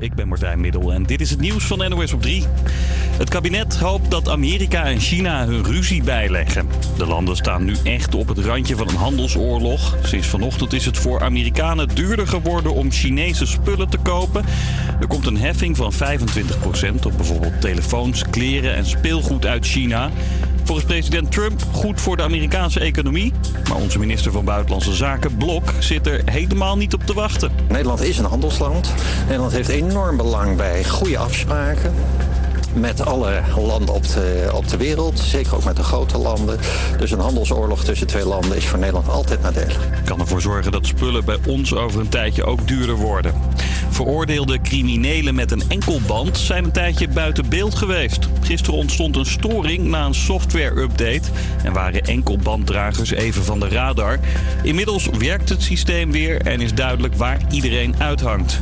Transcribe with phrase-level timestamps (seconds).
[0.00, 2.44] ik ben Martijn Middel en dit is het nieuws van NOS op 3.
[3.18, 6.68] Het kabinet hoopt dat Amerika en China hun ruzie bijleggen.
[6.96, 9.96] De landen staan nu echt op het randje van een handelsoorlog.
[10.02, 14.44] Sinds vanochtend is het voor Amerikanen duurder geworden om Chinese spullen te kopen.
[15.00, 15.96] Er komt een heffing van 25%
[17.02, 20.10] op bijvoorbeeld telefoons, kleren en speelgoed uit China.
[20.68, 23.32] Volgens president Trump goed voor de Amerikaanse economie.
[23.68, 27.50] Maar onze minister van Buitenlandse Zaken, Blok, zit er helemaal niet op te wachten.
[27.68, 28.94] Nederland is een handelsland.
[29.26, 31.94] Nederland heeft enorm belang bij goede afspraken
[32.74, 35.18] met alle landen op de, op de wereld.
[35.18, 36.58] Zeker ook met de grote landen.
[36.98, 39.78] Dus een handelsoorlog tussen twee landen is voor Nederland altijd nadelig.
[40.04, 43.34] Kan ervoor zorgen dat spullen bij ons over een tijdje ook duurder worden.
[43.90, 48.28] Veroordeelde criminelen met een enkelband zijn een tijdje buiten beeld geweest.
[48.42, 51.28] Gisteren ontstond een storing na een software-update
[51.64, 54.18] en waren enkelbanddragers even van de radar.
[54.62, 58.60] Inmiddels werkt het systeem weer en is duidelijk waar iedereen uithangt.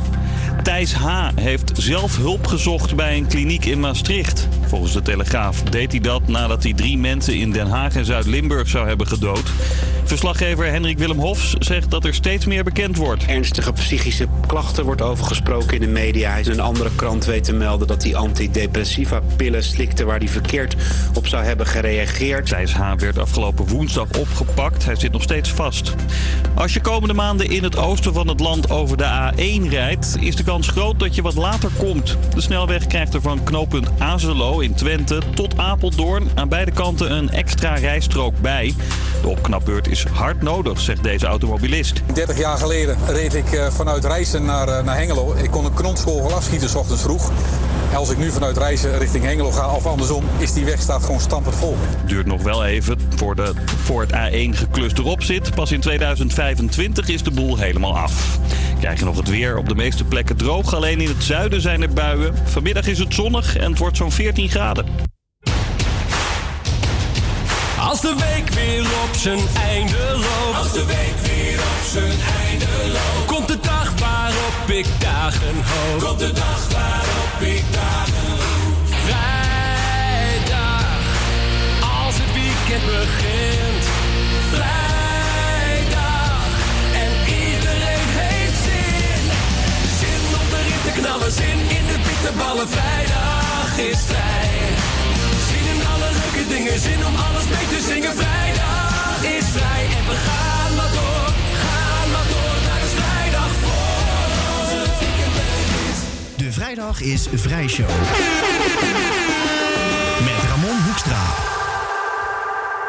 [0.67, 1.29] Thijs H.
[1.35, 4.47] heeft zelf hulp gezocht bij een kliniek in Maastricht.
[4.67, 8.67] Volgens de Telegraaf deed hij dat nadat hij drie mensen in Den Haag en Zuid-Limburg
[8.67, 9.51] zou hebben gedood.
[10.03, 13.25] Verslaggever Henrik Willem Hofs zegt dat er steeds meer bekend wordt.
[13.25, 16.31] Ernstige psychische klachten wordt overgesproken in de media.
[16.31, 20.27] Hij is een andere krant weet te melden dat hij antidepressiva pillen slikte waar hij
[20.27, 20.75] verkeerd
[21.13, 22.45] op zou hebben gereageerd.
[22.45, 22.93] Thijs H.
[22.97, 24.85] werd afgelopen woensdag opgepakt.
[24.85, 25.95] Hij zit nog steeds vast.
[26.55, 30.35] Als je komende maanden in het oosten van het land over de A1 rijdt, is
[30.35, 32.17] de kans groot dat je wat later komt.
[32.33, 37.29] De snelweg krijgt er van knooppunt Azelo in Twente tot Apeldoorn aan beide kanten een
[37.29, 38.73] extra rijstrook bij.
[39.21, 42.01] De opknapbeurt is hard nodig, zegt deze automobilist.
[42.13, 45.33] 30 jaar geleden reed ik eh, vanuit Rijssen naar, eh, naar Hengelo.
[45.43, 47.31] Ik kon een knonskogel afschieten s ochtends vroeg.
[47.95, 51.19] Als ik nu vanuit Rijssen richting Hengelo ga of andersom, is die weg staat gewoon
[51.19, 51.77] stampend vol.
[52.05, 55.55] Duurt nog wel even voor, de, voor het A1 geklust erop zit.
[55.55, 58.39] Pas in 2025 is de boel helemaal af.
[58.79, 60.73] Krijg je nog het weer op de meeste plekken droog.
[60.73, 62.35] Alleen in het zuiden zijn er buien.
[62.43, 64.85] Vanmiddag is het zonnig en het wordt zo'n 14 graden.
[67.79, 70.57] Als de week weer op zijn einde loopt.
[70.57, 73.25] Als de week weer op zijn einde loopt.
[73.25, 76.01] Komt de dag waarop ik dagen hoop.
[76.01, 78.87] Komt de dag waarop ik dagen hoop.
[79.05, 80.85] Vrijdag,
[82.03, 83.83] als het weekend begint.
[84.53, 86.39] Vrijdag,
[87.03, 87.11] en
[87.43, 89.23] iedereen heeft zin.
[89.99, 92.69] Zin om erin te knallen, zin in de bitterballen.
[92.69, 93.46] Vrijdag
[93.77, 94.49] is vrij.
[95.49, 98.15] Zin in alle leuke dingen, zin om alles mee te zingen.
[98.15, 102.55] Vrijdag is vrij en we gaan maar door, gaan maar door.
[102.67, 105.97] Naar de vrijdag voor als het begint.
[106.35, 107.89] De vrijdag is Vrijshow.
[110.23, 111.46] Met Ramon Hoekstra.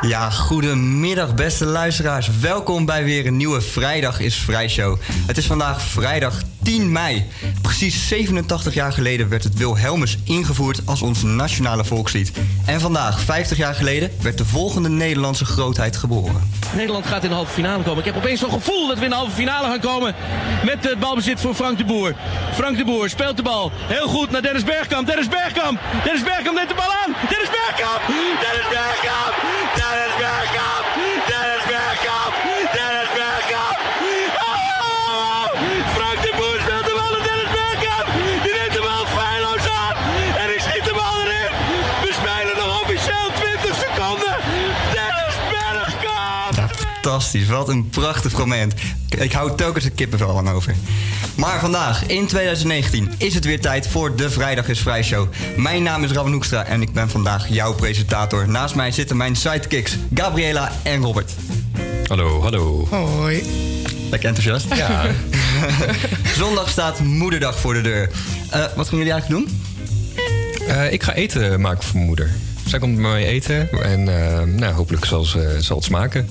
[0.01, 2.31] Ja, goedemiddag beste luisteraars.
[2.41, 4.99] Welkom bij weer een nieuwe Vrijdag is Vrijshow.
[5.27, 7.27] Het is vandaag vrijdag 10 mei.
[7.63, 12.33] Precies 87 jaar geleden werd het Wilhelmus ingevoerd als ons nationale volkslied.
[12.67, 16.51] En vandaag, 50 jaar geleden, werd de volgende Nederlandse grootheid geboren.
[16.75, 17.99] Nederland gaat in de halve finale komen.
[17.99, 20.15] Ik heb opeens zo'n gevoel dat we in de halve finale gaan komen.
[20.65, 22.15] Met het balbezit voor Frank de Boer.
[22.53, 25.07] Frank de Boer speelt de bal heel goed naar Dennis Bergkamp.
[25.07, 25.81] Dennis Bergkamp.
[26.05, 27.17] Dennis Bergkamp neemt de bal aan.
[27.29, 28.01] Dennis Bergkamp.
[28.41, 29.35] Dennis Bergkamp.
[29.89, 30.85] Dennis Bergkamp.
[31.31, 32.35] Dennis Bergkamp.
[32.77, 33.79] Dennis Bergkamp.
[34.47, 35.45] Oh!
[35.97, 38.07] Frank de Boer speelt de bal naar Dennis Bergkamp.
[38.45, 39.97] Die neemt de bal feilloos aan.
[40.43, 41.53] En ik schiet de bal erin.
[42.05, 44.35] We spelen nog officieel 20 seconden.
[44.95, 46.57] Dennis Bergkamp.
[46.93, 48.75] Fantastisch, wat een prachtig moment.
[49.19, 50.75] Ik hou telkens de kippenvel aan over.
[51.39, 55.29] Maar vandaag, in 2019, is het weer tijd voor de Vrijdag is Vrij Show.
[55.57, 58.49] Mijn naam is Ramon Hoekstra en ik ben vandaag jouw presentator.
[58.49, 61.33] Naast mij zitten mijn sidekicks Gabriela en Robert.
[62.07, 62.87] Hallo, hallo.
[62.91, 63.43] Hoi.
[64.11, 64.75] Lekker enthousiast?
[64.75, 65.05] Ja.
[66.39, 68.11] Zondag staat Moederdag voor de deur.
[68.51, 69.61] Eh, wat gaan jullie eigenlijk doen?
[70.69, 72.31] Eh, ik ga eten maken voor mijn moeder.
[72.67, 76.29] Zij komt bij mij eten en eh, nou, hopelijk zal, ze, zal het smaken.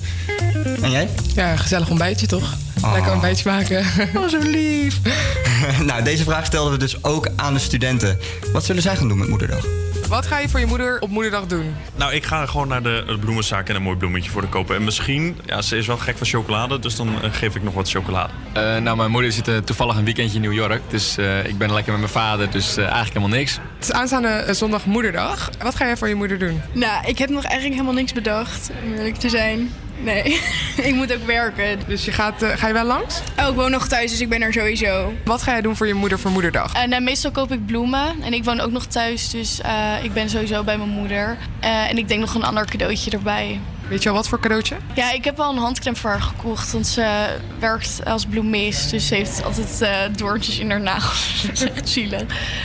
[0.82, 1.08] En jij?
[1.34, 2.56] Ja, gezellig ontbijtje toch?
[2.84, 2.92] Oh.
[2.92, 3.86] Lekker ontbijtje maken.
[4.16, 4.98] Oh, zo lief.
[5.88, 8.18] nou, deze vraag stelden we dus ook aan de studenten.
[8.52, 9.64] Wat zullen zij gaan doen met Moederdag?
[10.08, 11.74] Wat ga je voor je moeder op moederdag doen?
[11.96, 14.76] Nou, ik ga gewoon naar de, de bloemenzaak en een mooi bloemetje voor de kopen.
[14.76, 17.74] En misschien, ja, ze is wel gek van chocolade, dus dan eh, geef ik nog
[17.74, 18.32] wat chocolade.
[18.52, 20.80] Eh, nou, mijn moeder zit eh, toevallig een weekendje in New York.
[20.88, 23.52] Dus eh, ik ben lekker met mijn vader, dus eigenlijk helemaal niks.
[23.52, 25.50] Het is aanstaande zondag moederdag.
[25.62, 26.60] Wat ga jij voor je moeder doen?
[26.72, 29.70] Nou, ik heb nog eigenlijk helemaal niks bedacht, om eerlijk te zijn.
[30.00, 30.40] Nee,
[30.88, 31.78] ik moet ook werken.
[31.86, 33.20] Dus je gaat, eh, ga je wel langs?
[33.38, 35.12] Oh, ik woon nog thuis, dus ik ben er sowieso.
[35.24, 36.72] Wat ga jij doen voor je moeder voor moederdag?
[36.74, 38.22] En nou, meestal koop ik bloemen.
[38.22, 41.38] En ik woon ook nog thuis, dus eh, ik ben sowieso bij mijn moeder.
[41.60, 43.60] Eh, en ik denk nog een ander cadeautje erbij.
[43.88, 44.76] Weet je al wat voor cadeautje?
[44.94, 46.72] Ja, ik heb al een handcrème voor haar gekocht.
[46.72, 47.26] Want ze
[47.58, 48.90] werkt als bloemist.
[48.90, 51.42] Dus ze heeft altijd eh, doortjes in haar nagels.
[51.46, 52.22] Dat is echt zielig.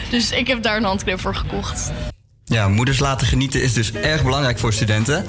[0.10, 1.92] Dus ik heb daar een handcrème voor gekocht.
[2.46, 5.26] Ja, moeders laten genieten is dus erg belangrijk voor studenten.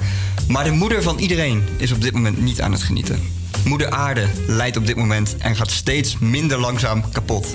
[0.47, 3.19] Maar de moeder van iedereen is op dit moment niet aan het genieten.
[3.65, 7.53] Moeder Aarde lijdt op dit moment en gaat steeds minder langzaam kapot.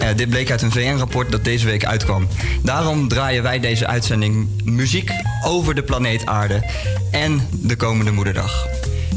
[0.00, 2.28] Eh, dit bleek uit een VN-rapport dat deze week uitkwam.
[2.62, 5.10] Daarom draaien wij deze uitzending muziek
[5.44, 6.70] over de planeet Aarde
[7.10, 8.66] en de komende Moederdag.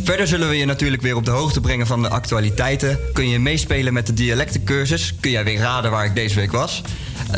[0.06, 3.00] Verder zullen we je natuurlijk weer op de hoogte brengen van de actualiteiten.
[3.14, 5.16] Kun je meespelen met de dialectencursus?
[5.20, 6.82] Kun jij weer raden waar ik deze week was?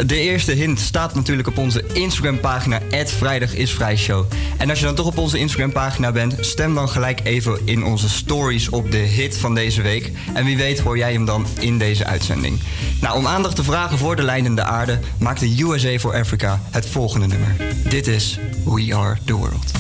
[0.06, 4.26] De eerste hint staat natuurlijk op onze Instagram-pagina, @vrijdagisvrijshow.
[4.58, 8.10] En als je dan toch op onze Instagram-pagina bent, stem dan gelijk even in onze
[8.10, 10.12] stories op de hit van deze week.
[10.34, 12.60] En wie weet hoor jij hem dan in deze uitzending.
[13.02, 16.86] Nou, om aandacht te vragen voor de leidende aarde, maakt de USA for Africa het
[16.86, 17.56] volgende nummer.
[17.90, 19.72] Dit is We Are the World.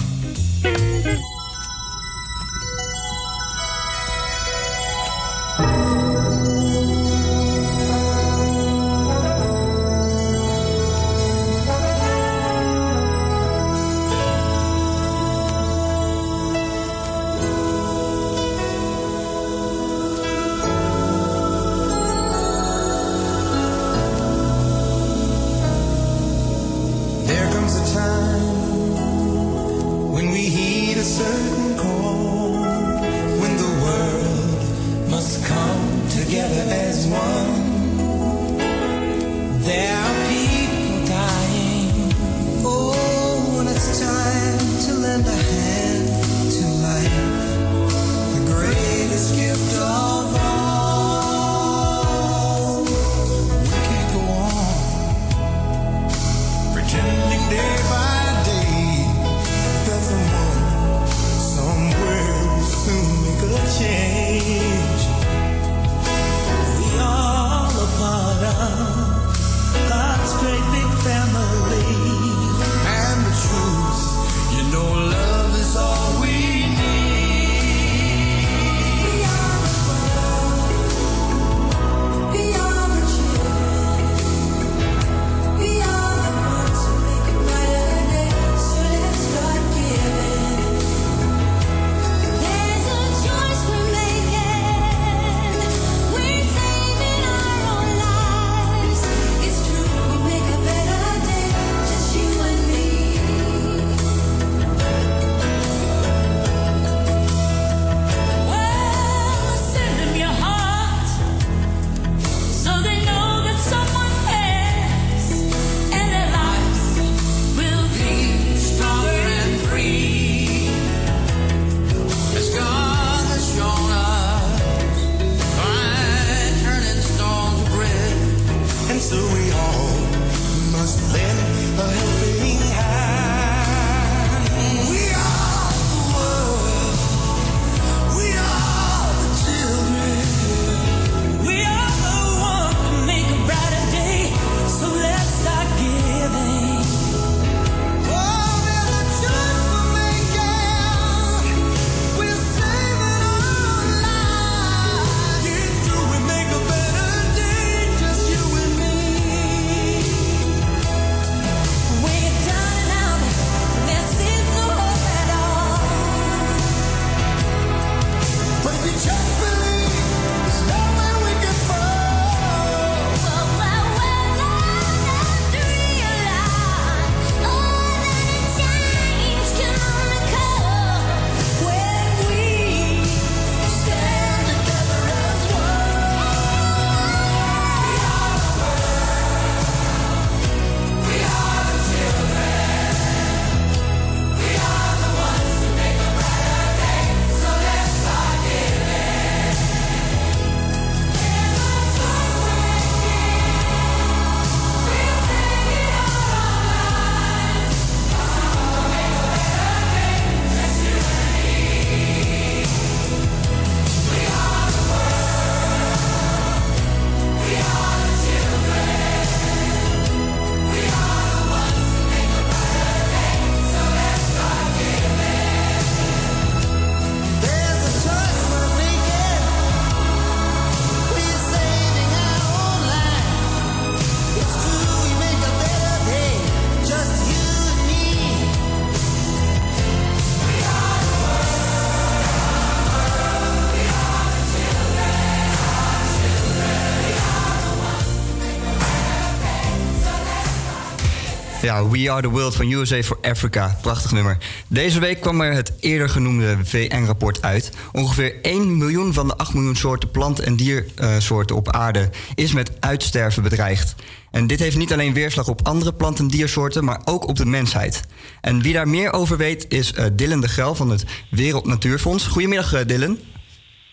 [251.67, 253.77] Ja, We Are the World van USA for Africa.
[253.81, 254.37] Prachtig nummer.
[254.67, 257.71] Deze week kwam er het eerder genoemde VN-rapport uit.
[257.91, 262.71] Ongeveer 1 miljoen van de 8 miljoen soorten plant- en diersoorten op aarde is met
[262.79, 263.95] uitsterven bedreigd.
[264.31, 267.45] En dit heeft niet alleen weerslag op andere plant- en diersoorten, maar ook op de
[267.45, 268.03] mensheid.
[268.41, 272.27] En wie daar meer over weet is eh, Dylan de Grel van het Wereld Natuurfonds.
[272.27, 273.19] Goedemiddag, eh, Dylan.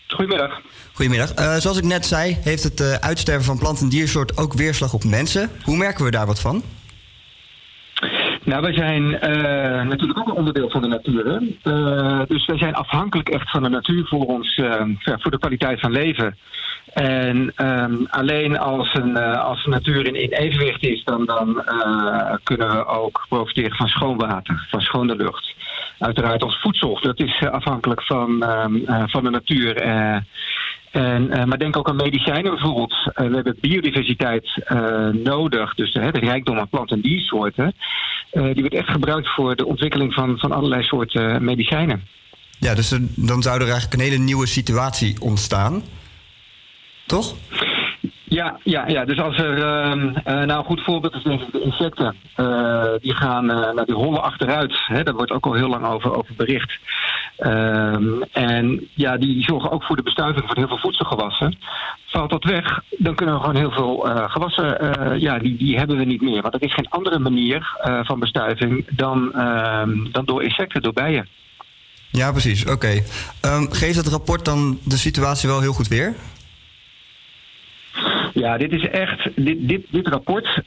[0.07, 0.61] Goedemiddag.
[0.93, 1.33] Goedemiddag.
[1.33, 5.03] Eh, zoals ik net zei, heeft het uitsterven van plant- en diersoorten ook weerslag op
[5.03, 5.51] mensen.
[5.63, 6.63] Hoe merken we daar wat van?
[8.45, 11.41] Nou, wij zijn eh, natuurlijk ook een onderdeel van de natuur.
[11.63, 15.79] Eh, dus wij zijn afhankelijk echt van de natuur voor, ons, ja, voor de kwaliteit
[15.79, 16.37] van leven.
[16.93, 21.63] En ehm, alleen als, een, als de natuur in, in evenwicht is, dan, dan
[22.43, 25.55] kunnen we ook profiteren van schoon water, van schone lucht.
[25.99, 29.75] Uiteraard ons voedsel, dat is afhankelijk van, ehm, eh, van de natuur.
[30.91, 32.95] en, eh, maar denk ook aan medicijnen bijvoorbeeld.
[33.13, 37.73] We hebben biodiversiteit eh, nodig, dus de, rijkdom aan plant- en diersoorten.
[38.35, 42.07] Eh, die wordt echt gebruikt voor de ontwikkeling van, van allerlei soorten medicijnen.
[42.59, 45.83] Ja, dus er- dan zou er eigenlijk een hele nieuwe situatie ontstaan.
[47.05, 47.35] Toch?
[48.23, 51.51] Ja, ja, ja, dus als er, ehm, eh, nou een goed voorbeeld is denk ik
[51.51, 52.15] de insecten.
[52.35, 54.73] Eh, die gaan, nou, die hollen achteruit.
[54.87, 56.77] Hè, daar wordt ook al heel lang over, over bericht.
[57.37, 61.57] Ehm, en ja, die zorgen ook voor de bestuiving van heel veel voedselgewassen.
[62.05, 65.77] Valt dat weg, dan kunnen we gewoon heel veel eh, gewassen, eh, ja, die, die
[65.77, 66.41] hebben we niet meer.
[66.41, 70.93] Want er is geen andere manier eh, van bestuiving dan, ehm, dan door insecten, door
[70.93, 71.27] bijen.
[72.11, 72.65] Ja, precies.
[72.65, 73.01] Oké.
[73.41, 76.15] Ehm, geeft het rapport dan de situatie wel heel goed weer?
[78.33, 79.29] Ja, dit is echt.
[79.35, 80.61] Dit, dit, dit rapport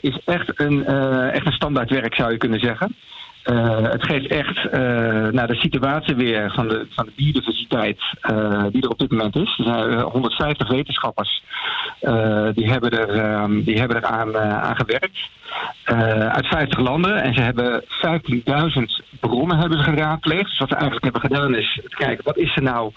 [0.00, 2.96] is echt een, eh, echt een standaardwerk, zou je kunnen zeggen.
[3.42, 4.80] Eh, het geeft echt eh
[5.26, 9.36] naar de situatie weer van de, van de biodiversiteit eh, die er op dit moment
[9.36, 9.58] is.
[9.58, 11.42] Er zijn eh, 150 wetenschappers
[12.54, 15.18] die hebben er, ehm, die hebben er aan, aan gewerkt.
[16.34, 17.22] Uit 50 landen.
[17.22, 18.82] En ze hebben 15.000
[19.20, 20.44] bronnen hebben ze geraadpleegd.
[20.44, 22.92] Dus wat ze eigenlijk hebben gedaan is kijken wat is er nou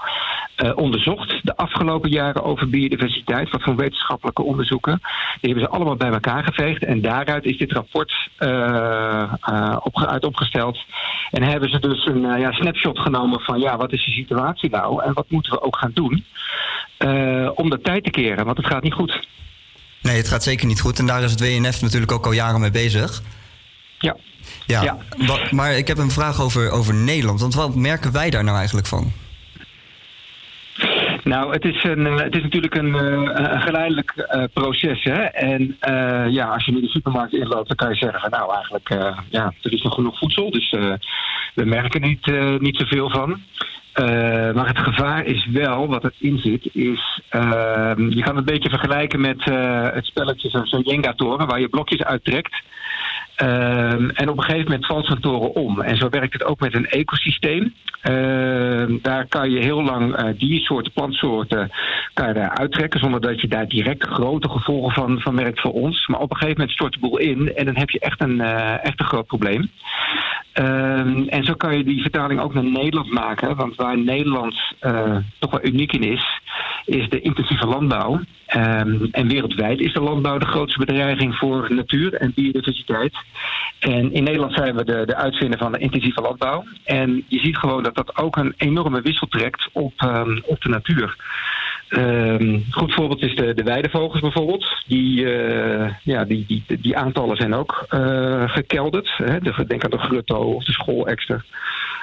[0.76, 3.50] onderzocht de afgelopen jaren over biodiversiteit.
[3.50, 5.00] Wat voor wetenschappelijke onderzoeken.
[5.42, 6.84] Die hebben ze allemaal bij elkaar geveegd.
[6.84, 8.14] En daaruit is dit rapport
[9.84, 10.78] opge- uit opgesteld.
[11.32, 14.70] En hebben ze dus een eh, ja, snapshot genomen van ja, wat is de situatie
[14.70, 15.04] nou?
[15.04, 16.26] En wat moeten we ook gaan doen
[16.98, 18.46] eh, om de tijd te keren?
[18.46, 19.28] Want het gaat niet goed.
[20.02, 21.00] Nee, het gaat zeker niet goed.
[21.00, 23.22] En daar is het WNF natuurlijk ook al jaren mee bezig.
[24.00, 24.16] Ja.
[24.66, 27.40] Ja, wa- maar ik heb een vraag over, over Nederland.
[27.42, 29.12] Want wat merken wij daar nou eigenlijk van?
[31.26, 35.04] Nou, het is, een, eh, het is natuurlijk een, eh, geleidelijk eh, proces.
[35.04, 35.22] Hè?
[35.24, 35.78] En
[36.32, 39.54] ja, als je nu de supermarkt inloopt, dan kan je zeggen nou eigenlijk, eh, ja,
[39.62, 40.52] er is nog genoeg voedsel.
[40.52, 40.70] Dus
[41.54, 43.42] we merken niet, niet zoveel van.
[44.54, 47.22] Maar het gevaar is wel, wat erin zit, is...
[47.30, 49.44] eh, je kan het een beetje vergelijken met
[49.94, 51.48] het spelletje zo'n Jenga-toren...
[51.48, 52.62] waar je blokjes uittrekt.
[53.36, 55.82] Ehm, en op een gegeven moment valt zo'n toren om.
[55.82, 57.74] En zo werkt het ook met een ecosysteem.
[58.02, 61.72] Ehm, daar kan je heel lang eh, diersoorten, plantsoorten
[62.14, 63.00] kan je uittrekken...
[63.00, 66.08] zonder dat je daar direct grote gevolgen van, van merkt voor ons.
[66.08, 67.56] Maar op een gegeven moment stort de boel in...
[67.56, 69.70] en dan heb je echt een, eh, echt een groot probleem.
[70.54, 73.56] Ehm, en zo kan je die vertaling ook naar Nederland maken.
[73.56, 76.42] Want waar Nederland eh, toch wel uniek in is,
[76.86, 78.20] is de intensieve landbouw.
[78.46, 83.14] Ehm, en wereldwijd is de landbouw de grootste bedreiging voor natuur en biodiversiteit.
[83.80, 86.64] En in Nederland zijn we de, de uitvinder van de intensieve landbouw.
[86.84, 90.70] En je ziet gewoon dat dat ook een enorme wissel trekt op, ehm, op de
[90.70, 91.16] natuur.
[91.90, 94.84] Ehm goed voorbeeld is de, de weidevogels bijvoorbeeld.
[94.88, 99.10] Die, eh, ja, die, die, die aantallen zijn ook eh, gekelderd.
[99.18, 99.40] Hè.
[99.40, 101.46] De, denk aan de grutto of de schoolekster.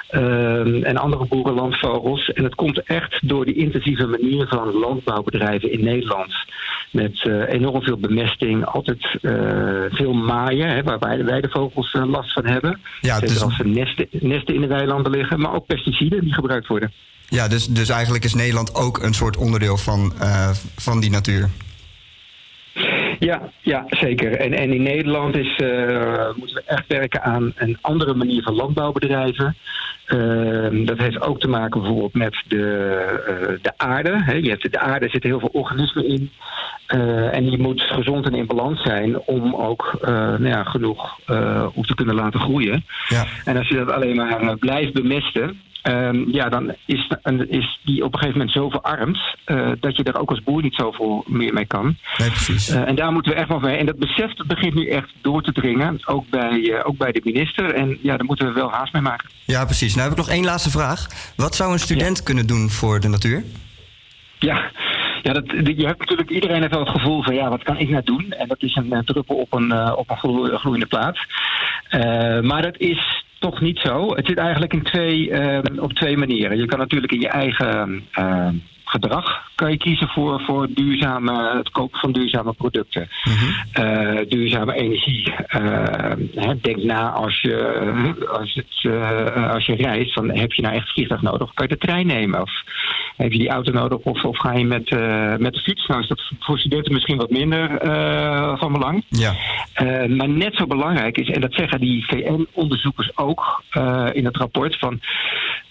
[0.07, 2.29] Ehm, en andere boerenlandvogels.
[2.31, 6.33] En het komt echt door die intensieve manier van landbouwbedrijven in Nederland.
[6.91, 9.33] Met eh, enorm veel bemesting, altijd eh,
[9.89, 12.79] veel maaien, hè, waar wij- weidevogels eh, last van hebben.
[13.01, 16.67] Ja, dus- als er nesten, nesten in de weilanden liggen, maar ook pesticiden die gebruikt
[16.67, 16.91] worden.
[17.29, 20.13] Ja, dus, dus eigenlijk is Nederland ook een soort onderdeel van,
[20.75, 21.49] van die natuur.
[23.19, 24.35] Ja, ja zeker.
[24.35, 28.53] En, en in Nederland is, eh, moeten we echt werken aan een andere manier van
[28.53, 29.57] landbouw bedrijven.
[30.05, 32.87] Ehm, dat heeft ook te maken bijvoorbeeld met de,
[33.27, 34.23] eh, de aarde.
[34.23, 34.33] Hè.
[34.33, 36.31] Je hebt, de aarde zitten heel veel organismen in.
[36.87, 41.19] Eh, en die moet gezond en in balans zijn om ook nou ja, genoeg
[41.73, 42.85] op te kunnen laten groeien.
[43.07, 43.25] Ja.
[43.45, 47.07] En als je dat alleen maar blijft bemesten, ehm, ja, dan is,
[47.47, 50.61] is die op een gegeven moment zo verarmd eh, dat je daar ook als boer
[50.61, 51.97] niet zoveel meer mee kan.
[52.17, 52.69] Nee, precies.
[52.69, 53.77] Eh, en daar moeten we echt wel mee.
[53.77, 57.11] En dat besef dat begint nu echt door te dringen, ook bij, eh, ook bij
[57.11, 57.73] de minister.
[57.73, 59.29] En ja, daar moeten we wel haast mee maken.
[59.45, 59.95] Ja, precies.
[59.95, 61.07] Nou heb ik nog één laatste vraag.
[61.35, 63.43] Wat zou een student kunnen doen voor de natuur?
[64.39, 64.71] Ja,
[65.23, 65.43] Ja, dat,
[65.77, 68.31] je hebt natuurlijk, iedereen heeft wel het gevoel van ja, wat kan ik nou doen?
[68.31, 71.17] En dat is een druppel op een, op een gloe- gloeiende plaat.
[72.43, 74.15] Maar dat is toch niet zo.
[74.15, 76.57] Het zit eigenlijk in twee, eh, op twee manieren.
[76.57, 78.49] Je kan natuurlijk in je eigen eh,
[78.93, 83.09] gedrag kan je kiezen voor, voor duurzame, het kopen van duurzame producten.
[83.71, 85.33] Eh, duurzame energie.
[85.47, 87.55] Eh, denk na als je,
[88.39, 91.67] als, het, eh, als je reist, van, heb je nou echt vliegtuig nodig of kan
[91.67, 92.41] je de trein nemen?
[92.41, 92.51] Of
[93.15, 95.87] heb je die auto nodig of, of ga je met, eh, met de fiets?
[95.87, 99.05] Nou is dat voor studenten misschien wat minder eh, van belang.
[99.09, 99.33] Ja.
[99.73, 104.37] Eh, maar net zo belangrijk is, en dat zeggen die VN-onderzoekers ook eh, in het
[104.37, 104.99] rapport, van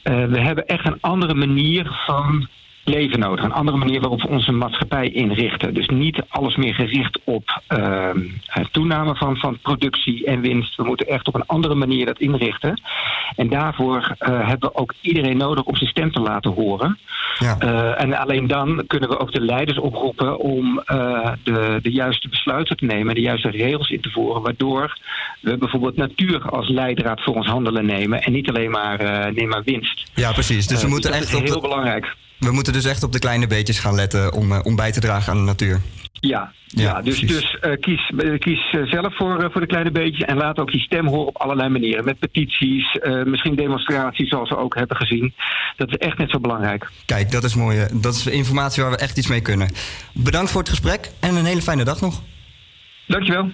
[0.02, 2.48] eh, we hebben echt een andere manier van
[2.84, 3.44] leven nodig.
[3.44, 5.74] Een andere manier waarop we onze maatschappij inrichten.
[5.74, 8.10] Dus niet alles meer gericht op eh,
[8.70, 10.76] toename van, van productie en winst.
[10.76, 12.80] We moeten echt op een andere manier dat inrichten.
[13.36, 16.98] En daarvoor eh, hebben we ook iedereen nodig om zijn stem te laten horen.
[17.38, 17.56] Ja.
[17.58, 20.82] Eh, en alleen dan kunnen we ook de leiders oproepen om
[21.42, 24.98] de, de juiste besluiten te nemen, de juiste regels in te voeren, waardoor
[25.40, 29.62] we bijvoorbeeld natuur als leidraad voor ons handelen nemen en niet alleen maar, neem maar
[29.64, 30.10] winst.
[30.14, 30.66] Ja, precies.
[30.66, 32.16] Dus we moeten dat echt is op heel de, belangrijk.
[32.42, 35.00] We moeten dus echt op de kleine beetjes gaan letten om, eh, om bij te
[35.00, 35.80] dragen aan de natuur.
[36.12, 37.40] Ja, Ja, ja, dus, precies.
[37.40, 40.78] dus eh, kies, eh, kies zelf voor, voor de kleine beetjes en laat ook je
[40.78, 42.04] stem horen op allerlei manieren.
[42.04, 45.34] Met petities, misschien demonstraties zoals we ook hebben gezien.
[45.76, 46.90] Dat is echt net zo belangrijk.
[47.06, 47.86] Kijk, dat is mooi.
[47.92, 49.68] Dat is informatie waar we echt iets mee kunnen.
[50.14, 52.22] Bedankt voor het gesprek en een hele fijne dag nog.
[53.06, 53.50] Dankjewel.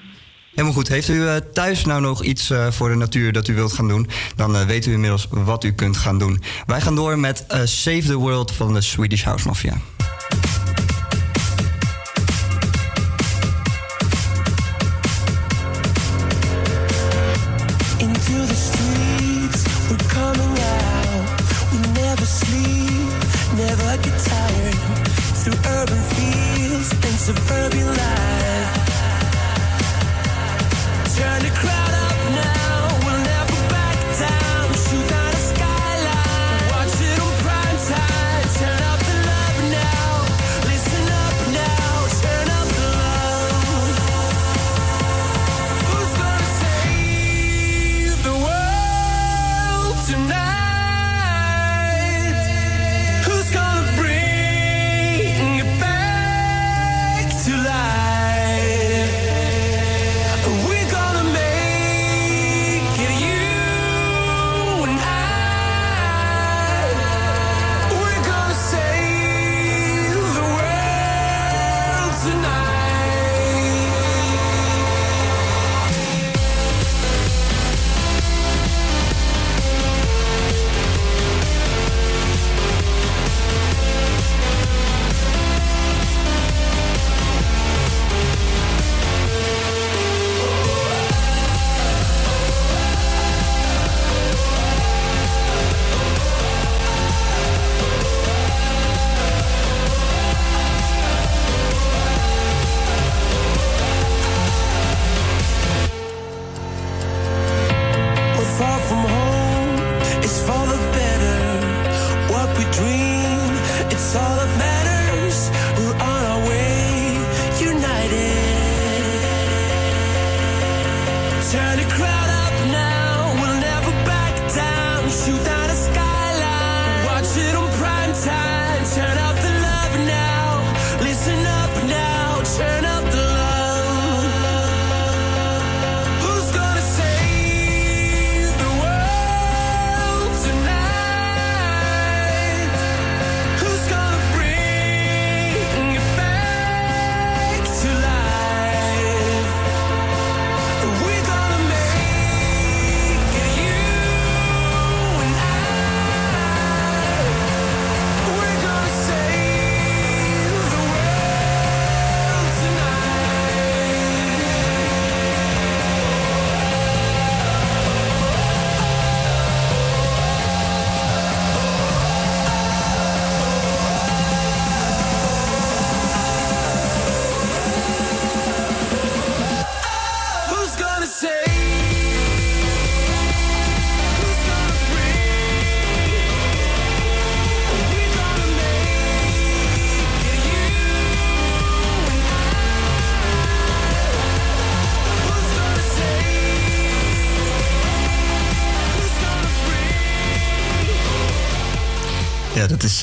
[0.59, 0.89] Helemaal goed.
[0.89, 3.89] Heeft u eh, thuis nou nog iets eh, voor de natuur dat u wilt gaan
[3.89, 4.09] doen?
[4.37, 6.43] Dan eh, weet u inmiddels wat u kunt gaan doen.
[6.67, 9.77] Wij gaan door met Save the World van de Swedish House Mafia.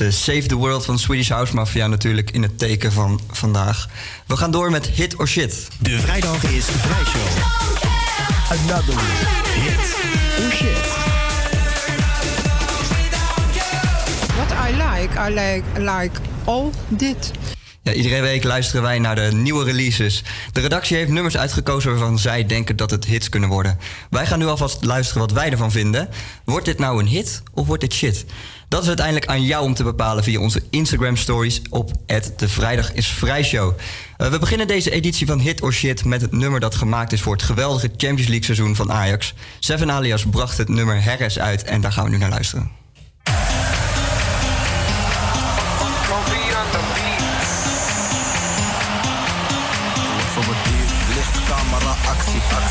[0.00, 3.88] Is eh, Save the World van Swedish House Mafia natuurlijk in het teken van vandaag.
[4.26, 5.68] We gaan door met Hit or Shit.
[5.78, 7.22] De vrijdag is vrijshow.
[8.48, 8.94] Another
[9.54, 9.96] hit
[10.44, 10.86] or shit.
[14.36, 17.32] What I like, I like, like all dit.
[17.94, 20.22] Iedere week luisteren wij naar de nieuwe releases.
[20.52, 23.78] De redactie heeft nummers uitgekozen waarvan zij denken dat het hits kunnen worden.
[24.10, 26.08] Wij gaan nu alvast luisteren wat wij ervan vinden.
[26.44, 28.24] Wordt dit nou een hit of wordt dit shit?
[28.68, 31.90] Dat is uiteindelijk aan jou om te bepalen via onze Instagram stories op
[32.36, 33.78] de Vrijdag is Vrijshow.
[34.18, 37.20] Uh, we beginnen deze editie van Hit or Shit met het nummer dat gemaakt is
[37.20, 39.34] voor het geweldige Champions League seizoen van Ajax.
[39.58, 42.85] Seven Alias bracht het nummer Harris uit en daar gaan we nu naar luisteren.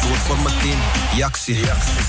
[0.06, 0.80] Doe voor mijn team.
[1.20, 1.60] Jactie.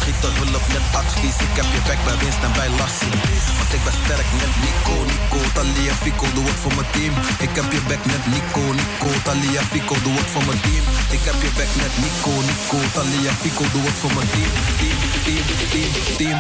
[0.00, 1.36] Schiet toch hulp net advies.
[1.46, 3.14] Ik heb je back bij winst en bij Lassie.
[3.58, 4.96] Want ik ben sterk net Nico.
[5.10, 6.26] Nico, Talia, Fico.
[6.36, 7.14] Doe het voor mijn team.
[7.46, 8.62] Ik heb je back net Nico.
[8.78, 9.94] Nico, Talia, Fico.
[10.04, 10.84] Doe het voor mijn team.
[11.16, 12.32] Ik heb je back net Nico.
[12.48, 13.64] Nico, Talia, Fico.
[13.74, 14.52] Doe het voor mijn team.
[14.80, 16.38] Team, team, team, team.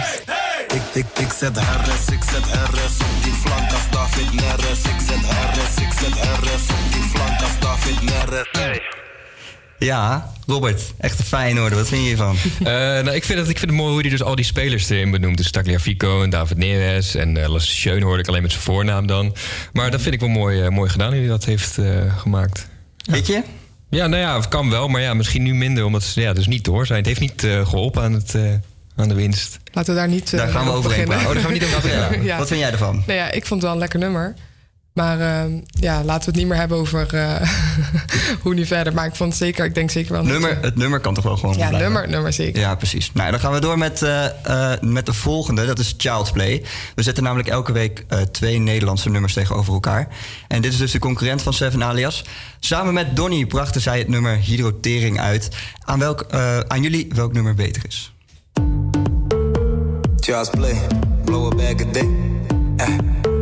[0.78, 4.82] Ik, ik, ik zet Harris, ik zet Harris op die flank als David Neres.
[4.92, 9.05] Ik zet Harris, ik zet Harris op die flank als David Neres.
[9.78, 11.74] Ja, Robert, echt een fijn orde.
[11.74, 12.36] Wat vind je hiervan?
[12.58, 14.88] Eh, nou, ik, vind het, ik vind het mooi hoe hij dus al die spelers
[14.88, 15.36] erin benoemt.
[15.36, 19.34] Dus Tagliafico en David Neres en uh, Lasse hoorde ik alleen met zijn voornaam dan.
[19.72, 22.66] Maar dat vind ik wel mooi, eh, mooi gedaan hoe hij dat heeft eh, gemaakt.
[23.04, 23.42] Weet je?
[23.90, 25.84] Ja, nou ja, het kan wel, maar ja, misschien nu minder.
[25.84, 26.98] Omdat ze ja, dus niet door zijn.
[26.98, 28.42] Het heeft niet eh, geholpen aan, het, eh,
[28.96, 29.58] aan de winst.
[29.72, 31.08] Laten we daar niet uh, Daar gaan we overheen beginnen.
[31.08, 31.26] praten.
[31.26, 32.24] Oh, daar gaan we niet over.
[32.30, 32.38] Ja.
[32.38, 33.02] Wat vind jij ervan?
[33.06, 34.34] Nou ja, ik vond het wel een lekker nummer.
[34.96, 37.50] Maar ehm, ja, laten we het niet meer hebben over eh,
[38.42, 38.94] hoe nu verder.
[38.94, 40.24] Maar ik vond het zeker, ik denk zeker wel...
[40.24, 41.92] Nummer, het nummer kan toch wel gewoon Ja, blijven?
[41.92, 42.60] nummer, nummer zeker.
[42.60, 43.10] Ja, precies.
[43.12, 44.24] Nou, dan gaan we door met, eh,
[44.72, 45.66] eh, met de volgende.
[45.66, 46.64] Dat is Child's Play.
[46.94, 50.08] We zetten namelijk elke week eh, twee Nederlandse nummers tegenover elkaar.
[50.48, 52.24] En dit is dus de concurrent van Seven Alias.
[52.60, 55.48] Samen met Donny brachten zij het nummer Hydrotering uit.
[55.84, 58.12] Aan, welk, eh, aan jullie welk nummer beter is?
[60.20, 60.80] Charles Play,
[61.24, 62.08] blow a bag a day.
[62.76, 63.35] Eh.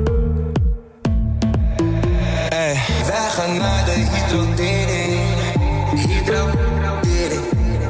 [3.44, 5.20] Wij gaan naar de hydrotering.
[5.94, 7.42] Hydrotering.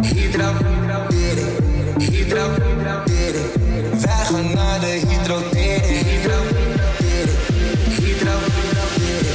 [0.07, 1.59] Hydrotering.
[1.99, 3.53] Hydrotering.
[4.01, 6.07] Wij gaan naar de hydrotering.
[6.07, 7.31] Hydrotering.
[7.89, 9.27] Hydrotering.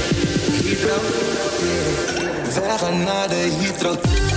[0.63, 1.97] Hydrotering.
[2.53, 4.28] Wij gaan naar de hydrotering.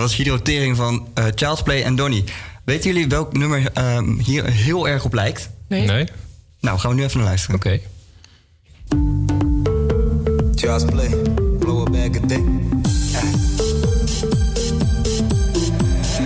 [0.00, 2.24] Dat was Hydrotering van eh, Child's Play en Donny.
[2.64, 5.50] Weten jullie welk nummer ehm, hier heel erg op lijkt?
[5.68, 5.86] Nee.
[5.86, 6.06] Nee?
[6.60, 7.56] Nou, gaan we nu even naar luisteren.
[7.56, 7.80] Oké.
[10.54, 11.08] Charles Play,
[11.58, 12.44] blow a bag a day.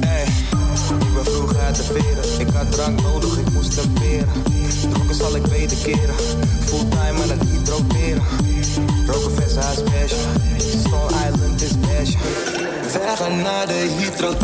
[0.00, 0.26] Eh.
[1.00, 2.46] Ik ben vroeg uit de veren.
[2.46, 4.42] Ik had drank nodig, ik moest temperen.
[4.90, 6.14] Dronken zal ik beter keren.
[6.60, 8.43] Fulltime aan het hydroperen.
[9.06, 10.16] Roken verse huisbesje.
[10.80, 11.72] Stone Island is
[13.42, 14.36] naar de hydro.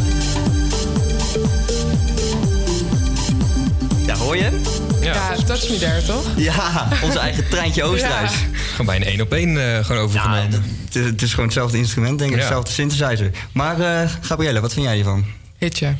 [4.06, 4.60] Ja, hoor je?
[5.00, 6.26] Ja, touch me there, toch?
[6.36, 8.32] Ja, onze eigen treintje Oosterhuis.
[8.70, 10.64] Gewoon bijna één op één eh, gewoon overgenomen.
[10.84, 12.36] Het is, het is gewoon hetzelfde instrument, denk ik.
[12.36, 12.42] Ja.
[12.42, 13.30] Hetzelfde synthesizer.
[13.52, 15.24] Maar eh Gabrielle, wat vind jij hiervan?
[15.58, 15.94] Hitje.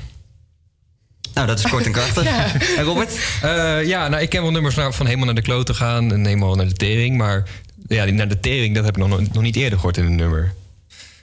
[1.34, 2.24] Nou, dat is kort en krachtig.
[2.30, 2.46] Ja.
[2.76, 3.18] En Robert?
[3.42, 6.54] Eh, ja, nou, ik ken wel nummers van helemaal naar de kloten gaan en helemaal
[6.54, 7.16] naar de tering.
[7.16, 7.44] Maar
[7.96, 10.04] ja, die naar de tering, dat heb ik nog, no- nog niet eerder gehoord in
[10.04, 10.52] een nummer.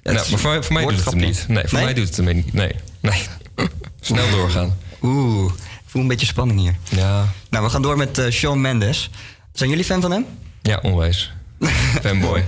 [0.04, 1.46] Ja, nou, maar voor, voor mij doet het hem niet.
[1.48, 1.84] Nee, voor Nee?
[1.84, 2.54] mij doet het hem niet.
[2.54, 3.22] Nee, nee.
[4.02, 4.78] Snel doorgaan.
[5.02, 6.76] Oeh, ik voel een beetje spanning hier.
[6.90, 7.28] Ja.
[7.50, 9.10] Nou, we gaan door met eh Shawn Mendes.
[9.54, 10.26] Zijn jullie fan van hem?
[10.62, 11.32] Ja, onwijs.
[12.04, 12.44] Fanboy.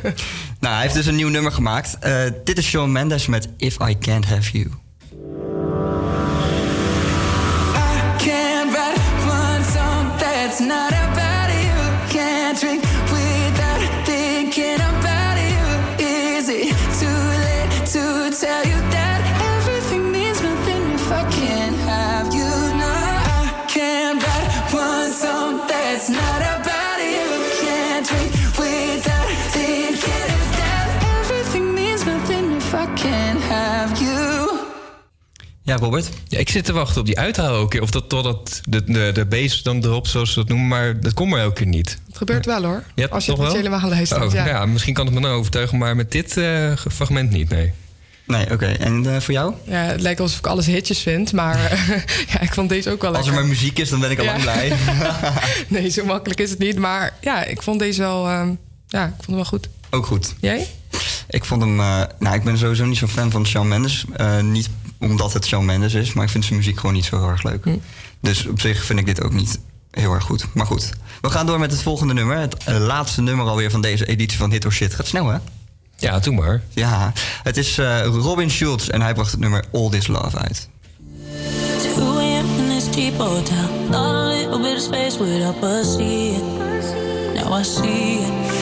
[0.59, 1.97] Nou, hij heeft dus een nieuw nummer gemaakt.
[1.99, 4.67] Eh, dit is Shawn Mendes met If I Can't Have You.
[8.17, 10.98] Can't write one song that's not
[35.69, 36.09] Ja, Robert?
[36.27, 37.81] Ja, ik zit te wachten op die uithaal elke keer.
[37.81, 40.67] Of dat totdat de, de, de bass dan erop, zoals ze dat noemen.
[40.67, 41.97] Maar dat komt maar elke keer niet.
[42.07, 42.83] Het gebeurt wel hoor.
[42.95, 43.53] Ja, Als je het wel?
[43.53, 44.23] helemaal luistert.
[44.25, 44.45] Oh, ja.
[44.47, 44.65] ja.
[44.65, 45.77] misschien kan het me dan overtuigen.
[45.77, 47.71] Maar met dit eh, fragment niet, nee.
[48.27, 48.65] Nee, oké.
[48.65, 49.53] En eh, voor jou?
[49.63, 51.87] Ja, het lijkt alsof ik alles hitjes vind, maar eh,
[52.33, 53.41] ja, ik vond deze ook wel Als er lekker.
[53.41, 54.31] maar muziek is, dan ben ik al Ja.
[54.31, 54.73] lang blij.
[55.67, 56.77] nee, zo makkelijk is het niet.
[56.77, 58.49] Maar ja, ik vond deze wel ehm,
[58.87, 59.69] ja, ik vond hem wel goed.
[59.89, 60.35] Ook goed.
[60.39, 60.67] Jij?
[61.29, 61.79] Ik vond hem...
[61.79, 64.05] eh, nou, ik ben sowieso niet zo'n fan van Shawn Mendes.
[64.15, 67.19] Eh, niet omdat het Shawn Mendes is, maar ik vind zijn muziek gewoon niet zo
[67.19, 67.65] heel erg leuk.
[68.21, 69.59] Dus op zich vind ik dit ook niet
[69.91, 70.45] heel erg goed.
[70.53, 70.89] Maar goed,
[71.21, 72.37] we gaan door met het volgende nummer.
[72.37, 74.93] Het eh, laatste nummer alweer van deze editie van Hit or Shit.
[74.93, 75.37] Gaat snel, hè?
[75.97, 76.61] Ja, doe maar.
[76.69, 80.69] Ja, het is eh, Robin Schulz en hij bracht het nummer All This Love uit.
[81.77, 82.45] 2 a.m.
[82.57, 83.67] in this cheap hotel.
[83.89, 86.43] Thought a little bit of space would help us see it.
[87.33, 88.58] Now I see it.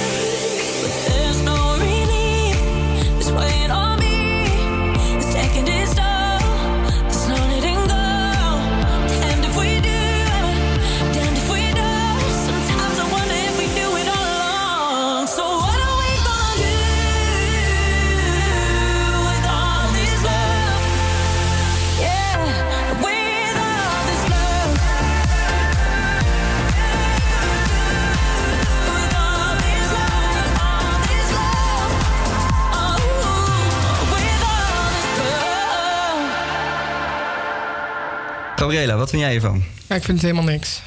[38.60, 39.64] Gabriela, wat vind jij hiervan?
[39.88, 40.82] Ja, ik vind het helemaal niks.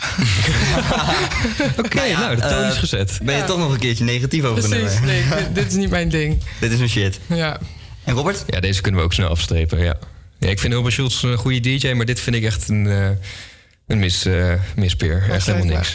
[1.85, 3.19] Oké, nou, de toon is eh, gezet.
[3.23, 5.05] Ben je toch nog een keertje negatief over Precies, nummer?
[5.05, 6.43] nee, dit, dit is niet mijn ding.
[6.61, 7.21] Dit is een shit.
[7.27, 7.61] Ja.
[8.05, 8.45] En Robert?
[8.47, 9.95] Ja, deze kunnen we ook snel afstrepen, ja.
[10.39, 13.09] ja ik vind Robert Schultz een goede DJ, maar dit vind ik echt een, eh,
[13.87, 15.27] een mis, eh, mispeer.
[15.31, 15.95] Echt helemaal niks.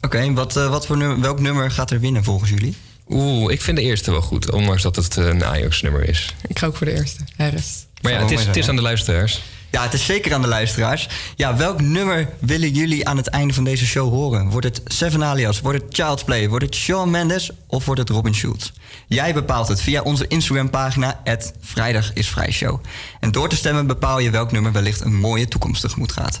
[0.00, 2.74] Oké, en wat, eh, wat voor nummer, welk nummer gaat er winnen volgens jullie?
[3.08, 6.34] Oeh, ik vind de eerste wel goed, ondanks dat het een Ajax-nummer is.
[6.48, 7.24] Ik ga ook voor de eerste.
[7.36, 7.86] Harris.
[8.02, 9.42] Maar ja, het is, het is aan de luisteraars.
[9.70, 11.08] Ja, het is zeker aan de luisteraars.
[11.36, 14.50] Ja, welk nummer willen jullie aan het einde van deze show horen?
[14.50, 15.60] Wordt het Seven Alias?
[15.60, 16.48] Wordt het Child's Play?
[16.48, 17.50] Wordt het Shawn Mendes?
[17.66, 18.70] Of wordt het Robin Schulz?
[19.06, 21.20] Jij bepaalt het via onze Instagram-pagina...
[21.60, 22.80] Vrijdag is Vrijshow.
[23.20, 26.40] En door te stemmen bepaal je welk nummer wellicht een mooie toekomst tegemoet gaat.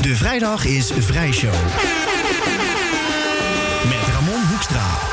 [0.00, 1.54] De vrijdag is Vrijshow.
[3.88, 5.09] Met Ramon Hoekstra.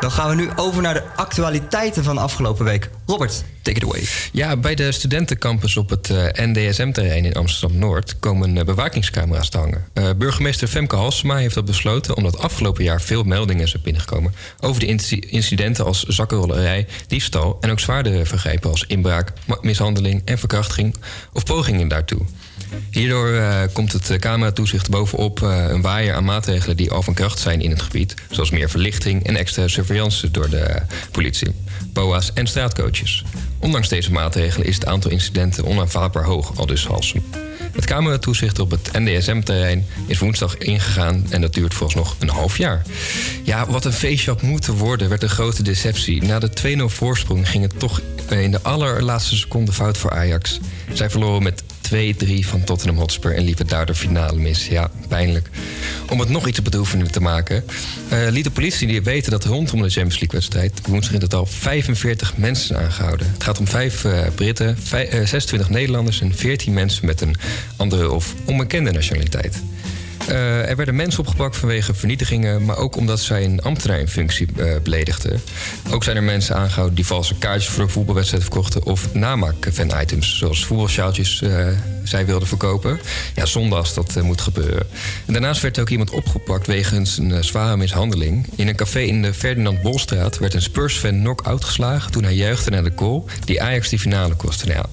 [0.00, 2.90] Dan gaan we nu over naar de actualiteiten van afgelopen week.
[3.06, 4.02] Robert, take it away.
[4.32, 9.84] Ja, bij de studentencampus op het eh, NDSM-terrein in Amsterdam-Noord komen eh, bewakingscamera's te hangen.
[9.92, 14.80] Eh, burgemeester Femke Halsema heeft dat besloten omdat afgelopen jaar veel meldingen zijn binnengekomen over
[14.80, 20.94] de inci- incidenten als zakkenrollerij, diefstal en ook zwaardere vergrijpen als inbraak, mishandeling en verkrachting
[21.32, 22.20] of pogingen daartoe.
[22.90, 27.14] Hierdoor eh, komt het eh, cameratoezicht bovenop eh, een waaier aan maatregelen die al van
[27.14, 31.54] kracht zijn in het gebied, zoals meer verlichting en extra surveillance door de politie,
[31.92, 33.24] BOA's en straatcoaches.
[33.58, 37.22] Ondanks deze maatregelen is het aantal incidenten onaanvaardbaar hoog, al dus Halsem.
[37.72, 42.82] Het cameratoezicht op het NDSM-terrein is woensdag ingegaan en dat duurt vooralsnog een half jaar.
[43.44, 46.22] Ja, wat een feestje had moeten worden, werd een grote deceptie.
[46.22, 50.60] Na de 2-0 voorsprong ging het toch in de allerlaatste seconde fout voor Ajax.
[50.92, 54.66] Zij verloren met 2-3 van Tottenham Hotspur en liepen daardoor finale mis.
[54.66, 55.48] Ja, pijnlijk.
[56.10, 57.64] Om het nog iets bedroevender te maken,
[58.08, 62.36] eh, liet de politie die weten dat rondom de Champions League-wedstrijd woensdag in totaal 45
[62.36, 63.30] mensen aangehouden.
[63.32, 67.36] Het gaat om 5 Britten, vij- eh, 26 Nederlanders en 14 mensen met een
[67.76, 69.62] andere of onbekende nationaliteit.
[70.28, 74.48] Eh, er werden mensen opgepakt vanwege vernietigingen, maar ook omdat zij een ambtenaar in functie
[74.56, 75.40] eh, beledigden.
[75.90, 80.64] Ook zijn er mensen aangehouden die valse kaartjes voor een voetbalwedstrijd verkochten of namaak-fan-items, zoals
[80.64, 81.66] voetbalsjaaltjes, eh,
[82.04, 83.00] zij wilden verkopen.
[83.34, 84.86] Ja, zonde als dat moet gebeuren.
[85.26, 88.46] En daarnaast werd ook iemand opgepakt wegens een zware mishandeling.
[88.54, 92.70] In een café in de Ferdinand Bolstraat werd een Spurs-fan knock-out geslagen toen hij juichte
[92.70, 94.66] naar de goal die Ajax die finale kostte.
[94.66, 94.84] Nou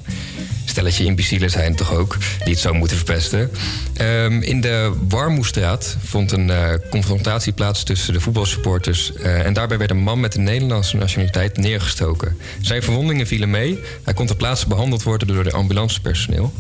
[0.75, 3.51] stelletje imbecielen zijn toch ook, die het zo moeten verpesten.
[3.93, 4.93] Ehm, in de
[5.25, 9.13] Warmoestraat vond een eh, confrontatie plaats tussen de voetbalsupporters.
[9.13, 12.38] eh, en daarbij werd een man met een Nederlandse nationaliteit neergestoken.
[12.61, 13.79] Zijn verwondingen vielen mee.
[14.03, 16.53] Hij kon ter plaatse behandeld worden door de ambulancepersoneel.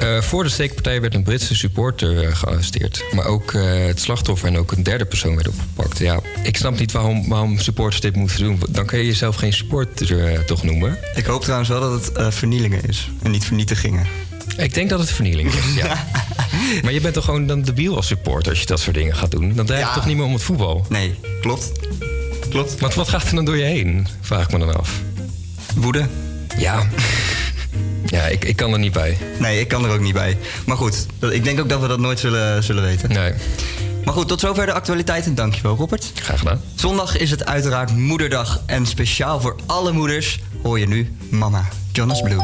[0.00, 3.04] Eh, voor de steekpartij werd een Britse supporter gearresteerd.
[3.14, 3.52] Maar ook
[3.86, 5.98] het slachtoffer en ook een derde persoon werden opgepakt.
[5.98, 8.60] Ja, ik snap niet waarom, waarom supporters dit moeten doen.
[8.68, 10.98] Dan kun je jezelf geen supporter toch noemen.
[11.14, 14.27] Ik hoop trouwens wel dat het vernielingen is en niet vernietigingen.
[14.58, 16.06] Ik denk dat het vernieling is, ja.
[16.82, 19.30] maar je bent toch gewoon dan debiel als supporter als je dat soort dingen gaat
[19.30, 19.54] doen?
[19.54, 20.86] Dan draait het toch niet meer om het voetbal?
[20.88, 21.72] Nee, klopt.
[22.50, 22.80] Klopt.
[22.80, 24.06] Want wat gaat er dan door je heen?
[24.20, 25.00] Vraag ik me dan af.
[25.74, 26.06] Woede.
[26.58, 26.86] Ja.
[28.06, 29.16] Ja, ik, ik kan er niet bij.
[29.38, 30.38] Nee, ik kan er ook niet bij.
[30.66, 33.08] Maar goed, ik denk ook dat we dat nooit zullen, zullen weten.
[33.08, 33.32] Nee.
[34.04, 35.34] Maar goed, tot zover de actualiteiten.
[35.34, 36.12] Dankjewel, Robert.
[36.14, 36.60] Graag gedaan.
[36.74, 38.62] Zondag is het uiteraard Moederdag.
[38.66, 42.40] En speciaal voor alle moeders hoor je nu Mama, Jonas Blue.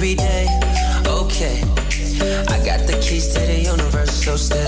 [0.00, 0.46] Every day?
[1.06, 1.60] Okay,
[2.48, 4.59] I got the keys to the universe, so stay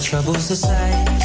[0.00, 1.19] troubles aside.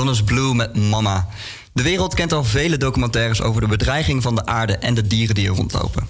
[0.00, 1.28] Jonas Blue met Mama.
[1.72, 5.34] De wereld kent al vele documentaires over de bedreiging van de aarde en de dieren
[5.34, 6.06] die er rondlopen.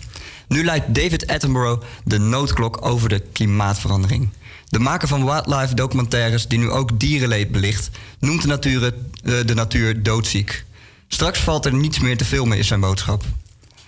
[0.48, 4.28] Nu leidt David Attenborough de noodklok over de klimaatverandering.
[4.68, 9.54] De maker van wildlife documentaires, die nu ook dierenleed belicht, noemt de natuur, eh, de
[9.54, 10.64] natuur doodziek.
[11.08, 13.24] Straks valt er niets meer te filmen, is zijn boodschap.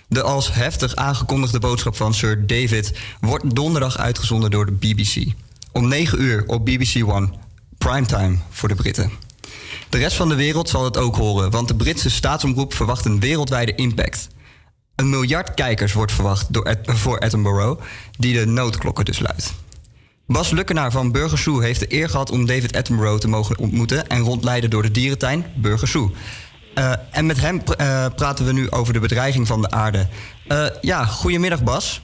[0.07, 5.33] De als heftig aangekondigde boodschap van Sir David wordt donderdag uitgezonden door de BBC.
[5.71, 7.29] Om 9 uur op BBC One,
[7.77, 9.31] primetime voor de Britten.
[9.93, 13.19] De rest van de wereld zal het ook horen, want de Britse staatsomroep verwacht een
[13.19, 14.27] wereldwijde impact.
[14.95, 17.81] Een miljard kijkers wordt verwacht door voor Edinburgh,
[18.17, 19.53] die de noodklokken dus luidt.
[20.27, 24.07] Bas Lukkenaar van Burgers Zoo heeft de eer gehad om David Attenborough te mogen ontmoeten
[24.07, 26.11] en rondleiden door de dierentuin Burgers Zoo.
[26.73, 30.07] Eh, en met hem eh, praten we nu over de bedreiging van de aarde.
[30.47, 32.01] Eh, ja, goedemiddag Bas.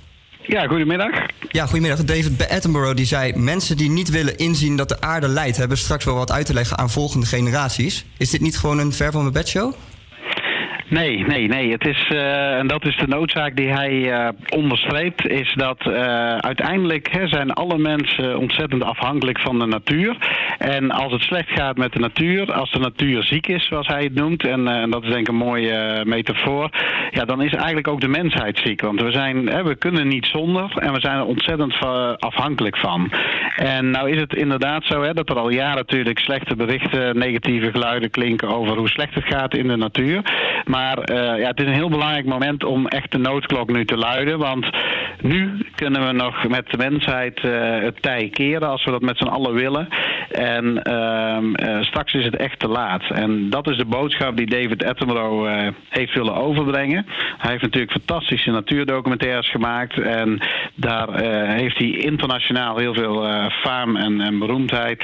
[0.49, 1.25] Ja, goedemiddag.
[1.51, 2.03] Ja, goedemiddag.
[2.03, 3.33] David Attenborough die zei...
[3.35, 5.57] mensen die niet willen inzien dat de aarde leidt...
[5.57, 8.05] hebben straks wel wat uit te leggen aan volgende generaties.
[8.17, 9.73] Is dit niet gewoon een ver van mijn bedshow?
[10.89, 11.71] Nee, nee, nee.
[11.71, 16.35] Het is, eh, en dat is de noodzaak die hij eh, onderstreept, is dat eh,
[16.35, 20.17] uiteindelijk hè, zijn alle mensen ontzettend afhankelijk van de natuur.
[20.57, 24.03] En als het slecht gaat met de natuur, als de natuur ziek is, zoals hij
[24.03, 26.69] het noemt, en, en dat is denk ik een mooie metafoor,
[27.11, 28.81] ja, dan is eigenlijk ook de mensheid ziek.
[28.81, 31.75] Want we, zijn, hè, we kunnen niet zonder en we zijn er ontzettend
[32.19, 33.11] afhankelijk van.
[33.55, 37.71] En nou is het inderdaad zo hè, dat er al jaren natuurlijk slechte berichten, negatieve
[37.71, 40.21] geluiden klinken over hoe slecht het gaat in de natuur.
[40.65, 43.97] Maar eh, ja, het is een heel belangrijk moment om echt de noodklok nu te
[43.97, 44.37] luiden.
[44.37, 44.69] Want
[45.21, 49.17] nu kunnen we nog met de mensheid eh, het tij keren als we dat met
[49.17, 49.87] z'n allen willen.
[50.29, 53.03] En ehm, eh, straks is het echt te laat.
[53.09, 57.05] En dat is de boodschap die David Attenborough heeft willen overbrengen.
[57.37, 59.99] Hij heeft natuurlijk fantastische natuurdocumentaires gemaakt.
[59.99, 60.39] En
[60.75, 61.19] daar
[61.53, 65.03] heeft hij internationaal heel veel faam en, en beroemdheid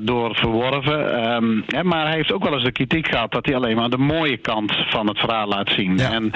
[0.00, 1.22] door verworven.
[1.22, 3.98] Ehm, maar hij heeft ook wel eens de kritiek gehad dat hij alleen maar de
[3.98, 5.98] mooie kant van het verhaal laat zien.
[5.98, 6.32] En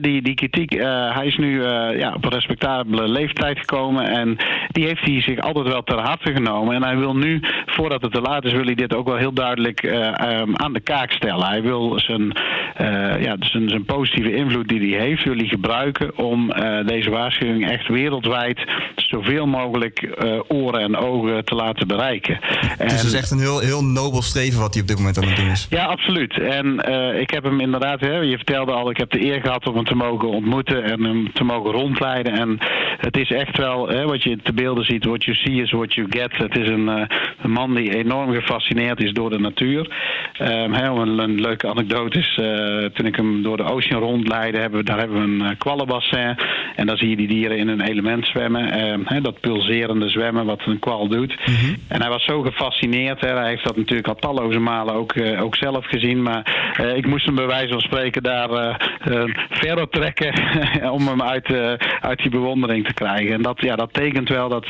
[0.00, 4.10] die, die kritiek, eh, hij is nu eh, ja, op een respectabele leeftijd gekomen.
[4.10, 4.36] En
[4.68, 6.74] die heeft hij zich altijd wel ter harte genomen.
[6.74, 9.32] En hij wil nu, voordat het te laat is, wil hij dit ook wel heel
[9.32, 11.46] duidelijk eh, ehm, aan de kaak stellen.
[11.46, 12.32] Hij wil zijn,
[13.20, 16.52] ja, zijn, zijn positieve invloed die hij heeft, wil hij gebruiken om
[16.86, 18.60] deze waarschuwing echt wereldwijd
[18.96, 22.38] zoveel mogelijk oren en ogen te laten bereiken.
[22.78, 25.24] Het is dus echt een heel, heel nobel streven wat hij op dit moment aan
[25.24, 25.66] het doen is.
[25.70, 26.38] Ja, absoluut.
[26.38, 26.78] En
[27.20, 29.84] ik heb hem inderdaad, hè, je vertelde al, ik heb de eer gehad om hem
[29.84, 32.32] te mogen ontmoeten en hem te mogen rondleiden.
[32.32, 32.58] En
[32.96, 35.94] het is echt wel, hè, wat je te beelden ziet, what you see is what
[35.94, 36.36] you get.
[36.36, 37.04] Het is een, eh,
[37.42, 39.90] een man die enorm gefascineerd is door de natuur.
[40.32, 44.58] Ehm, hè, een, een leuke anekdote is, eh, toen ik hem door de ocean rondleidde,
[44.58, 46.36] hebben we, daar hebben we een uh, kwallenbassin.
[46.76, 48.72] En daar zie je die dieren in een element zwemmen.
[48.72, 51.36] Ehm, hè, dat pulserende zwemmen wat een kwal doet.
[51.88, 53.20] En hij was zo gefascineerd.
[53.20, 53.28] Hè.
[53.28, 56.22] Hij heeft dat natuurlijk al talloze malen ook, eh, ook zelf gezien.
[56.22, 58.74] Maar eh, ik moest hem bij wijze van spreken daar eh,
[59.04, 60.32] eh, verder trekken
[60.96, 63.32] om hem uit, eh, uit die bewondering te krijgen.
[63.34, 64.66] En dat, ja, dat tekent wel dat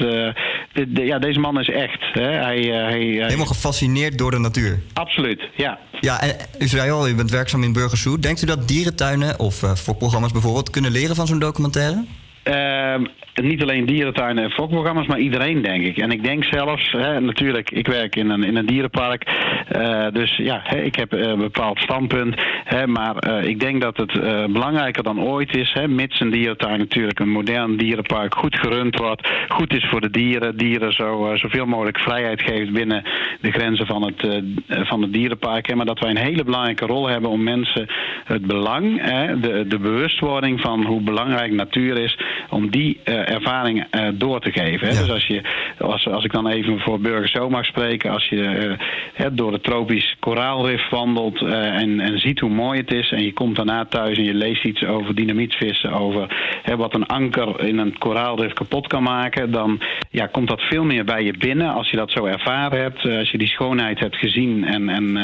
[0.72, 2.00] dit- de- ja, deze man is echt.
[2.12, 2.22] Hè.
[2.30, 4.80] Hij, hij, Helemaal gefascineerd door de natuur.
[4.92, 5.78] Absoluut, ja.
[6.00, 8.18] Ja, en u zei al, u bent werkzaam in Burgers Zoo.
[8.18, 12.04] Denkt u dat dierentuinen of voor programma's bijvoorbeeld kunnen leren van zo'n documentaire?
[12.42, 15.98] Ehm, niet alleen dierentuinen en fokprogramma's, maar iedereen denk ik.
[15.98, 19.24] En ik denk zelfs, hè, natuurlijk, ik werk in een, in een dierenpark.
[19.68, 22.34] eh, dus ja, hè, ik heb eh, een bepaald standpunt.
[22.64, 24.12] Hè, maar eh, ik denk dat het
[24.52, 29.74] belangrijker dan ooit is, mits een dierentuin natuurlijk een modern dierenpark goed gerund wordt, goed
[29.74, 33.02] is voor de dieren, dieren zo, zoveel mogelijk vrijheid geeft binnen
[33.40, 35.74] de grenzen van het, van het dierenpark.
[35.74, 37.86] Maar dat wij een hele belangrijke rol hebben om mensen
[38.24, 39.02] het belang,
[39.40, 42.18] de, de bewustwording van hoe belangrijk natuur is,
[42.50, 44.88] om die eh, ervaring eh, door te geven.
[44.88, 44.94] Hè.
[44.94, 45.42] Dus als, je,
[45.78, 48.72] als, als ik dan even voor Burgers Zo mag spreken, als je eh,
[49.14, 53.32] hè, door het tropisch koraalrif wandelt en, en ziet hoe mooi het is en je
[53.32, 56.26] komt daarna thuis en je leest iets over dynamietvissen, over
[56.62, 59.80] hè, wat een anker in een koraalrif kapot kan maken, dan
[60.10, 63.30] ja, komt dat veel meer bij je binnen als je dat zo ervaren hebt, als
[63.30, 65.18] je die schoonheid hebt gezien en, en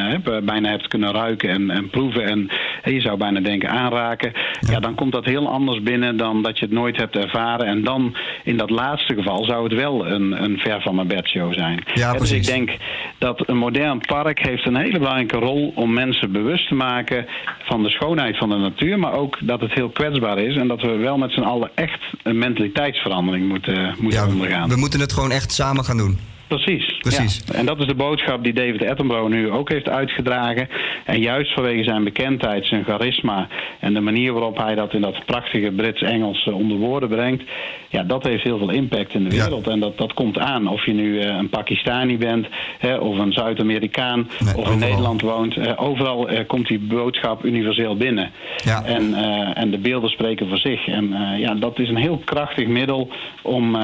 [0.44, 2.50] bijna hebt kunnen ruiken en, en proeven en
[2.84, 4.80] je zou bijna denken aanraken, ja.
[4.80, 8.16] dan komt dat heel anders binnen dan dat je het nooit hebt ervaren en dan
[8.44, 11.84] in dat laatste geval zou het wel een, een ver van mijn bedshow zijn.
[11.94, 12.70] Ja, dus ik denk
[13.18, 17.26] dat een modern park heeft een hele belangrijke rol om mensen bewust te maken
[17.64, 20.82] van de schoonheid van de natuur, maar ook dat het heel kwetsbaar is en dat
[20.82, 24.68] we wel met z'n allen echt een mentaliteitsverandering moeten, moeten ondergaan.
[24.68, 26.18] We moeten het gewoon echt samen gaan doen.
[26.49, 26.96] Precies.
[26.99, 27.42] Precies.
[27.46, 27.55] ja.
[27.55, 30.68] En dat is de boodschap die David Attenborough nu ook heeft uitgedragen.
[31.05, 33.49] En juist vanwege zijn bekendheid, zijn charisma
[33.80, 37.42] en de manier waarop hij dat in dat prachtige Brits-Engels eh, onder woorden brengt.
[37.88, 39.66] Ja, dat heeft heel veel impact in de wereld.
[39.66, 40.68] En dat, dat komt aan.
[40.68, 42.46] Of je nu eh, een Pakistani bent,
[42.78, 45.57] hè, of een Zuid-Amerikaan, of in Nederland woont.
[45.57, 48.30] Eh, overal komt die boodschap universeel binnen.
[48.57, 48.84] Ja.
[48.84, 49.14] En,
[49.55, 50.86] en de beelden spreken voor zich.
[50.86, 53.09] En ja, dat is een heel krachtig middel
[53.42, 53.76] om.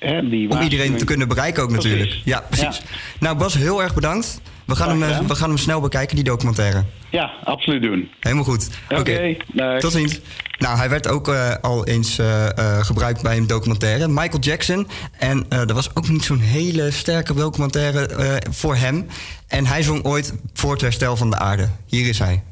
[0.00, 2.08] Hè, die Om iedereen te kunnen bereiken ook natuurlijk.
[2.08, 2.24] Precies.
[2.24, 2.82] Ja, precies.
[3.20, 4.40] Nou Bas, heel erg bedankt.
[4.70, 6.84] We gaan, hem, eh, we gaan hem snel bekijken, die documentaire.
[7.10, 8.10] Ja, absoluut doen.
[8.20, 8.68] Helemaal goed.
[8.88, 9.36] Oké,
[9.78, 10.20] tot ziens.
[10.58, 12.46] Nou, hij werd ook eh, al eens eh,
[12.80, 14.08] gebruikt bij een documentaire.
[14.08, 14.88] Michael Jackson.
[15.18, 19.06] En er was ook niet zo'n hele sterke documentaire voor hem.
[19.48, 21.68] En hij zong ooit voor het herstel van de aarde.
[21.86, 22.42] Hier is hij.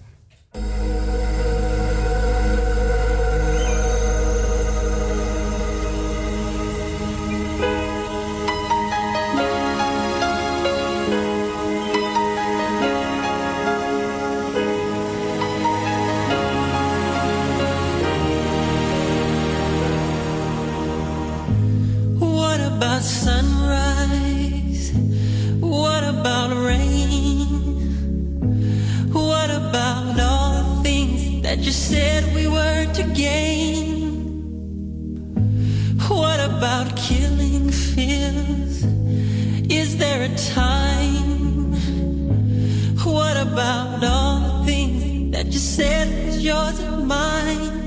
[46.49, 47.85] Yours and mine?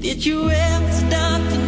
[0.00, 1.65] Did you ever stop to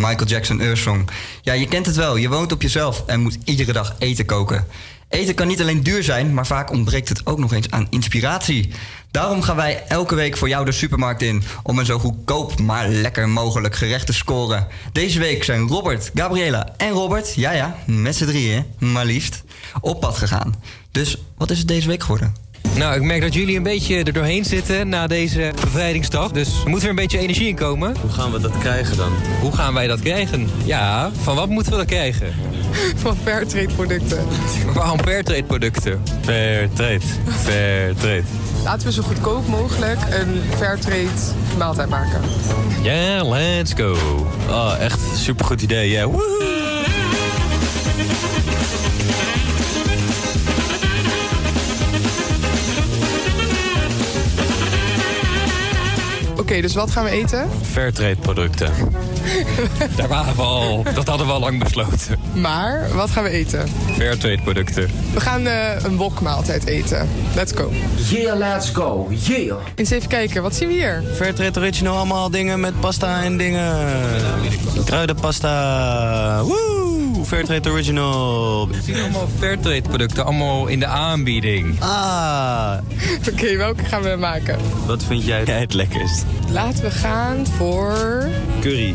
[0.00, 1.10] Michael Jackson Earthsong.
[1.42, 2.16] Ja, je kent het wel.
[2.16, 4.66] Je woont op jezelf en moet iedere dag eten koken.
[5.08, 8.70] Eten kan niet alleen duur zijn, maar vaak ontbreekt het ook nog eens aan inspiratie.
[9.10, 12.88] Daarom gaan wij elke week voor jou de supermarkt in om een zo goedkoop maar
[12.88, 14.66] lekker mogelijk gerecht te scoren.
[14.92, 19.42] Deze week zijn Robert, Gabriela en Robert, ja ja, met z'n drieën, maar liefst,
[19.80, 20.54] op pad gegaan.
[20.90, 22.34] Dus wat is het deze week geworden?
[22.76, 26.30] Nou, ik merk dat jullie een beetje er doorheen zitten na deze bevrijdingsdag.
[26.30, 27.96] Dus er moet weer een beetje energie in komen.
[28.00, 29.12] Hoe gaan we dat krijgen dan?
[29.40, 30.48] Hoe gaan wij dat krijgen?
[30.64, 32.34] Ja, van wat moeten we dat krijgen?
[33.02, 34.26] Van Fairtrade producten.
[34.74, 36.02] Waarom Fairtrade producten?
[36.20, 37.00] Fairtrade.
[37.26, 38.22] Fairtrade.
[38.64, 41.08] Laten we zo goedkoop mogelijk een Fairtrade
[41.58, 42.20] maaltijd maken.
[42.82, 43.96] Ja, let's go.
[44.48, 45.90] Oh, echt supergoed idee.
[45.90, 46.69] Ja, woehoe.
[56.50, 57.48] Oké, dus wat gaan we eten?
[57.62, 58.72] Fairtrade producten.
[59.96, 60.82] Daar waren we al.
[60.94, 62.18] Dat hadden we al lang besloten.
[62.34, 63.68] Maar, wat gaan we eten?
[63.96, 64.90] Fairtrade producten.
[65.14, 67.08] We gaan eh, een wokmaaltijd eten.
[67.34, 67.72] Let's go.
[68.08, 69.08] Yeah, let's go.
[69.10, 69.56] Yeah.
[69.74, 71.02] Eens even kijken, wat zien we hier?
[71.14, 73.86] Fairtrade original, allemaal dingen met pasta en dingen.
[74.84, 76.42] Kruidenpasta.
[76.42, 76.89] Woe!
[77.24, 78.68] Fairtrade original.
[78.68, 81.80] We zien allemaal Fairtrade producten, allemaal in de aanbieding.
[81.80, 82.72] Ah.
[83.32, 84.58] Oké, welke gaan we maken?
[84.86, 86.24] Wat vind jij het lekkerst?
[86.50, 88.28] Laten we gaan voor...
[88.60, 88.94] Curry.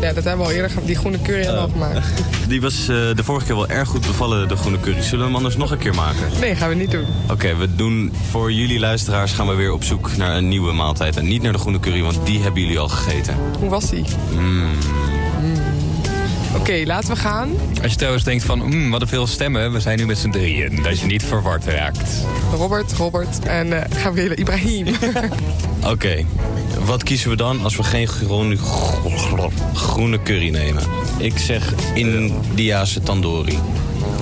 [0.00, 0.86] Ja, dat hebben we al eerder gehad.
[0.86, 2.06] Die groene curry hebben we al gemaakt.
[2.48, 5.02] Die was eh, de vorige keer wel erg goed bevallen, de groene curry.
[5.02, 6.28] Zullen we hem anders nog een keer maken?
[6.40, 7.06] Nee, gaan we niet doen.
[7.30, 11.16] Oké, we doen voor jullie luisteraars gaan we weer op zoek naar een nieuwe maaltijd.
[11.16, 13.36] En niet naar de groene curry, want die hebben jullie al gegeten.
[13.58, 14.04] Hoe was die?
[14.38, 14.70] Mm.
[16.56, 17.50] Oké, laten we gaan.
[17.82, 20.30] Als je trouwens denkt van, mm, wat een veel stemmen, we zijn nu met z'n
[20.30, 20.82] drieën.
[20.82, 22.26] Dat je niet verward raakt.
[22.56, 24.86] Robert, Robert en uh, Gabriele Ibrahim.
[25.92, 26.24] Oké,
[26.84, 28.56] wat kiezen we dan als we geen groene,
[29.74, 30.82] groene curry nemen?
[31.18, 33.58] Ik zeg Indiase tandoori.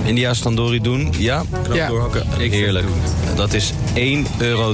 [0.05, 1.43] Indiase tandoori doen, ja?
[1.63, 1.87] Knap Ja.
[1.87, 2.23] doorhakken.
[2.37, 2.87] Heerlijk.
[3.35, 4.73] Dat is 1,30 euro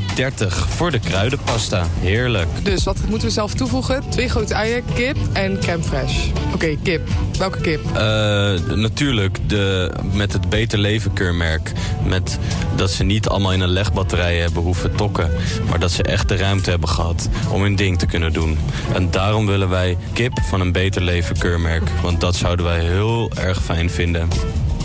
[0.67, 1.87] voor de kruidenpasta.
[1.99, 2.47] Heerlijk.
[2.63, 4.03] dus wat moeten we zelf toevoegen?
[4.09, 6.53] Twee grote eieren, kip en crème fraîche.
[6.53, 7.07] Oké, kip.
[7.37, 7.79] Welke kip?
[7.85, 11.71] Eh, natuurlijk de, met het Beter Leven keurmerk.
[12.05, 12.37] Met
[12.75, 15.31] dat ze niet allemaal in een legbatterij hebben hoeven tokken.
[15.69, 18.57] Maar dat ze echt de ruimte hebben gehad om hun ding te kunnen doen.
[18.93, 21.89] En daarom willen wij kip van een Beter Leven keurmerk.
[22.01, 24.27] Want dat zouden wij heel erg fijn vinden.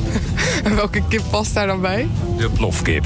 [0.65, 2.09] En welke kip past daar dan bij?
[2.37, 3.05] De plofkip.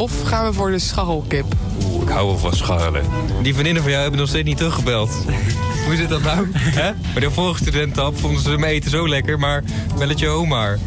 [0.00, 1.44] Of gaan we voor de scharrelkip?
[1.84, 3.04] Oeh, ik hou wel van scharrelen.
[3.42, 5.10] Die vriendinnen van jou hebben nog steeds niet teruggebeld.
[5.90, 6.48] Hoe zit dat nou?
[6.80, 6.92] Hè?
[7.12, 9.64] Bij de vorige studententap vonden ze mijn eten zo lekker, maar
[9.98, 10.78] belletje home maar.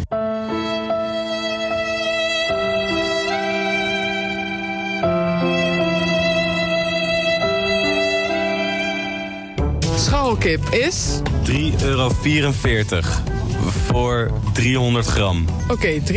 [9.96, 11.20] Scharrelkip is...
[11.46, 12.12] 3,44 euro
[13.86, 15.46] voor 300 gram.
[15.68, 16.16] Oké, 3,44.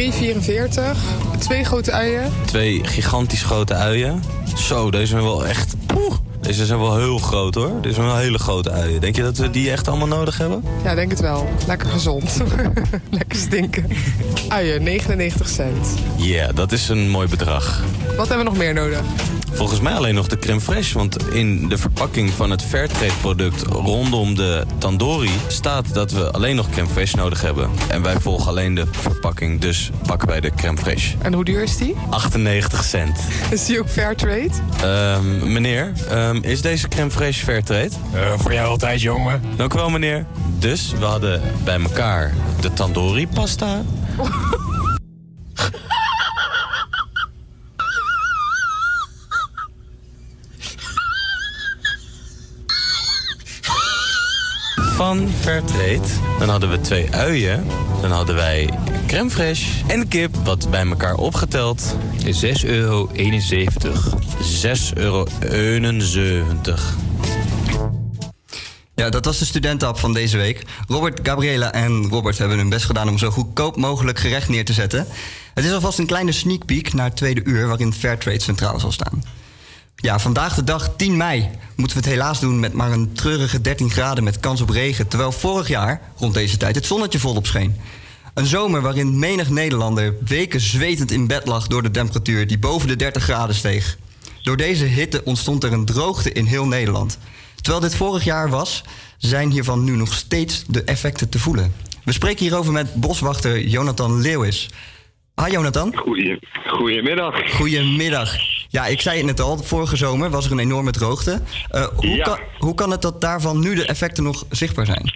[1.38, 2.32] Twee grote eieren.
[2.44, 4.22] Twee gigantisch grote uien.
[4.56, 5.74] Zo, deze zijn wel echt...
[5.86, 6.14] Poeh,
[6.46, 7.80] deze zijn wel heel groot hoor.
[7.80, 9.00] Dit zijn wel hele grote uien.
[9.00, 10.64] Denk je dat we die echt allemaal nodig hebben?
[10.84, 11.48] Ja, denk het wel.
[11.66, 12.36] Lekker gezond.
[13.10, 13.86] Lekker stinken.
[14.48, 15.94] Uien, 99 cent.
[16.16, 17.82] Ja, dat is een mooi bedrag.
[18.16, 19.00] Wat hebben we nog meer nodig?
[19.56, 20.92] Volgens mij alleen nog de crème fraîche.
[20.92, 25.30] Want in de verpakking van het Fairtrade product rondom de tandoori...
[25.46, 27.70] staat dat we alleen nog crème fraîche nodig hebben.
[27.88, 31.22] En wij volgen alleen de verpakking, dus pakken wij de crème fraîche.
[31.22, 31.94] En hoe duur is die?
[32.10, 33.20] 98 cent.
[33.50, 34.50] Is die ook fair trade?
[34.82, 37.90] Ehm, meneer, ehm, is deze crème fraîche Fairtrade?
[38.38, 39.42] voor jou altijd, jongen.
[39.56, 40.26] Dank u wel, meneer.
[40.58, 43.82] Dus we hadden bij elkaar de tandoori pasta...
[55.06, 56.08] van Fairtrade.
[56.38, 57.66] Dan hadden we twee uien.
[58.00, 58.70] Dan hadden wij
[59.06, 61.96] crème fraîche en kip, wat bij elkaar opgeteld...
[62.24, 62.30] 6,71
[62.64, 63.10] euro.
[63.14, 63.18] 6,71
[64.94, 65.26] euro.
[68.94, 70.62] Ja, dat was de studententap van deze week.
[70.88, 74.72] Robert, Gabriela en Robert hebben hun best gedaan om zo goedkoop mogelijk gerecht neer te
[74.72, 75.06] zetten.
[75.54, 78.92] Het is alvast een kleine sneak peek naar het tweede uur waarin Fairtrade centraal zal
[78.92, 79.22] staan.
[79.96, 83.60] Ja, vandaag de dag 10 mei moeten we het helaas doen met maar een treurige
[83.60, 85.08] 13 graden met kans op regen.
[85.08, 87.76] Terwijl vorig jaar, rond deze tijd, het zonnetje volop scheen.
[88.34, 92.88] Een zomer waarin menig Nederlander weken zwetend in bed lag door de temperatuur die boven
[92.88, 93.98] de 30 graden steeg.
[94.42, 97.18] Door deze hitte ontstond er een droogte in heel Nederland.
[97.56, 98.84] Terwijl dit vorig jaar was,
[99.18, 101.74] zijn hiervan nu nog steeds de effecten te voelen.
[102.04, 104.70] We spreken hierover met boswachter Jonathan Leeuwis.
[105.44, 105.96] Hi Jonathan.
[105.96, 107.50] Goeie, goedemiddag.
[107.50, 108.55] Goedemiddag.
[108.68, 111.40] Ja, ik zei het net al, vorige zomer was er een enorme droogte.
[111.70, 112.22] Eh, hoe, Ja.
[112.24, 115.10] kan, hoe kan het dat daarvan nu de effecten nog zichtbaar zijn?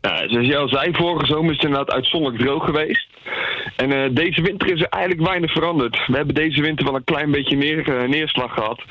[0.00, 3.06] Ja, zoals jij al zei, vorige zomer is het inderdaad uitzonderlijk droog geweest.
[3.76, 6.06] En eh, deze winter is er eigenlijk weinig veranderd.
[6.06, 8.82] We hebben deze winter wel een klein beetje eh, neerslag gehad.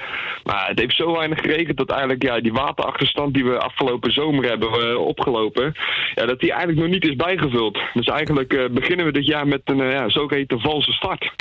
[0.43, 4.49] Maar het heeft zo weinig geregend dat eigenlijk ja, die waterachterstand die we afgelopen zomer
[4.49, 5.73] hebben opgelopen,
[6.15, 7.79] ja, dat die eigenlijk nog niet is bijgevuld.
[7.93, 11.31] Dus eigenlijk beginnen we dit jaar met een ja, zogeheten valse start.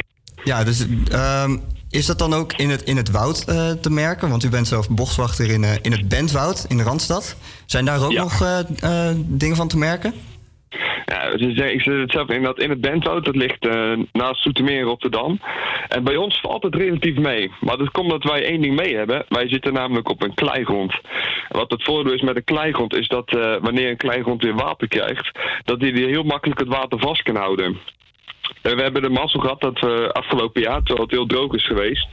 [0.44, 1.56] Ja, dus ehm,
[1.92, 4.28] is dat dan ook in het, in het woud eh, te merken?
[4.28, 7.36] Want u bent zelf boswachter in, eh, in het Bentwoud in de Randstad.
[7.66, 10.14] Zijn daar ook nog eh, dingen van te merken?
[11.04, 13.66] Ja, dus ik zit het zelf in dat in het Bentwoud, dat ligt
[14.12, 15.40] naast Soetermeer in Rotterdam.
[15.88, 17.50] En bij ons valt het relatief mee.
[17.60, 19.24] Maar dat komt dat wij één ding mee hebben.
[19.28, 20.92] Wij zitten namelijk op een kleigrond.
[21.48, 23.30] En wat het voordeel is met een kleigrond is dat
[23.60, 27.36] wanneer een kleigrond weer water krijgt, dat die die heel makkelijk het water vast kan
[27.36, 27.78] houden.
[28.62, 31.66] En we hebben de mazzel gehad dat we afgelopen jaar, terwijl het heel droog is
[31.66, 32.08] geweest,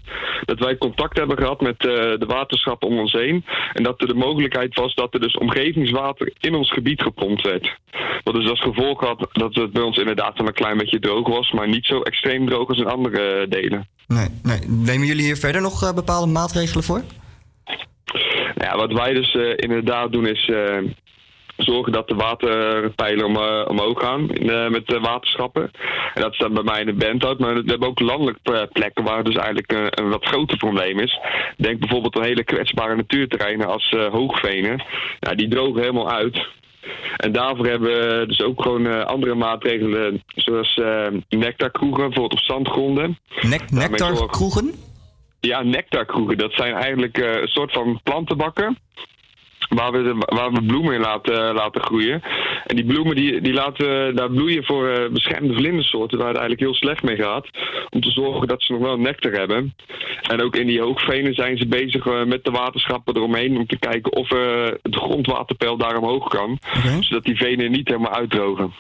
[0.46, 3.46] dat wij contact hebben gehad met eh, de waterschappen om ons heen.
[3.74, 7.78] En dat er de mogelijkheid was dat er dus omgevingswater in ons gebied gepompt werd.
[8.24, 11.28] Wat dus als gevolg had dat het bij ons inderdaad wel een klein beetje droog
[11.28, 13.88] was, maar niet zo extreem droog als in andere eh, delen.
[14.08, 14.60] Nee, nee.
[14.68, 17.04] Nemen jullie hier verder nog eh, bepaalde maatregelen voor?
[18.56, 20.52] Nou ja, wat wij dus inderdaad doen is
[21.64, 25.72] zorgen dat de waterpijlen om, eh, omhoog gaan eh, met de waterschappen.
[26.14, 29.04] En dat staat bij mij in de Benthout, maar we hebben ook landelijk eh, plekken
[29.04, 31.20] waar dus eigenlijk een wat groter probleem is.
[31.58, 34.84] Denk bijvoorbeeld aan hele kwetsbare natuurterreinen als hoogvenen.
[35.20, 36.48] Nou, die drogen helemaal uit.
[37.18, 43.18] En daarvoor hebben we dus ook gewoon andere maatregelen, zoals eh nectarkroegen, bijvoorbeeld op zandgronden.
[43.42, 44.74] Nek nectarkroegen?
[45.40, 46.38] Ja, nectarkroegen.
[46.38, 48.78] Dat zijn eigenlijk een soort van plantenbakken.
[49.70, 52.22] Waar we, de- waar we bloemen in laten, laten groeien.
[52.66, 56.68] En die bloemen die, die laten daar bloeien voor eh, beschermde vlindersoorten waar het eigenlijk
[56.70, 57.48] heel slecht mee gaat.
[57.90, 59.76] Om te zorgen dat ze nog wel nectar hebben.
[60.22, 63.78] En ook in die hoogvenen zijn ze bezig eh, met de waterschappen eromheen om te
[63.80, 66.60] kijken of eh, het grondwaterpeil daar omhoog kan.
[67.00, 68.74] Zodat die venen niet helemaal uitdrogen.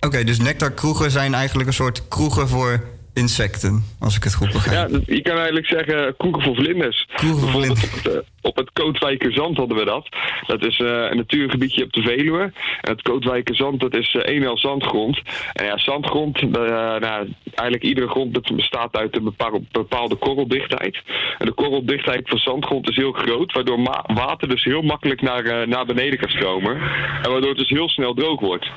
[0.00, 2.84] Oké, dus nectarkroegen zijn eigenlijk een soort kroegen voor
[3.14, 4.88] insecten, als ik het goed begrijp.
[4.88, 7.06] Ja, dat- je kan eigenlijk zeggen kroegen voor vlinders.
[7.20, 10.08] Bijvoorbeeld op het, eh, op het Kootwijkerzand hadden we dat.
[10.46, 12.40] Dat is eh, een natuurgebiedje op de Veluwe.
[12.80, 15.20] En het Kootwijkerzand, dat is eh, een al zandgrond.
[15.52, 21.02] En ja, zandgrond, eh, nou, eigenlijk iedere grond dat bestaat uit een bepaal- bepaalde korreldichtheid.
[21.38, 25.66] En de korreldichtheid van zandgrond is heel groot, waardoor water dus heel makkelijk naar, eh,
[25.66, 26.74] naar beneden kan stromen.
[27.22, 28.70] En waardoor het dus heel snel droog wordt.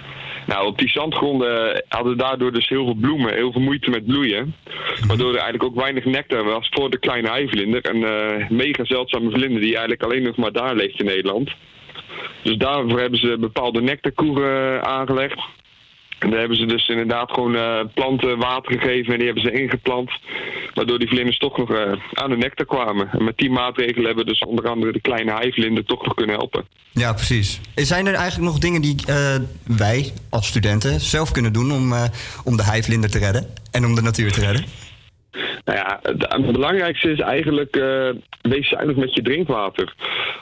[0.46, 4.56] Nou, op die zandgronden hadden daardoor dus heel veel bloemen, heel veel moeite met bloeien.
[5.08, 7.90] Waardoor er eigenlijk ook weinig nectar was voor de kleine heivlinder.
[7.90, 11.52] Een eh, mega zeldzame vlinder die eigenlijk alleen nog maar daar leeft in Nederland.
[12.44, 15.40] Dus daarvoor hebben ze bepaalde nectarkoeren aangelegd.
[16.20, 19.62] En daar hebben ze dus inderdaad gewoon eh, planten water gegeven en die hebben ze
[19.62, 20.12] ingeplant.
[20.74, 23.10] Waardoor die vlinders toch nog eh, aan de nectar kwamen.
[23.12, 26.36] En met die maatregelen hebben we dus onder andere de kleine heivlinder toch nog kunnen
[26.36, 26.66] helpen.
[26.92, 27.60] Ja, precies.
[27.76, 31.94] Zijn er eigenlijk nog dingen die eh, wij als studenten zelf kunnen doen om,
[32.44, 34.66] om de heivlinder te redden en om de natuur te redden?
[35.66, 38.10] Nou ja, het, belangrijkste is eigenlijk eh,
[38.42, 39.94] wees zuinig met je drinkwater.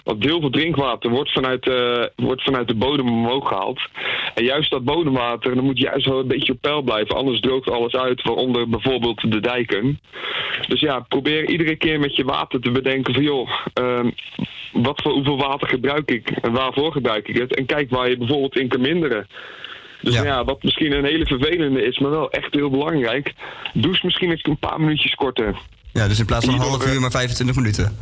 [0.04, 3.80] Want heel veel drinkwater wordt vanuit, eh, wordt vanuit de bodem omhoog gehaald.
[4.34, 7.16] En juist dat bodemwater, dat moet juist wel een beetje op peil blijven.
[7.16, 10.00] Anders droogt alles uit, waaronder bijvoorbeeld de dijken.
[10.68, 14.10] Dus ja, probeer iedere keer met je water te bedenken van joh, ehm,
[14.72, 17.56] wat voor, hoeveel water gebruik ik en waarvoor gebruik ik het?
[17.56, 19.28] En kijk waar je bijvoorbeeld in kan minderen.
[20.04, 20.44] Dus ja.
[20.44, 23.34] wat misschien een hele vervelende is, maar wel echt heel belangrijk.
[23.74, 25.56] Douche misschien eens een paar minuutjes korter.
[25.94, 27.98] Ja, dus in plaats van een half uur maar 25 minuten.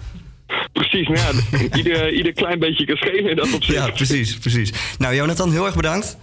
[0.74, 3.78] Precies, nou ja, ieder, ieder klein beetje kan schelen in dat opzicht.
[3.78, 4.96] Ja, precies, precies.
[4.98, 6.18] Nou, Jonathan, heel erg bedankt.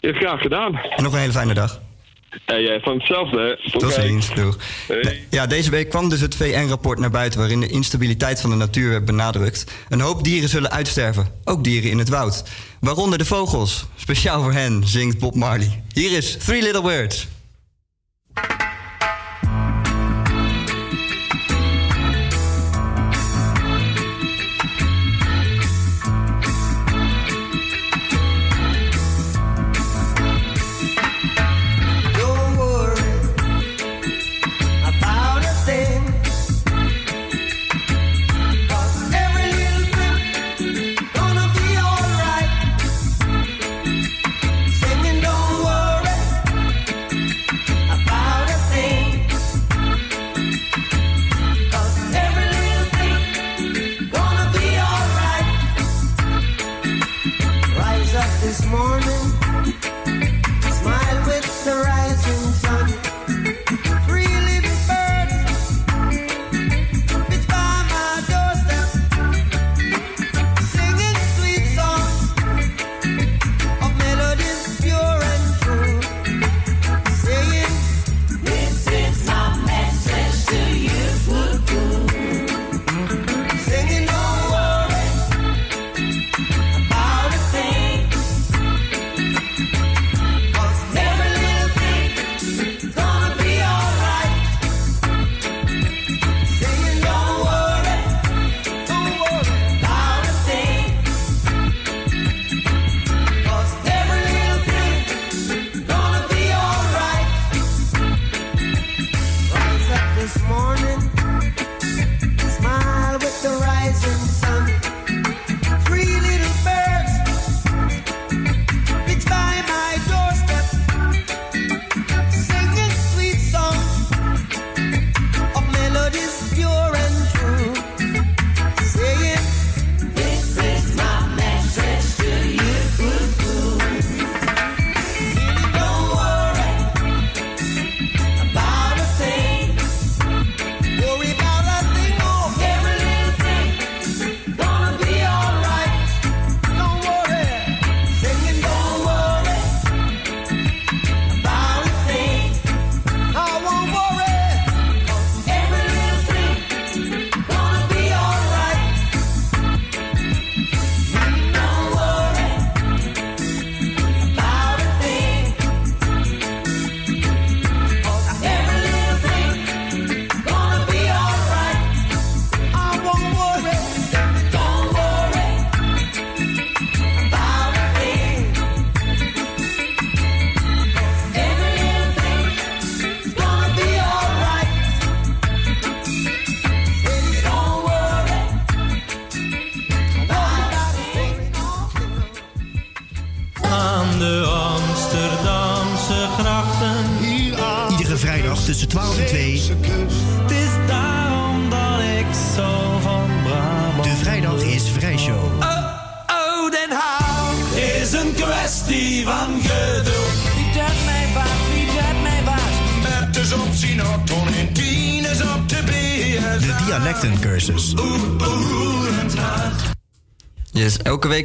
[0.00, 0.74] Ja, graag gedaan.
[0.96, 1.80] En nog een hele fijne dag.
[2.44, 3.58] En jij van hetzelfde.
[3.62, 3.70] hè?
[3.78, 4.56] Tot ziens, doeg.
[4.88, 5.26] Hey.
[5.30, 8.90] Ja, deze week kwam dus het VN-rapport naar buiten waarin de instabiliteit van de natuur
[8.90, 9.64] werd benadrukt.
[9.88, 12.42] Een hoop dieren zullen uitsterven, ook dieren in het woud.
[12.80, 13.86] Waaronder de vogels.
[13.96, 15.82] Speciaal voor hen zingt Bob Marley.
[15.92, 17.26] Hier is Three Little Words.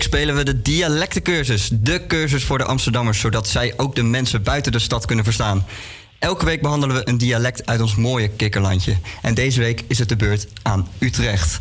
[0.10, 1.70] Spelen we de dialectencursus.
[1.74, 5.66] De cursus voor de Amsterdammers, zodat zij ook de mensen buiten de stad kunnen verstaan.
[6.20, 8.96] Elke week behandelen we een dialect uit ons mooie kikkerlandje.
[9.22, 11.58] En deze week is het de beurt aan Utrecht.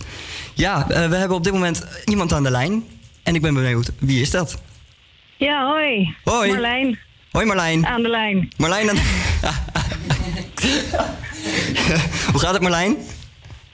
[0.54, 2.84] Ja, eh, we hebben op dit moment iemand aan de lijn.
[3.22, 4.62] En ik ben benieuwd, wie is dat?
[5.36, 6.14] Ja, hoi.
[6.24, 6.50] Hoi.
[6.50, 6.98] Marlijn.
[7.30, 7.86] Hoi Marlijn.
[7.86, 8.52] Aan de lijn.
[8.56, 8.96] Marlijn aan...
[12.32, 12.96] Hoe gaat het Marlijn?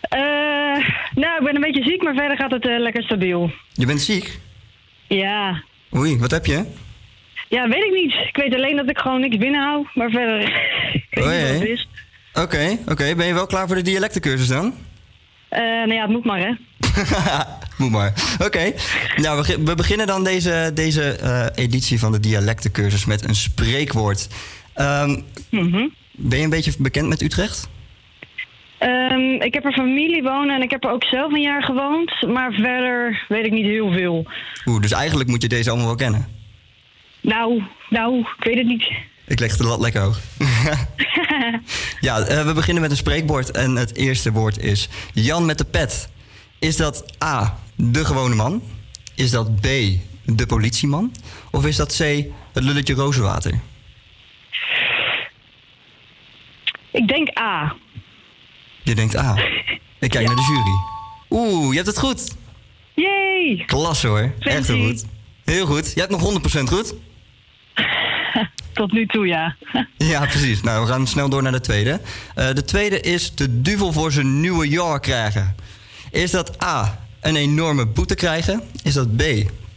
[0.00, 0.20] Eh,
[1.14, 3.50] nou, ik ben een beetje ziek, maar verder gaat het eh, lekker stabiel.
[3.72, 4.42] Je bent ziek?
[5.08, 5.62] Ja.
[5.96, 6.64] Oei, wat heb je?
[7.48, 8.12] Ja, weet ik niet.
[8.28, 10.42] Ik weet alleen dat ik gewoon niks binnenhoud, maar verder...
[11.14, 11.72] Oh, niet wat het jee.
[11.72, 11.88] is.
[12.32, 13.14] Oké, oké.
[13.14, 14.74] Ben je wel klaar voor de dialectencursus dan?
[15.48, 16.50] Eh, nou ja, het moet maar, hè.
[17.78, 18.12] Moet maar.
[18.38, 18.72] Oké.
[19.16, 24.28] Nou, we, beginnen dan deze, deze eh, editie van de dialectencursus met een spreekwoord.
[24.74, 25.20] Ehm,
[26.12, 27.68] Ben je een beetje bekend met Utrecht?
[28.84, 32.26] Ehm, ik heb er familie wonen en ik heb er ook zelf een jaar gewoond,
[32.26, 34.26] maar verder weet ik niet heel veel.
[34.66, 36.28] Oeh, dus eigenlijk moet je deze allemaal wel kennen.
[37.20, 38.92] Nou, nou, ik weet het niet.
[39.26, 40.20] Ik leg de lat lekker hoog.
[42.00, 45.64] ja, eh, we beginnen met een spreekwoord en het eerste woord is Jan met de
[45.64, 46.08] pet.
[46.58, 48.62] Is dat A, de gewone man?
[49.14, 49.66] Is dat B,
[50.24, 51.12] de politieman?
[51.50, 53.60] Of is dat C, het lulletje rozenwater?
[56.90, 57.74] Ik denk A.
[58.84, 59.36] Je denkt A.
[59.98, 60.76] Ik kijk naar de jury.
[61.42, 62.36] Oeh, je hebt het goed.
[62.94, 63.62] Yay!
[63.66, 64.32] Klasse hoor.
[64.38, 65.04] Echt heel goed.
[65.44, 65.92] Heel goed.
[65.94, 66.94] Je hebt nog 100% goed.
[68.72, 69.56] Tot nu toe, ja.
[69.96, 70.62] Ja, precies.
[70.62, 72.00] Nou, we gaan snel door naar de tweede.
[72.34, 75.56] Eh, de tweede is de duvel voor zijn nieuwe jaar krijgen.
[76.10, 78.62] Is dat A, een enorme boete krijgen?
[78.82, 79.22] Is dat B,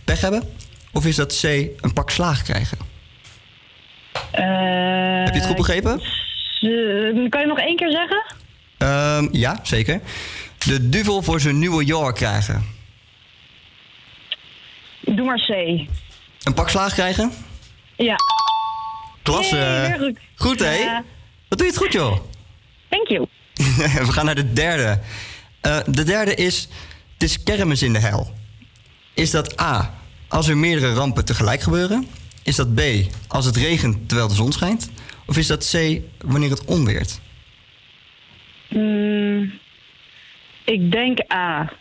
[0.04, 0.44] pech hebben?
[0.94, 1.44] Of is dat C,
[1.82, 2.78] een pak slaag krijgen?
[4.32, 5.92] Heb je het goed begrepen?
[5.92, 8.24] Eh, kan je nog één keer zeggen?
[9.18, 10.02] Ehm, ja, zeker.
[10.58, 12.66] De duvel voor zijn nieuwe jaar krijgen.
[15.00, 15.50] Doe maar C.
[16.44, 17.32] Een pak slaag krijgen?
[17.96, 18.16] Ja.
[19.24, 19.96] Klasse.
[20.00, 20.20] Goed.
[20.36, 20.74] Goed, hè?
[20.74, 21.04] Ja.
[21.48, 22.18] Wat doe je het goed, joh?
[22.90, 23.28] Thank you.
[24.08, 25.00] We gaan naar de derde.
[25.62, 26.68] Eh, de derde is,
[27.14, 28.34] het is kermis in de hel.
[29.14, 29.94] Is dat A,
[30.28, 32.08] als er meerdere rampen tegelijk gebeuren?
[32.44, 32.82] Is dat B,
[33.28, 34.90] als het regent terwijl de zon schijnt?
[35.26, 37.20] Of is dat C, wanneer het onweert?
[38.70, 39.54] Mm,
[40.66, 41.72] ik denk A.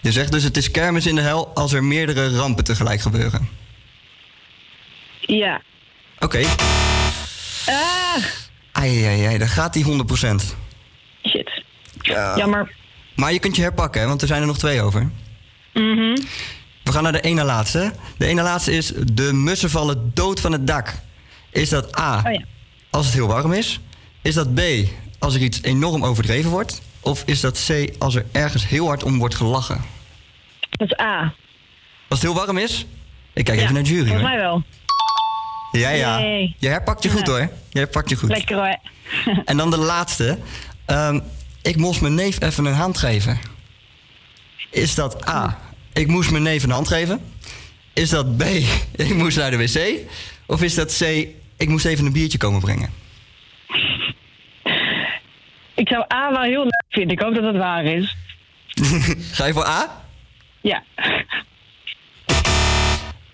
[0.00, 3.48] Je zegt dus het is kermis in de hel als er meerdere rampen tegelijk gebeuren.
[5.20, 5.60] Ja.
[6.18, 6.42] Oké.
[7.66, 8.24] Ah,
[8.72, 10.56] Ai, ai, ai, daar gaat die 100%.
[11.26, 11.62] shit.
[12.00, 12.36] Ja.
[12.36, 12.74] Jammer.
[13.16, 15.10] Maar je kunt je herpakken, want er zijn er nog twee over.
[15.74, 16.16] Mhm.
[16.84, 17.92] We gaan naar de ene laatste.
[18.18, 20.94] De ene laatste is de mussen vallen dood van het dak.
[21.50, 22.44] Is dat A, Oh ja.
[22.90, 23.80] als het heel warm is?
[24.22, 24.60] Is dat B,
[25.18, 26.80] als er iets enorm overdreven wordt?
[27.00, 29.84] Of is dat C, als er ergens heel hard om wordt gelachen?
[30.70, 31.20] Dat is A.
[32.08, 32.86] Als het heel warm is?
[33.32, 34.62] Ik kijk Ja, even naar de jury Volgens mij wel.
[35.72, 36.18] Ja, ja.
[36.58, 37.32] Je herpakt je goed Ja.
[37.32, 37.40] hoor.
[37.70, 38.28] Je herpakt je goed.
[38.28, 38.78] Lekker hoor.
[39.44, 40.38] En dan de laatste.
[40.86, 41.20] Ehm,
[41.62, 43.38] ik moest mijn neef even een hand geven.
[44.70, 45.58] Is dat A,
[45.92, 47.20] ik moest mijn neef een hand geven?
[47.92, 48.42] Is dat B,
[49.06, 49.98] ik moest naar de wc?
[50.46, 51.00] Of is dat C,
[51.56, 52.90] ik moest even een biertje komen brengen?
[55.78, 57.16] Ik zou A wel heel leuk vinden.
[57.16, 58.16] Ik hoop dat dat waar is.
[59.36, 60.02] Ga je voor A?
[60.60, 60.82] Ja.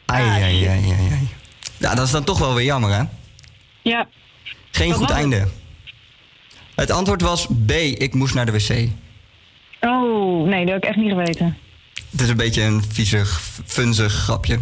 [0.04, 1.28] Ai, ai, ai, ai, ai.
[1.76, 3.02] Ja, dat is dan toch wel weer jammer, hè?
[3.82, 4.06] Ja.
[4.70, 5.48] Geen Wat goed was einde.
[6.74, 8.88] Het antwoord was B, ik moest naar de wc.
[9.80, 11.58] Oh, nee, dat heb ik echt niet geweten.
[12.10, 14.58] Het is een beetje een viezig, funzig grapje.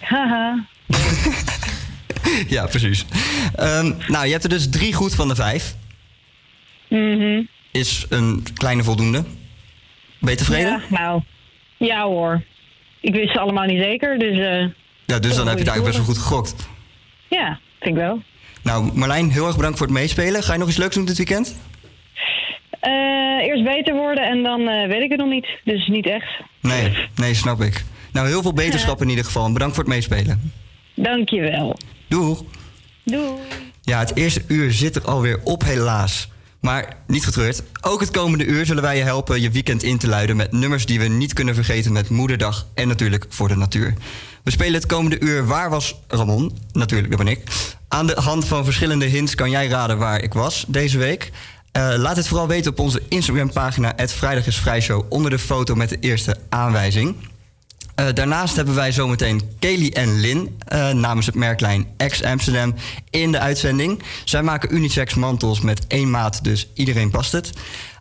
[0.00, 0.64] Haha.
[2.56, 3.04] ja, precies.
[3.54, 5.76] Ehm, nou, je hebt er dus drie goed van de vijf.
[7.72, 9.24] Is een kleine voldoende.
[10.20, 10.70] Ben je tevreden?
[10.90, 11.22] Ja, nou.
[11.76, 12.42] Ja hoor.
[13.00, 14.66] Ik wist ze allemaal niet zeker, dus eh,
[15.06, 16.68] Ja, dus dan heb je het eigenlijk best wel goed gegokt.
[17.28, 18.22] ja, vind ik wel.
[18.62, 20.42] Nou, Marlijn, heel erg bedankt voor het meespelen.
[20.42, 21.56] Ga je nog iets leuks doen dit weekend?
[22.80, 22.90] Eh,
[23.46, 25.46] eerst beter worden en dan eh, weet ik het nog niet.
[25.64, 26.40] Dus niet echt.
[26.60, 27.84] Nee, nee, snap ik.
[28.12, 29.46] Nou, heel veel beterschap in ieder geval.
[29.46, 30.52] En bedankt voor het meespelen.
[30.94, 31.76] Dankjewel.
[32.08, 32.44] Doeg.
[33.04, 33.32] Doei.
[33.82, 36.28] Ja, het eerste uur zit er alweer op, helaas.
[36.60, 37.62] Maar niet getreurd.
[37.80, 40.86] Ook het komende uur zullen wij je helpen je weekend in te luiden met nummers
[40.86, 43.94] die we niet kunnen vergeten met Moederdag en natuurlijk voor de natuur.
[44.42, 46.58] We spelen het komende uur Waar was Ramon?
[46.72, 47.42] Natuurlijk, dat ben ik.
[47.88, 51.30] Aan de hand van verschillende hints kan jij raden waar ik was deze week.
[51.72, 55.88] Eh, laat het vooral weten op onze Instagram-pagina, Vrijdag is Vrijshow, onder de foto met
[55.88, 57.16] de eerste aanwijzing.
[57.98, 62.74] Eh, daarnaast hebben wij zometeen Kelly en Lin eh, namens het merklijn Ex Amsterdam
[63.10, 64.02] in de uitzending.
[64.24, 67.52] Zij maken unisex mantels met één maat, dus iedereen past het.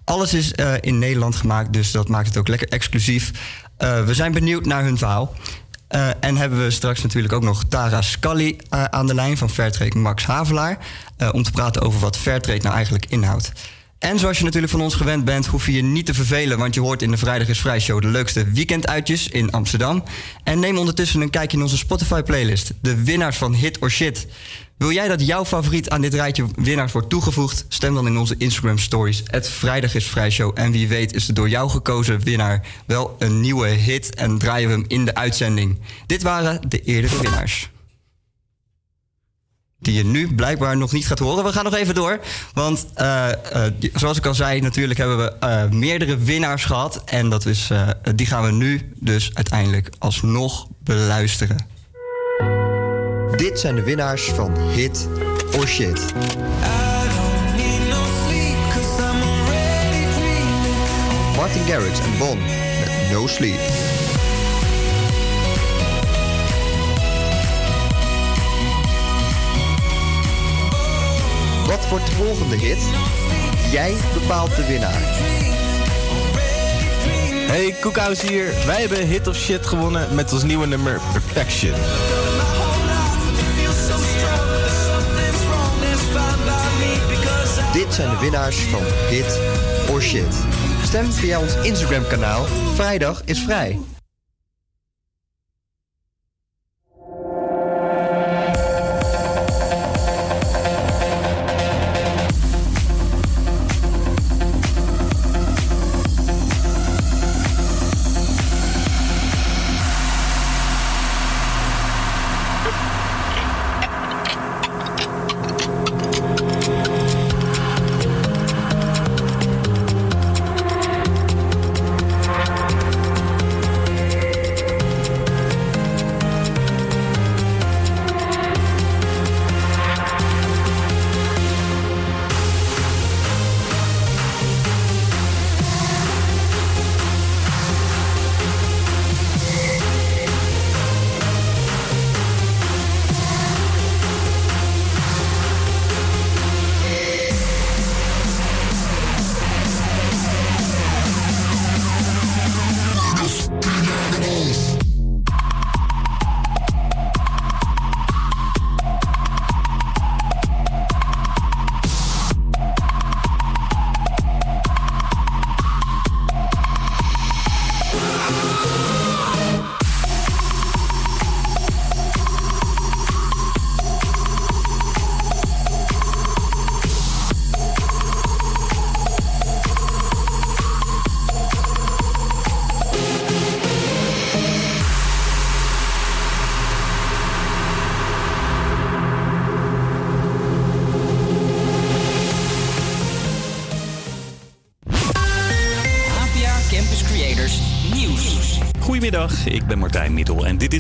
[0.04, 3.32] Alles is eh, in Nederland gemaakt, dus dat maakt het ook lekker exclusief.
[3.78, 5.34] We zijn benieuwd naar hun verhaal.
[6.20, 10.26] En hebben we straks natuurlijk ook nog Tara Scully aan de lijn van Fairtrade Max
[10.26, 10.78] Havelaar.
[11.32, 13.52] om te praten over wat Fairtrade nou eigenlijk inhoudt.
[14.00, 16.74] En zoals je natuurlijk van ons gewend bent, hoef je je niet te vervelen, want
[16.74, 20.04] je hoort in de Vrijdag is Vrij Show de leukste weekenduitjes in Amsterdam.
[20.44, 24.28] En neem ondertussen een kijkje in onze Spotify-playlist, de winnaars van Hit or Shit.
[24.78, 27.66] Wil jij dat jouw favoriet aan dit rijtje winnaars wordt toegevoegd?
[27.68, 29.24] Stem dan in onze Instagram stories.
[29.26, 30.52] Het Vrijdag is Vrij Show.
[30.54, 34.70] En wie weet is de door jou gekozen winnaar wel een nieuwe hit en draaien
[34.70, 35.80] we hem in de uitzending.
[36.06, 37.70] Dit waren de eerdere winnaars
[39.80, 41.44] die je nu blijkbaar nog niet gaat horen.
[41.44, 42.20] We gaan nog even door.
[42.54, 47.02] Want eh, eh, zoals ik al zei, natuurlijk hebben we eh, meerdere winnaars gehad.
[47.06, 47.70] En dat is,
[48.16, 51.66] die gaan we nu dus uiteindelijk alsnog beluisteren.
[53.36, 55.08] Dit zijn de winnaars van Hit
[55.56, 56.14] or Shit.
[61.36, 62.38] Martin Garrix en Bon
[62.80, 63.87] met No Sleep.
[71.68, 72.78] Wat wordt de volgende hit?
[73.72, 75.02] Jij bepaalt de winnaar.
[77.48, 78.54] Hey, Koekhuis hier.
[78.66, 81.74] Wij hebben Hit of Shit gewonnen met ons nieuwe nummer Perfection.
[87.74, 89.40] Dit zijn de winnaars van Hit
[89.90, 90.36] or Shit.
[90.84, 92.46] Stem via ons Instagram kanaal.
[92.76, 93.80] Vrijdag is vrij.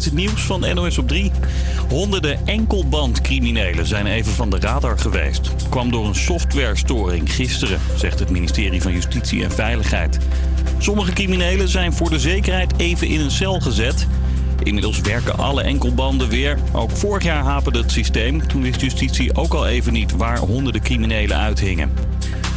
[0.08, 1.32] Het nieuws van NOS op 3.
[1.89, 5.51] Honderden enkelbandcriminelen zijn even van de radar geweest.
[5.70, 10.18] Kwam door een softwarestoring gisteren, zegt het ministerie van Justitie en Veiligheid.
[10.78, 14.08] Sommige criminelen zijn voor de zekerheid even in een cel gezet.
[14.64, 16.58] Inmiddels werken alle enkelbanden weer.
[16.74, 18.47] Ook vorig jaar haperde het systeem.
[18.47, 21.91] Toen wist justitie ook al even niet waar honderden criminelen uithingen.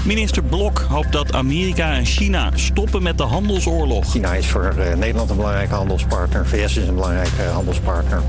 [0.04, 4.10] Minister Blok hoopt dat Amerika en China stoppen met de handelsoorlog.
[4.10, 6.46] China is voor eh, Nederland een belangrijke handelspartner.
[6.46, 8.22] VS is een belangrijke handelspartner.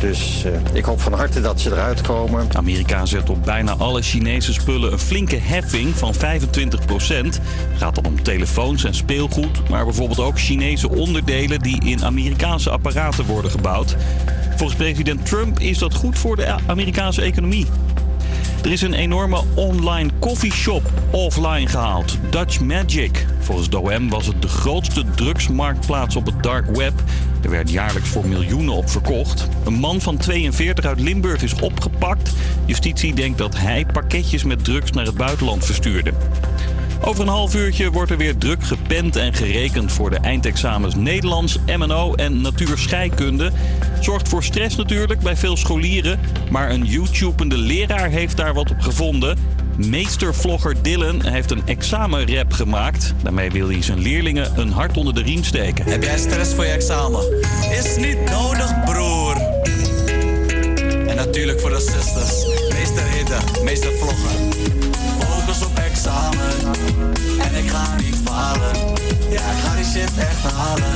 [0.00, 2.48] Dus eh, ik hoop van harte dat ze eruit komen.
[2.52, 7.40] Amerika zet op bijna alle Chinese spullen een flinke heffing van 25% Het
[7.76, 13.24] gaat dan om telefoons en speelgoed, maar bijvoorbeeld ook Chinese onderdelen die in Amerikaanse apparaten
[13.26, 13.96] worden gebouwd.
[14.56, 17.66] Volgens president Trump is dat goed voor de Amerikaanse economie.
[18.62, 22.18] Er is een enorme online coffeeshop offline gehaald.
[22.30, 23.26] Dutch Magic.
[23.38, 26.92] Volgens de OM was het de grootste drugsmarktplaats op het dark web.
[27.42, 29.48] Er werd jaarlijks voor miljoenen op verkocht.
[29.64, 32.32] Een man van 42 uit Limburg is opgepakt.
[32.64, 36.12] Justitie denkt dat hij pakketjes met drugs naar het buitenland verstuurde.
[37.02, 41.58] Over een half uurtje wordt er weer druk gepend en gerekend voor de eindexamens Nederlands,
[41.66, 43.50] MNO en natuurscheikunde.
[44.00, 46.20] Zorgt voor stress natuurlijk bij veel scholieren,
[46.50, 49.38] maar een YouTubende leraar heeft daar wat op gevonden.
[49.76, 53.14] Meestervlogger Dylan heeft een examenrap gemaakt.
[53.22, 55.84] Daarmee wil hij zijn leerlingen een hart onder de riem steken.
[55.84, 57.20] Heb jij stress voor je examen?
[57.70, 59.36] Is niet nodig, broer.
[61.08, 62.46] En natuurlijk voor de sisters.
[62.72, 64.49] Meester Hidden, meester Vlogger.
[66.06, 68.76] En ik ga niet falen.
[69.30, 70.92] Ja, ik ga die shit echt halen.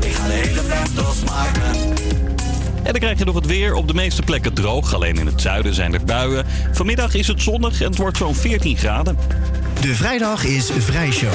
[0.00, 1.94] Ik ga de hele vent maken.
[2.82, 3.74] En dan krijg je nog het weer.
[3.74, 4.94] Op de meeste plekken droog.
[4.94, 6.46] Alleen in het zuiden zijn er buien.
[6.72, 9.18] Vanmiddag is het zonnig en het wordt zo'n 14 graden.
[9.80, 11.32] De vrijdag is Vrijshow.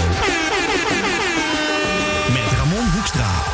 [2.34, 3.51] Met Ramon Hoekstra.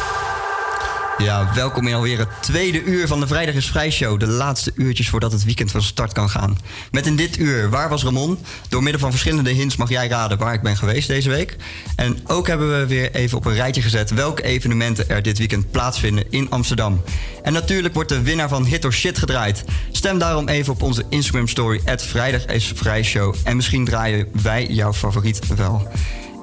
[1.18, 4.20] Ja, welkom in alweer het tweede uur van de Vrijdag is Vrij Show.
[4.20, 6.57] De laatste uurtjes voordat het weekend van start kan gaan.
[6.91, 8.39] Met in dit uur, waar was Ramon?
[8.70, 11.55] Door middel van verschillende hints mag jij raden waar ik ben geweest deze week.
[11.95, 15.72] En ook hebben we weer even op een rijtje gezet welke evenementen er dit weekend
[15.72, 17.01] plaatsvinden in Amsterdam.
[17.43, 19.63] En natuurlijk wordt de winnaar van Hit or Shit gedraaid.
[19.91, 23.36] Stem daarom even op onze Instagram story, Vrijdag is Vrij Show.
[23.43, 25.88] En misschien draaien wij jouw favoriet wel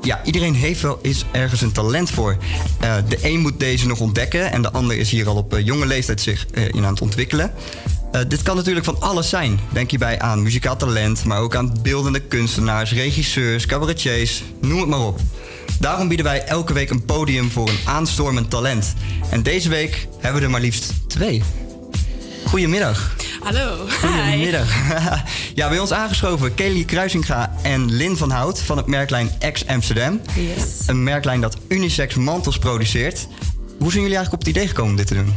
[0.04, 2.36] ja, iedereen heeft wel eens ergens een talent voor.
[2.84, 5.66] Uh, de een moet deze nog ontdekken en de ander is hier al op uh,
[5.66, 7.52] jonge leeftijd zich uh, in aan het ontwikkelen.
[8.28, 9.60] dit kan natuurlijk van alles zijn.
[9.72, 15.06] Denk hierbij aan muzikaal talent, maar ook aan beeldende kunstenaars, regisseurs, cabaretiers, noem het maar
[15.06, 15.20] op.
[15.78, 18.94] Daarom bieden wij elke week een podium voor een aanstormend talent.
[19.30, 21.42] En deze week hebben we er maar liefst twee.
[22.44, 23.14] Goedemiddag.
[23.44, 23.86] Hallo.
[23.88, 24.74] Goedemiddag.
[25.54, 30.20] ja, bij ons aangeschoven Kelly Kruisinga en Lin van Hout van het merklijn Ex Amsterdam.
[30.34, 30.86] Yes.
[30.86, 33.26] Een merklijn dat unisex mantels produceert.
[33.78, 35.34] Hoe zijn jullie eigenlijk op het idee gekomen om dit te doen?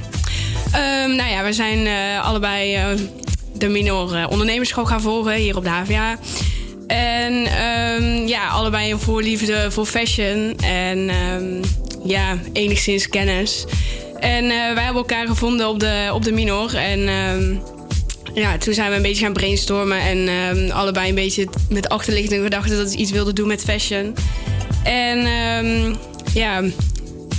[0.75, 2.99] Um, nou ja, we zijn uh, allebei uh,
[3.53, 6.17] de minor uh, ondernemerschap gaan volgen hier op de HVA.
[6.87, 11.61] En um, ja, allebei een voorliefde voor fashion en um,
[12.03, 13.65] ja, enigszins kennis.
[14.19, 16.75] En wij hebben elkaar gevonden op de, op de minor.
[16.75, 17.09] En
[18.39, 19.99] ja, toen zijn we een beetje gaan brainstormen.
[19.99, 24.15] En um, allebei een beetje met achterliggende gedachten dat we iets wilden doen met fashion.
[24.83, 25.95] En um,
[26.33, 26.61] ja,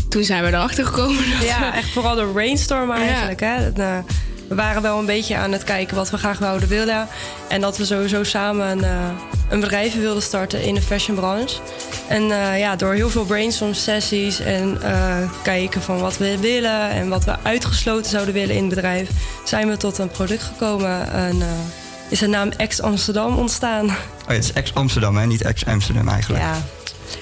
[0.09, 1.25] toen zijn we erachter gekomen.
[1.43, 3.41] Ja, echt vooral door brainstormen eigenlijk.
[3.41, 3.47] Ja.
[3.47, 3.71] Hè?
[3.71, 4.05] Nou,
[4.49, 7.09] we waren wel een beetje aan het kijken wat we graag wouden willen.
[7.49, 9.09] En dat we sowieso samen uh,
[9.49, 11.57] een bedrijf wilden starten in de fashionbranche.
[12.09, 16.91] En uh, ja, door heel veel brainstorm sessies en uh, kijken van wat we willen
[16.91, 19.11] en wat we uitgesloten zouden willen in het bedrijf,
[19.45, 21.13] zijn we tot een product gekomen.
[21.13, 21.43] En
[22.09, 23.85] is de naam Ex Amsterdam ontstaan.
[23.85, 23.95] Oh
[24.27, 25.27] ja, het is Ex Amsterdam, hè?
[25.27, 26.43] niet Ex Amsterdam eigenlijk.
[26.43, 26.63] Ja,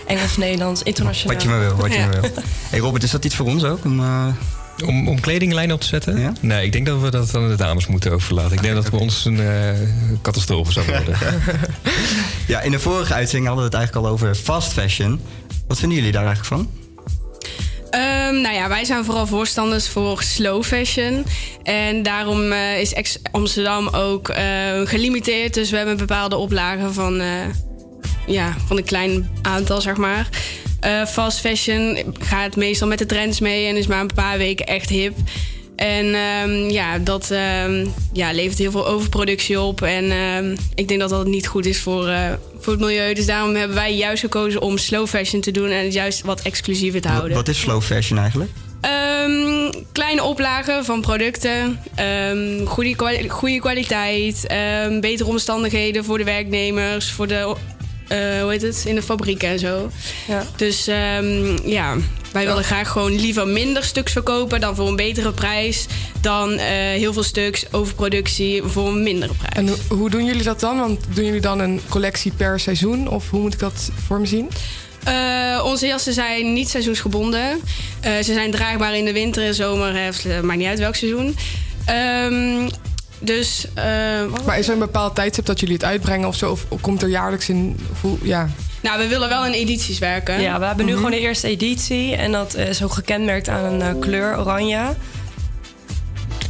[0.06, 1.34] Engels, Nederlands, internationaal.
[1.34, 2.06] Wat je maar wil, wat je ja.
[2.06, 2.30] maar wil.
[2.70, 3.84] Hey Robert, is dat iets voor ons ook?
[3.84, 4.00] Om,
[4.84, 6.20] om, om kledinglijn op te zetten?
[6.20, 6.32] Ja?
[6.40, 8.52] Nee, ik denk dat we dat aan de dames moeten overlaten.
[8.52, 9.70] Ik denk dat het bij ons een uh,
[10.22, 11.18] catastrofe zou worden.
[12.46, 15.20] ja, in de vorige uitzending hadden we het eigenlijk al over fast fashion.
[15.66, 16.70] Wat vinden jullie daar eigenlijk van?
[17.90, 21.26] Um, nou ja, wij zijn vooral voorstanders voor slow fashion.
[21.62, 24.36] En daarom uh, is Ex Amsterdam ook uh,
[24.84, 25.54] gelimiteerd.
[25.54, 27.22] Dus we hebben bepaalde oplagen van,
[28.26, 30.28] ja, van een klein aantal, zeg maar.
[30.86, 34.66] Uh, fast fashion gaat meestal met de trends mee en is maar een paar weken
[34.66, 35.14] echt hip.
[35.76, 39.82] En um, ja, dat um, ja, levert heel veel overproductie op.
[39.82, 43.14] En um, ik denk dat dat niet goed is voor, uh, voor het milieu.
[43.14, 46.42] Dus daarom hebben wij juist gekozen om slow fashion te doen en het juist wat
[46.42, 47.36] exclusiever te houden.
[47.36, 48.50] Wat is slow fashion eigenlijk?
[49.92, 51.80] kleine oplagen van producten,
[52.64, 54.46] goede, goede kwaliteit,
[55.00, 57.56] betere omstandigheden voor de werknemers, voor de
[58.08, 59.90] eh, hoe heet het, in de fabrieken en zo.
[60.56, 61.96] Dus ehm, ja,
[62.32, 65.86] wij willen graag gewoon liever minder stuks verkopen dan voor een betere prijs.
[66.20, 69.52] Dan eh, heel veel stuks, overproductie voor een mindere prijs.
[69.54, 70.78] En ho- hoe doen jullie dat dan?
[70.78, 73.08] Want doen jullie dan een collectie per seizoen?
[73.08, 74.48] Of hoe moet ik dat voor me zien?
[75.04, 77.60] Eh, onze jassen zijn niet seizoensgebonden.
[78.02, 79.92] Ze zijn draagbaar in de winter en zomer,
[80.42, 81.36] maakt niet uit welk seizoen.
[81.84, 82.68] Ehm,
[83.18, 83.66] dus.
[83.74, 83.84] eh,
[84.46, 86.50] Maar is er een bepaald tijdstip dat jullie het uitbrengen of zo?
[86.50, 87.76] Of komt er jaarlijks in?
[88.00, 88.48] Hoe, ja.
[88.82, 90.40] Nou, we willen wel in edities werken.
[90.40, 91.00] Ja, we hebben nu Mhm.
[91.00, 92.14] gewoon de eerste editie.
[92.16, 94.80] En dat is ook gekenmerkt aan een eh, kleur oranje.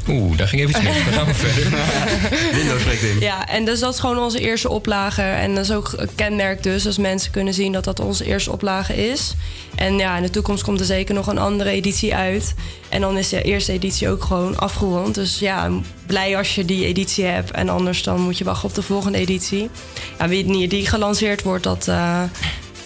[0.08, 1.04] Oeh, daar ging even iets mis.
[1.04, 1.78] Dan gaan we verder.
[2.58, 3.20] Windows spreekt in.
[3.20, 5.22] Ja, en dus dat is gewoon onze eerste oplage.
[5.22, 6.82] En dat is ook een kenmerk dus.
[6.82, 9.34] Dus mensen kunnen zien dat dat onze eerste oplage is.
[9.74, 12.54] En ja, in de toekomst komt er zeker nog een andere editie uit.
[12.88, 15.14] En dan is de eerste editie ook gewoon afgerond.
[15.14, 15.70] Dus ja,
[16.06, 17.50] blij als je die editie hebt.
[17.50, 19.70] En anders dan moet je wachten op de volgende editie.
[20.18, 22.22] Ja, wie die gelanceerd wordt, dat, eh,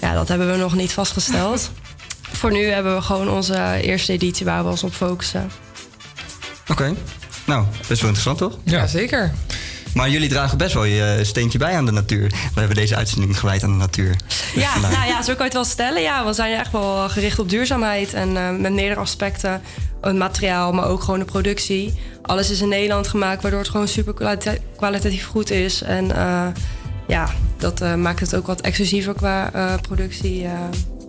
[0.01, 1.71] ja, dat hebben we nog niet vastgesteld.
[2.41, 5.51] Voor nu hebben we gewoon onze eerste editie waar we ons op focussen.
[6.71, 6.95] Oké.
[7.47, 8.59] Nou, best wel interessant toch?
[8.65, 9.33] Ja, zeker.
[9.95, 12.29] Maar jullie dragen best wel je eh, steentje bij aan de natuur.
[12.29, 14.17] We hebben deze uitzending gewijd aan de natuur.
[14.55, 14.91] Ja, Vandaar.
[14.99, 16.03] nou ja, zo kan je het wel stellen.
[16.03, 19.63] Ja, we zijn echt wel gericht op duurzaamheid en eh, met meerdere aspecten.
[20.01, 21.95] Het materiaal, maar ook gewoon de productie.
[22.23, 25.83] Alles is in Nederland gemaakt, waardoor het gewoon super kwalita- kwalitatief goed is.
[25.83, 26.47] En eh,
[27.09, 27.29] ja,
[27.59, 30.47] dat eh, maakt het ook wat exclusiever qua eh, productie.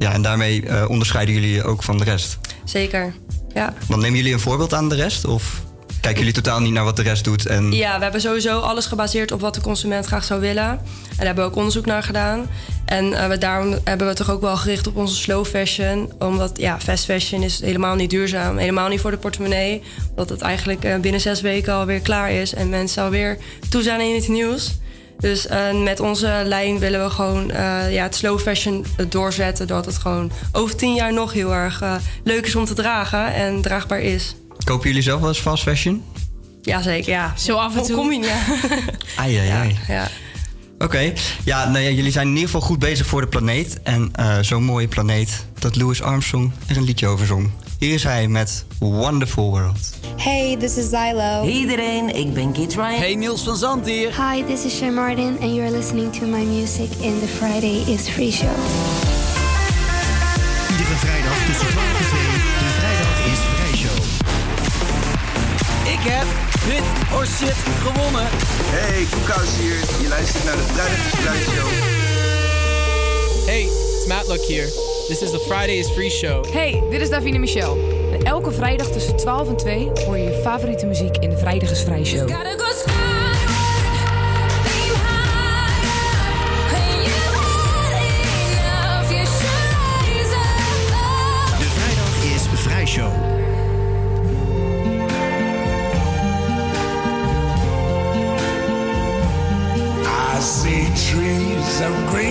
[0.02, 2.38] Ja, en daarmee eh, onderscheiden jullie je ook van de rest.
[2.64, 3.14] zeker,
[3.54, 3.74] ja.
[3.88, 5.26] Dan nemen jullie een voorbeeld aan de rest?
[5.26, 5.62] Of
[6.02, 7.46] kijken jullie totaal niet naar wat de rest doet?
[7.46, 7.72] En...
[7.72, 10.70] Ja, we hebben sowieso alles gebaseerd op wat de consument graag zou willen.
[10.70, 10.80] En
[11.18, 12.50] daar hebben we ook onderzoek naar gedaan.
[12.86, 16.12] En eh, we, daarom hebben we toch ook wel gericht op onze slow fashion.
[16.20, 18.58] Omdat ja, fast fashion is helemaal niet duurzaam.
[18.58, 19.82] Helemaal niet voor de portemonnee.
[20.10, 22.54] Omdat het eigenlijk eh, binnen zes weken alweer klaar is.
[22.54, 23.38] En mensen alweer
[23.70, 24.80] toe zijn in het nieuws.
[25.22, 29.68] Dus eh, met onze lijn willen we gewoon eh, ja, het slow fashion doorzetten.
[29.68, 33.34] Doordat het gewoon over tien jaar nog heel erg eh, leuk is om te dragen.
[33.34, 34.36] En draagbaar is.
[34.64, 36.04] Kopen jullie zelf wel eens fast fashion?
[36.62, 37.34] Jazeker, ja.
[37.38, 37.96] Zo af en toe.
[37.96, 38.40] Kom je, ja.
[39.22, 39.78] Ai, ai, ai.
[39.88, 40.08] ja.
[40.82, 43.82] Oké, ja, nou ja, jullie zijn in ieder geval goed bezig voor de planeet.
[43.84, 47.50] En eh, zo'n mooie planeet dat Louis Armstrong er een liedje over zong.
[47.82, 49.90] Hier is hij met Wonderful World.
[50.16, 51.42] Hey, this is Zylo.
[51.42, 53.00] Hey iedereen, ik ben Kit Ryan.
[53.00, 54.32] Hey Niels van Zand hier.
[54.32, 58.10] Hi, this is Shay Martin, and you're listening to my music in the Friday is
[58.10, 58.56] Free Show.
[60.72, 62.22] Iedere vrijdag tussen 12 en 2.
[62.64, 63.98] De Vrijdag is Vrij Show.
[65.94, 66.28] Ik heb
[66.70, 68.28] Hit or Shit gewonnen.
[68.76, 69.80] Hey, Koekhuis hier.
[70.02, 71.70] Je luistert naar de Vrijdag is Vrij Show.
[73.46, 73.64] Hey,
[73.98, 74.91] it's Matlock here.
[75.12, 76.46] This is the Friday is Free Show.
[76.52, 77.78] Hey, dit is Davine Michel.
[78.12, 81.72] En elke vrijdag tussen 12 en 2 hoor je je favoriete muziek in de Vrijdag
[81.72, 82.28] is Vrij Show.
[82.28, 82.34] De
[91.76, 93.12] Vrijdag is Vrij Show.
[100.38, 102.31] I see trees of green,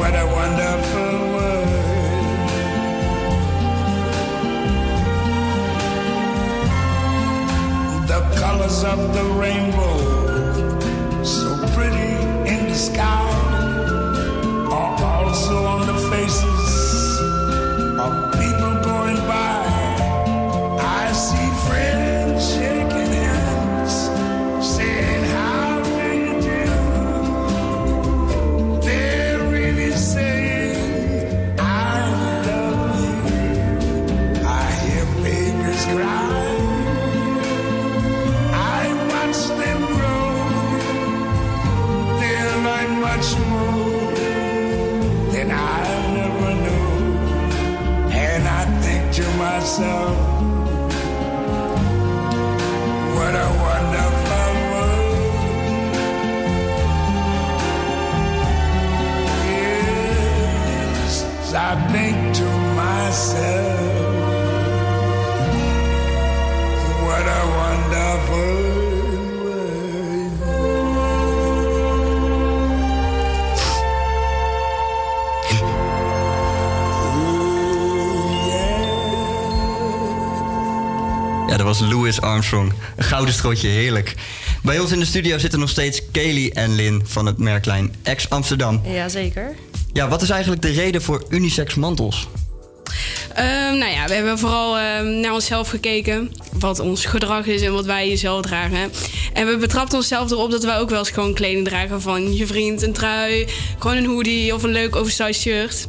[0.00, 1.68] what a wonderful world.
[8.08, 9.98] The colors of the rainbow,
[11.22, 12.12] so pretty
[12.52, 13.29] in the sky
[81.70, 82.72] was Louis Armstrong.
[82.96, 84.14] Een gouden strootje, heerlijk.
[84.62, 88.30] Bij ons in de studio zitten nog steeds Kelly en Lin van het merklijn Ex
[88.30, 88.80] Amsterdam.
[88.84, 89.54] Jazeker.
[89.92, 92.28] Ja, wat is eigenlijk de reden voor unisex mantels?
[93.34, 96.32] Ehm, nou ja, we hebben vooral ehm, naar onszelf gekeken.
[96.52, 98.90] Wat ons gedrag is en wat wij zelf dragen.
[99.32, 102.46] En we betrapten onszelf erop dat wij ook wel eens gewoon kleding dragen van je
[102.46, 102.82] vriend.
[102.82, 103.46] Een trui,
[103.78, 105.86] gewoon een hoodie of een leuk oversized shirt.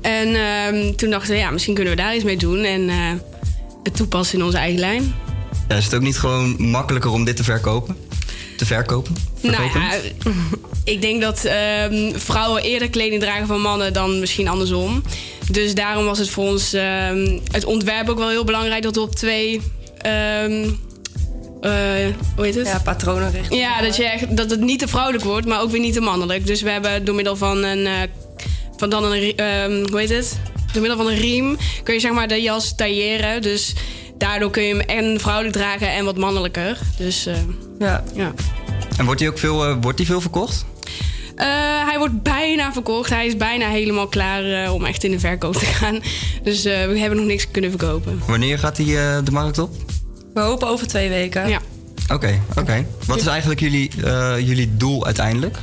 [0.00, 2.64] En ehm, toen dachten we, ja, misschien kunnen we daar iets mee doen.
[2.64, 2.96] En eh,
[3.84, 5.14] het toepassen in onze eigen lijn.
[5.68, 7.96] Ja, is het ook niet gewoon makkelijker om dit te verkopen?
[8.56, 9.14] Te verkopen?
[9.40, 9.92] Nou ja,
[10.94, 15.02] ik denk dat ehm, vrouwen eerder kleding dragen van mannen dan misschien andersom.
[15.50, 19.00] Dus daarom was het voor ons ehm, het ontwerp ook wel heel belangrijk dat we
[19.00, 19.60] op twee.
[19.98, 20.68] ehm,
[21.60, 21.70] eh,
[22.36, 22.66] hoe heet het?
[22.66, 23.56] Ja, patronen richten.
[23.56, 26.00] Ja, dat, je echt, dat het niet te vrouwelijk wordt, maar ook weer niet te
[26.00, 26.46] mannelijk.
[26.46, 27.86] Dus we hebben door middel van een.
[27.86, 27.92] eh,
[28.76, 29.36] van dan een.
[29.36, 30.38] ehm, hoe heet het?
[30.74, 33.42] Door middel van een riem kun je zeg maar de jas tailleren.
[33.42, 33.74] Dus
[34.18, 36.78] daardoor kun je hem en vrouwelijk dragen en wat mannelijker.
[36.98, 37.34] Dus eh,
[37.78, 38.04] ja.
[38.14, 38.32] ja.
[38.96, 40.64] En wordt die ook veel, eh, wordt die veel verkocht?
[41.36, 41.46] Eh,
[41.86, 43.10] hij wordt bijna verkocht.
[43.10, 46.00] Hij is bijna helemaal klaar om echt in de verkoop te gaan.
[46.42, 48.20] Dus eh, we hebben nog niks kunnen verkopen.
[48.26, 48.84] Wanneer gaat eh,
[49.24, 49.70] de markt op?
[50.34, 51.48] We hopen over twee weken.
[51.48, 51.60] Ja.
[52.12, 52.86] Oké, oké.
[53.06, 55.58] Wat is eigenlijk jullie, eh, jullie doel uiteindelijk?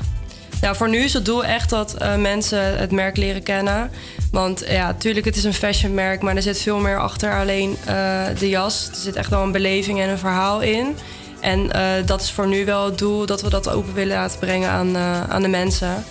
[0.61, 3.91] Nou, voor nu is het doel echt dat eh, mensen het merk leren kennen.
[4.31, 8.23] Want ja, natuurlijk, het is een fashionmerk, maar er zit veel meer achter alleen eh,
[8.39, 8.87] de jas.
[8.89, 10.95] Er zit echt wel een beleving en een verhaal in.
[11.39, 14.39] En eh, dat is voor nu wel het doel, dat we dat open willen laten
[14.39, 14.97] brengen aan,
[15.29, 16.03] aan de mensen.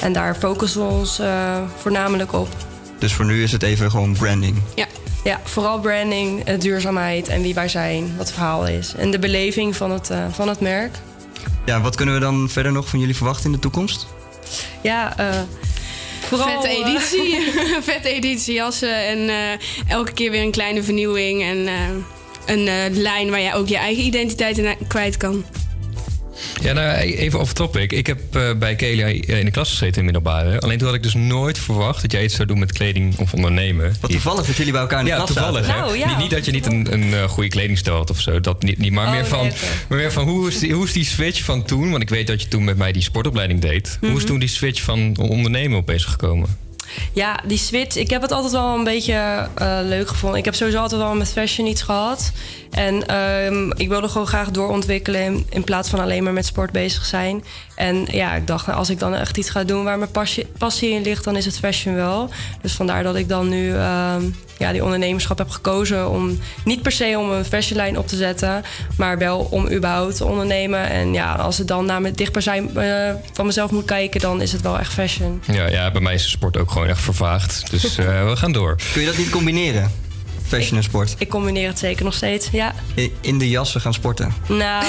[0.00, 1.20] En daar focussen we ons
[1.76, 2.48] voornamelijk op.
[2.98, 4.62] Dus voor nu is het even gewoon branding.
[4.74, 4.86] Ja.
[5.24, 8.94] Ja, vooral branding, duurzaamheid en wie wij zijn, wat het verhaal is.
[8.94, 10.98] En de beleving van het, van het merk.
[11.68, 14.06] Ja, wat kunnen we dan verder nog van jullie verwachten in de toekomst?
[14.82, 15.40] Ja, eh
[16.20, 16.48] vooral...
[16.48, 17.52] Vette eh, editie.
[17.90, 19.06] Vette editie jassen.
[19.06, 21.42] En eh, elke keer weer een kleine vernieuwing.
[21.42, 21.74] En eh,
[22.46, 25.44] een eh, lijn waar jij ook je eigen identiteit in kwijt kan.
[26.62, 27.92] Ja, nou, even off topic.
[27.92, 30.60] Ik heb eh, bij Kelly in de klas gezeten in middelbare.
[30.60, 33.34] Alleen toen had ik dus nooit verwacht dat jij iets zou doen met kleding of
[33.34, 33.96] ondernemen.
[34.00, 35.74] Wat toevallig dat jullie bij elkaar in de ja, klas toevallig, zaten.
[35.80, 35.86] hè?
[35.86, 36.06] Nou, ja.
[36.08, 38.40] Niet, niet dat je niet een, een eh, goede kledingstijl had of zo.
[38.40, 39.52] Dat niet, niet maar, Oh, meer van, nee,
[39.88, 41.90] maar meer van hoe is, die, hoe is die switch van toen?
[41.90, 43.96] Want ik weet dat je toen met mij die sportopleiding deed.
[44.00, 44.26] Hoe is Mhm.
[44.26, 46.56] toen die switch van ondernemen opeens gekomen?
[47.12, 47.96] Ja, die switch.
[47.96, 50.38] Ik heb het altijd wel een beetje eh, leuk gevonden.
[50.38, 52.32] Ik heb sowieso altijd wel met fashion iets gehad.
[52.70, 57.04] En ehm, ik wilde gewoon graag doorontwikkelen in, plaats van alleen maar met sport bezig
[57.04, 57.44] zijn.
[57.74, 60.10] En ja, ik dacht, nou, als ik dan echt iets ga doen waar mijn
[60.58, 62.30] passie, in ligt, dan is het fashion wel.
[62.62, 64.22] Dus vandaar dat ik dan nu ehm,
[64.58, 68.62] ja, die ondernemerschap heb gekozen om niet per se om een fashionlijn op te zetten,
[68.96, 70.90] maar wel om überhaupt te ondernemen.
[70.90, 74.52] En ja, als het dan naar me dichtbij eh, van mezelf moet kijken, dan is
[74.52, 75.42] het wel echt fashion.
[75.46, 77.70] Ja, ja, bij mij is de sport ook gewoon echt vervaagd.
[77.70, 78.76] Dus eh, we gaan door.
[78.92, 79.90] Kun je dat niet combineren?
[80.46, 81.14] Fashion en sport.
[81.18, 82.74] Ik combineer het zeker nog steeds, ja.
[83.20, 84.34] In de jassen gaan sporten.
[84.46, 84.84] Nou,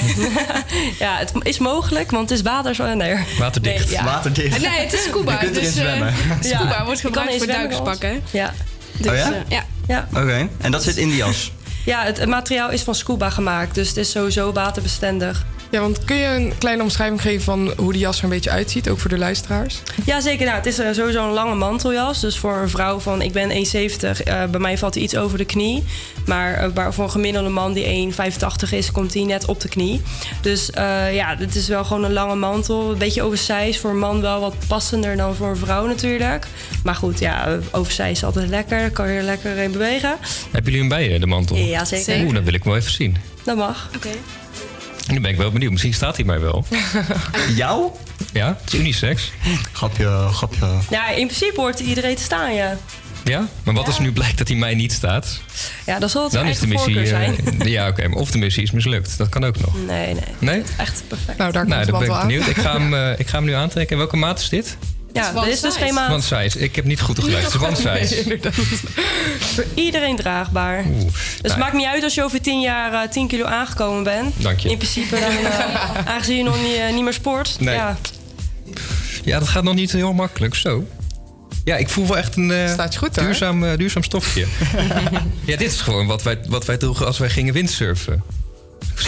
[0.99, 2.93] ja, het is mogelijk, want het is water zo.
[2.93, 3.15] Nee.
[3.39, 3.85] Waterdicht.
[3.85, 4.03] Nee, ja.
[4.03, 4.61] Waterdicht.
[4.61, 5.31] Nee, het is scuba.
[5.31, 6.13] Je kunt erin dus, eh, zwemmen.
[6.41, 8.21] Scuba wordt Je kan gebruikt voor duikerspakken.
[8.31, 8.53] Ja.
[8.97, 9.43] Dus, Oh ja?
[9.47, 9.65] ja.
[9.87, 10.07] Ja.
[10.09, 11.51] Oké, en dat zit in die jas.
[11.85, 15.45] Ja, het, het materiaal is van scuba gemaakt, dus het is sowieso waterbestendig.
[15.71, 18.49] Ja, want kun je een kleine omschrijving geven van hoe die jas er een beetje
[18.49, 19.81] uitziet, ook voor de luisteraars?
[20.05, 20.45] Ja, zeker.
[20.45, 22.19] Nou, het is eh, sowieso een lange manteljas.
[22.21, 25.37] Dus voor een vrouw van, ik ben 1,70, eh, bij mij valt hij iets over
[25.37, 25.83] de knie.
[26.25, 29.67] Maar eh, waar- voor een gemiddelde man die 1,85 is, komt hij net op de
[29.69, 30.01] knie.
[30.41, 32.91] Dus eh, ja, het is wel gewoon een lange mantel.
[32.91, 33.77] Een beetje oversized.
[33.77, 36.45] Voor een man wel wat passender dan voor een vrouw natuurlijk.
[36.83, 38.79] Maar goed, ja, oversized is altijd lekker.
[38.79, 40.15] Daar kan je er lekker in bewegen.
[40.51, 41.55] Hebben jullie hem bij je, de mantel?
[41.57, 42.23] Ja, zeker.
[42.23, 43.17] Oeh, dat wil ik wel even zien.
[43.43, 43.89] Dat mag.
[43.95, 44.09] Oké.
[45.11, 45.71] Nu ben ik wel benieuwd.
[45.71, 46.65] Misschien staat hij mij wel.
[47.55, 47.91] Jou?
[48.33, 49.31] Ja, het is unisex.
[49.71, 50.65] Grapje, grapje.
[50.89, 52.77] Ja, in principe hoort iedereen te staan, ja.
[53.23, 53.47] Ja?
[53.63, 55.39] Maar wat als nu blijkt dat hij mij niet staat?
[55.85, 56.93] Ja, dan zal het Dan is de missie...
[56.93, 57.59] voorkeur zijn.
[57.61, 58.07] eh, ja, oké.
[58.07, 59.17] maar of de missie is mislukt.
[59.17, 59.75] Dat kan ook nog.
[59.87, 60.23] Nee, nee.
[60.39, 60.63] Nee?
[60.77, 61.37] Echt perfect.
[61.37, 62.47] Nou, daar Nou, komt dan het ben wel ik benieuwd.
[62.57, 63.97] Ik ga, hem, eh, ik ga hem nu aantrekken.
[63.97, 64.77] Welke maat is dit?
[65.13, 66.11] Ja, er is dus geen maat.
[66.11, 66.59] One size.
[66.59, 67.63] Ik heb niet goed geluisterd.
[67.63, 68.39] One size.
[69.53, 70.83] Voor iedereen draagbaar.
[70.83, 74.03] Dus het Nou, maakt niet uit als je over 10 jaar eh, 10 kilo aangekomen
[74.03, 74.33] bent.
[74.37, 74.69] Dank je.
[74.69, 77.55] In principe, dan, eh, aangezien je nog niet, eh, niet meer sport.
[77.59, 77.75] Nee.
[77.75, 77.97] Ja,
[79.23, 80.55] Ja, dat gaat nog niet heel makkelijk.
[80.55, 80.87] Zo.
[81.63, 82.51] Ja, ik voel wel echt een
[82.97, 84.45] goed, duurzaam, duurzaam stofje.
[85.45, 88.23] ja, dit is gewoon wat wij, wat wij droegen als wij gingen windsurfen.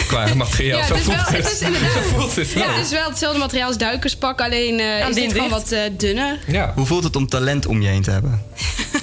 [0.06, 0.78] Qua materiaal.
[0.78, 1.44] Ja, Zo het is, voelt wel, het.
[1.44, 1.92] het is inderdaad.
[1.92, 2.62] Zo voelt het wel.
[2.64, 5.72] Ja, het is wel hetzelfde materiaal als duikerspak, alleen eh, Ja, is dit gewoon wat
[5.72, 6.38] eh, dunner.
[6.46, 8.42] Ja, Hoe voelt het om talent om je heen te hebben?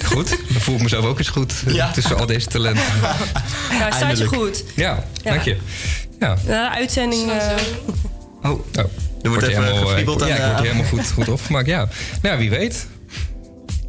[0.04, 0.28] goed.
[0.28, 1.90] Dan voel ik mezelf ook eens goed eh, Ja.
[1.90, 2.82] tussen al deze talenten.
[3.80, 4.64] ja staat je goed.
[4.76, 5.56] Ja, dank je.
[6.20, 6.36] Ja.
[6.46, 7.30] Na de uitzending...
[7.30, 7.46] eh,
[8.42, 8.58] Oh, Oh,
[9.22, 11.66] er wordt hier even helemaal, gefriebeld ja, aan ik word helemaal goed, goed opgemaakt.
[11.66, 11.88] Ja.
[12.22, 12.86] Nou, wie weet.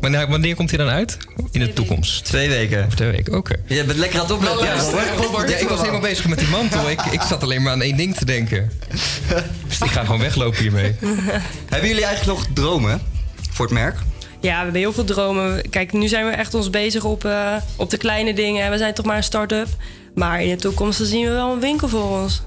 [0.02, 1.18] Wanneer, wanneer komt hij dan uit?
[1.52, 2.26] In de toekomst?
[2.26, 2.86] Twee weken.
[2.88, 3.56] Of twee weken, oké.
[3.66, 4.66] Je bent lekker aan het opletten.
[4.66, 4.74] Ja,
[5.48, 6.90] ja, ik was helemaal bezig met die mantel.
[6.90, 8.72] Ik, ik zat alleen maar aan één ding te denken.
[9.68, 10.96] Dus ik ga gewoon weglopen hiermee.
[11.70, 13.02] Hebben jullie eigenlijk nog dromen
[13.52, 13.96] voor het merk?
[14.40, 15.70] Ja, we hebben heel veel dromen.
[15.70, 18.72] Kijk, nu zijn we echt ons bezig op, eh, op de kleine dingen.
[18.72, 19.68] We zijn toch maar een start-up.
[20.16, 22.42] Maar in de toekomst zien we wel een winkel voor ons.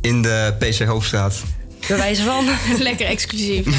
[0.00, 1.42] In de PC Hoofdstraat.
[1.88, 2.46] Bij wijze van.
[2.78, 3.66] Lekker exclusief.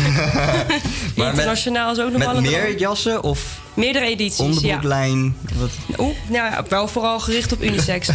[1.15, 2.77] Maar Internationaal is ook nog met wel een meer droom.
[2.77, 4.43] jassen of Meerdere edities, ja.
[4.43, 5.35] onderbroeklijn?
[5.55, 5.69] Wat?
[5.99, 8.07] Oeh, nou ja, wel vooral gericht op unisex.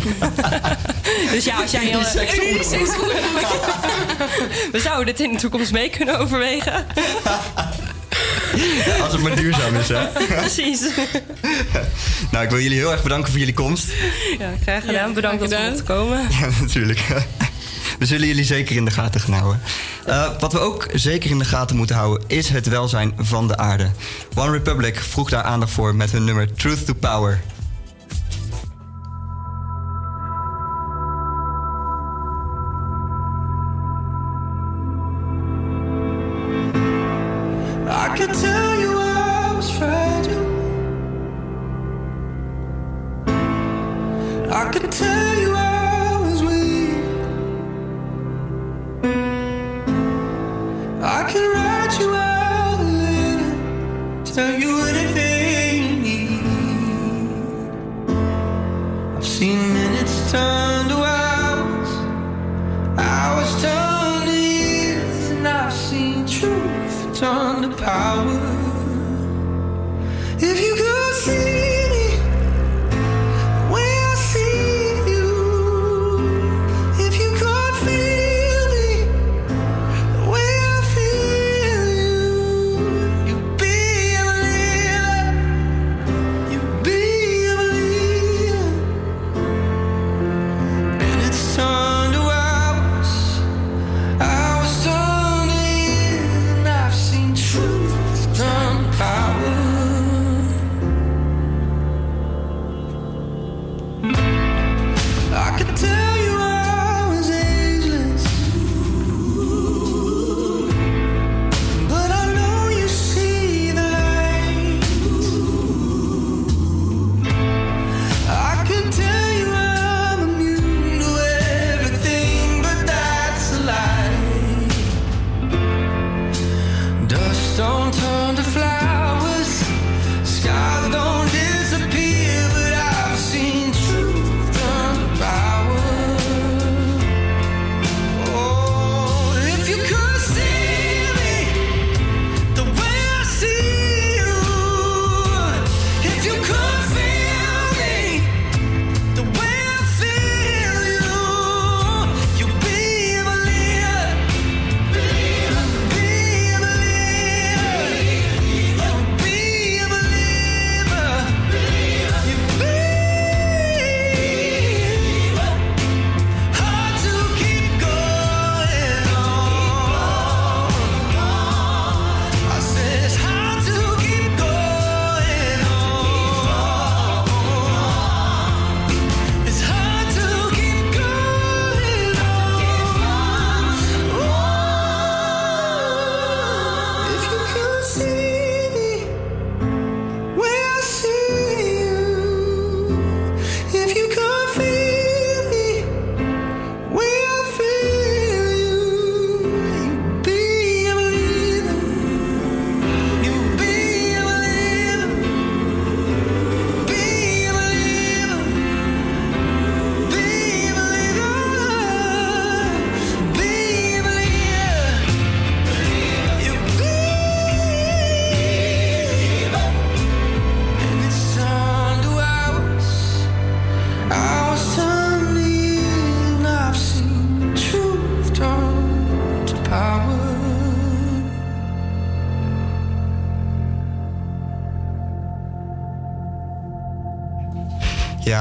[1.33, 1.99] dus ja, als jij heel...
[1.99, 2.91] Unisex Unisex
[4.73, 6.87] We zouden dit in de toekomst mee kunnen overwegen.
[9.03, 10.07] Als het maar duurzaam is, hè?
[10.37, 10.81] Precies.
[12.31, 13.87] Nou, ik wil jullie heel erg bedanken voor jullie komst.
[14.39, 15.13] Ja, graag gedaan.
[15.13, 16.21] Bedankt dat we mochten komen.
[16.41, 17.01] Ja, natuurlijk.
[18.03, 19.61] We zullen jullie zeker in de gaten gaan houden.
[20.07, 23.57] Eh, wat we ook zeker in de gaten moeten houden is het welzijn van de
[23.57, 23.91] aarde.
[24.35, 27.41] One Republic vroeg daar aandacht voor met hun nummer Truth to Power.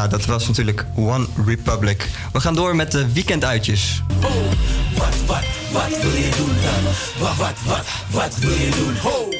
[0.07, 2.09] Dat was natuurlijk One Republic.
[2.33, 4.03] We gaan door met de weekenduitjes.
[4.95, 6.83] Wat, wat, wat wil je doen dan?
[7.19, 8.97] Wat, wat, wat, wat wil je doen?
[8.97, 9.30] Ho!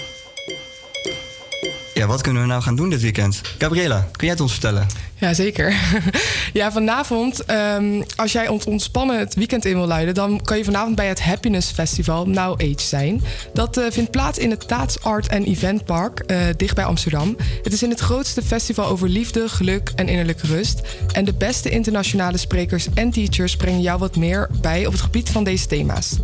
[2.07, 3.41] Wat kunnen we nou gaan doen dit weekend?
[3.57, 4.88] Gabriela, kun jij het ons vertellen?
[5.22, 5.76] Ja, zeker.
[6.53, 10.14] ja, vanavond, ehm, als jij ont ontspannen het weekend in wil luiden...
[10.14, 13.22] dan kan je vanavond bij het Happiness Festival Now Age zijn.
[13.53, 17.36] Dat eh, vindt plaats in het Taats Art en Event Park, eh, dicht bij Amsterdam.
[17.64, 20.82] Het is in het grootste festival over liefde, geluk en innerlijke rust.
[21.11, 24.86] En de beste internationale sprekers en teachers brengen jou wat meer bij...
[24.86, 26.15] op het gebied van deze thema's.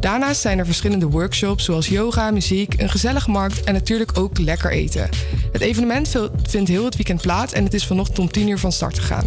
[0.00, 3.64] Daarnaast zijn er verschillende workshops zoals yoga, muziek, een gezellige markt...
[3.64, 5.08] en natuurlijk ook lekker eten.
[5.52, 8.72] Het evenement vindt heel het weekend plaats en het is vanochtend om 10 uur van
[8.72, 9.26] start gegaan.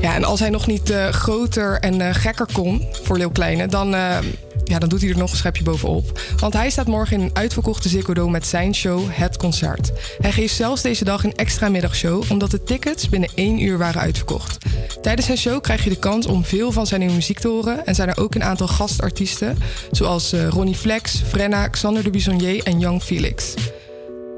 [0.00, 3.66] Ja, en als hij nog niet uh, groter en uh, gekker kon voor Leeuw Kleine,
[3.66, 4.18] dan, uh,
[4.64, 6.20] ja, dan doet hij er nog een schepje bovenop.
[6.36, 9.92] Want hij staat morgen in een uitverkochte Ziggo Dome met zijn show Het Concert.
[10.20, 14.00] Hij geeft zelfs deze dag een extra middagshow, omdat de tickets binnen één uur waren
[14.00, 14.58] uitverkocht.
[15.02, 17.86] Tijdens zijn show krijg je de kans om veel van zijn nieuwe muziek te horen
[17.86, 19.58] en zijn er ook een aantal gastartiesten,
[19.90, 23.54] zoals Ronnie Flex, Frenna, Xander de Bisonnier en Young Felix.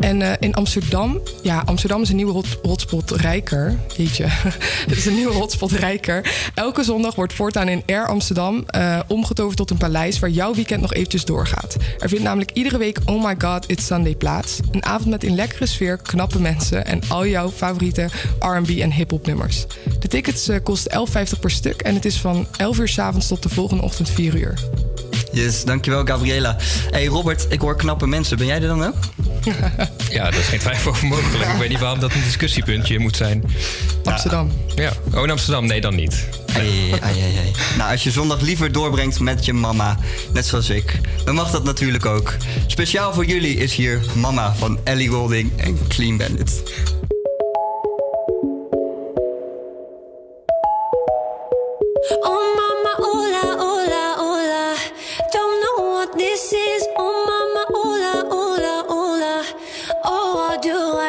[0.01, 3.79] En uh, in Amsterdam, ja, Amsterdam is een nieuwe hot, hotspot rijker.
[3.97, 4.25] Jeetje,
[4.89, 6.51] het is een nieuwe hotspot rijker.
[6.55, 10.81] Elke zondag wordt voortaan in Air Amsterdam uh, omgetoverd tot een paleis waar jouw weekend
[10.81, 11.77] nog eventjes doorgaat.
[11.99, 14.61] Er vindt namelijk iedere week Oh My God, It's Sunday plaats.
[14.71, 18.09] Een avond met een lekkere sfeer, knappe mensen en al jouw favoriete
[18.39, 19.67] R&B en hip-hop nummers.
[19.99, 23.29] De tickets uh, kosten 11,50 per stuk en het is van 11 uur s avonds
[23.29, 24.55] tot de volgende ochtend 4 uur.
[25.33, 26.57] Yes, dankjewel Gabriela.
[26.91, 28.37] Hey Robert, ik hoor knappe mensen.
[28.37, 28.95] Ben jij er dan ook?
[30.11, 31.51] ja, dat is geen twijfel over mogelijk.
[31.53, 33.45] Ik weet niet waarom dat een discussiepuntje moet zijn.
[34.05, 34.53] Amsterdam.
[34.75, 34.93] Ja.
[35.15, 35.67] Oh, in Amsterdam?
[35.67, 36.29] Nee, dan niet.
[36.55, 39.99] Ai, ai, ai, nou, als je zondag liever doorbrengt met je mama,
[40.33, 42.35] net zoals ik, dan mag dat natuurlijk ook.
[42.67, 46.63] Speciaal voor jullie is hier Mama van Ellie Golding en Clean Bandit.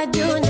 [0.04, 0.43] I do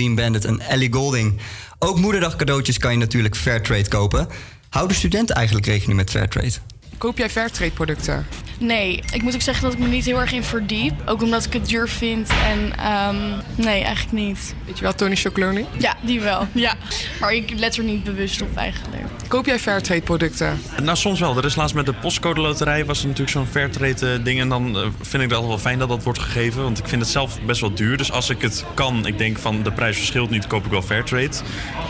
[0.00, 1.40] Clean Bandit en Ellie Golding.
[1.78, 4.28] Ook moederdag cadeautjes kan je natuurlijk Fairtrade kopen.
[4.68, 6.52] Houden studenten eigenlijk rekening met Fairtrade?
[6.98, 8.26] Koop jij Fairtrade producten?
[8.58, 10.92] Nee, ik moet ook zeggen dat ik me niet heel erg in verdiep.
[11.06, 14.54] Ook omdat ik het duur vind en ehm, nee, eigenlijk niet.
[14.66, 15.66] Weet je wel Tony Chocolonely?
[15.78, 16.46] Ja, die wel.
[16.52, 16.74] Ja.
[17.20, 18.89] Maar ik let er niet bewust op eigenlijk.
[19.30, 20.60] Koop jij Fairtrade producten?
[20.82, 21.36] Nou, soms wel.
[21.36, 24.40] Er is laatst met de postcode loterij was er natuurlijk zo'n Fairtrade eh, ding.
[24.40, 26.62] En dan eh, vind ik dat wel fijn dat dat wordt gegeven.
[26.62, 27.96] Want ik vind het zelf best wel duur.
[27.96, 30.82] Dus als ik het kan, ik denk van de prijs verschilt niet, koop ik wel
[30.82, 31.30] Fairtrade.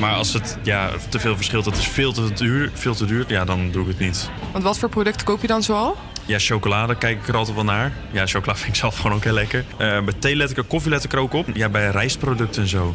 [0.01, 3.25] Maar als het ja, te veel verschilt, het is veel te duur, veel te duur,
[3.29, 4.31] ja, dan doe ik het niet.
[4.53, 5.97] Want wat voor producten koop je dan zoal?
[6.25, 7.93] Ja, chocolade kijk ik er altijd wel naar.
[8.11, 9.65] Ja, chocolade vind ik zelf gewoon ook heel lekker.
[9.77, 11.47] Eh bij thee let ik er koffie let ik er ook op.
[11.55, 12.95] Ja, bij rijstproducten en zo.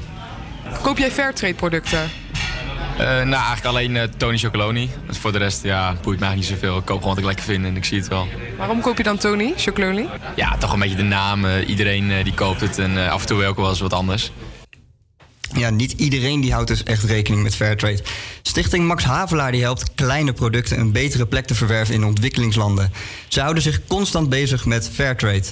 [0.82, 2.10] Koop jij Fairtrade producten?
[2.98, 4.90] Eh, nou, eigenlijk alleen eh, Tony Chocoloni.
[5.08, 6.78] Dus voor de rest, ja, boeit mij eigenlijk niet zoveel.
[6.78, 8.28] Ik koop gewoon wat ik lekker vind en ik zie het wel.
[8.58, 10.08] Waarom koop je dan Tony Chocolonely?
[10.36, 11.46] Ja, toch een beetje de naam.
[11.46, 13.94] eh, iedereen eh, die koopt het en eh, af en toe ik wel eens wat
[13.94, 14.32] anders.
[15.54, 18.04] Ja, niet iedereen die houdt dus echt rekening met Fairtrade.
[18.42, 22.92] Stichting Max Havelaar die helpt kleine producten een betere plek te verwerven in ontwikkelingslanden.
[23.28, 25.46] Ze houden zich constant bezig met Fairtrade.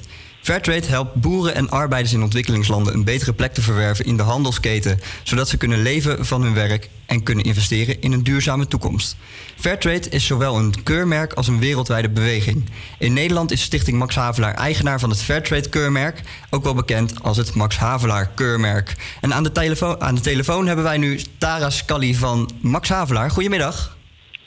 [0.44, 4.99] Fairtrade helpt boeren en arbeiders in ontwikkelingslanden een betere plek te verwerven in de handelsketen,
[5.24, 9.15] zodat ze kunnen leven van hun werk en kunnen investeren in een duurzame toekomst.
[9.56, 12.70] Fairtrade is zowel een keurmerk als een wereldwijde beweging.
[12.99, 17.38] In Nederland is Stichting Max Havelaar eigenaar van het Fairtrade keurmerk, ook wel bekend als
[17.38, 18.95] het Max Havelaar keurmerk.
[19.22, 23.30] En aan de, telefoon, aan de telefoon hebben wij nu Tara Scully van Max Havelaar.
[23.30, 23.98] Goedemiddag.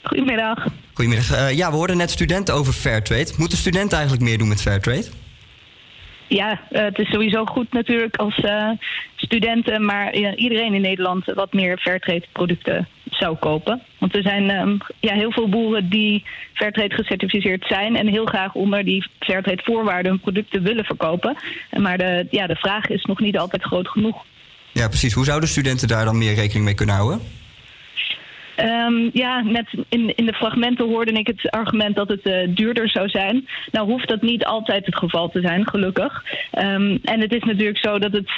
[0.02, 0.66] Goedemiddag.
[0.92, 1.32] Goedemiddag.
[1.32, 3.32] Eh, ja, we hoorden net studenten over Fairtrade.
[3.36, 5.06] Moeten studenten eigenlijk meer doen met Fairtrade?
[6.28, 8.70] Ja, eh, het is sowieso goed natuurlijk als eh,
[9.16, 13.82] studenten, maar iedereen in Nederland wat meer Fairtrade producten zou kopen.
[13.98, 18.54] Want er zijn ehm, ja, heel veel boeren die Fairtrade gecertificeerd zijn en heel graag
[18.54, 21.36] onder die Fairtrade voorwaarden hun producten willen verkopen.
[21.70, 24.24] Maar de, ja, de vraag is nog niet altijd groot genoeg.
[24.72, 25.12] Ja, precies.
[25.12, 27.20] Hoe zouden studenten daar dan meer rekening mee kunnen houden?
[28.56, 32.88] Ehm, ja, net in, in de fragmenten hoorde ik het argument dat het eh, duurder
[32.88, 33.48] zou zijn.
[33.72, 36.24] Nou hoeft dat niet altijd het geval te zijn, gelukkig.
[36.50, 38.30] Ehm, en het is natuurlijk zo dat het,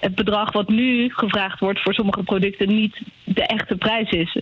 [0.00, 4.36] het bedrag wat nu gevraagd wordt voor sommige producten niet de echte prijs is.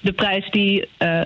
[0.00, 1.20] De prijs die eh,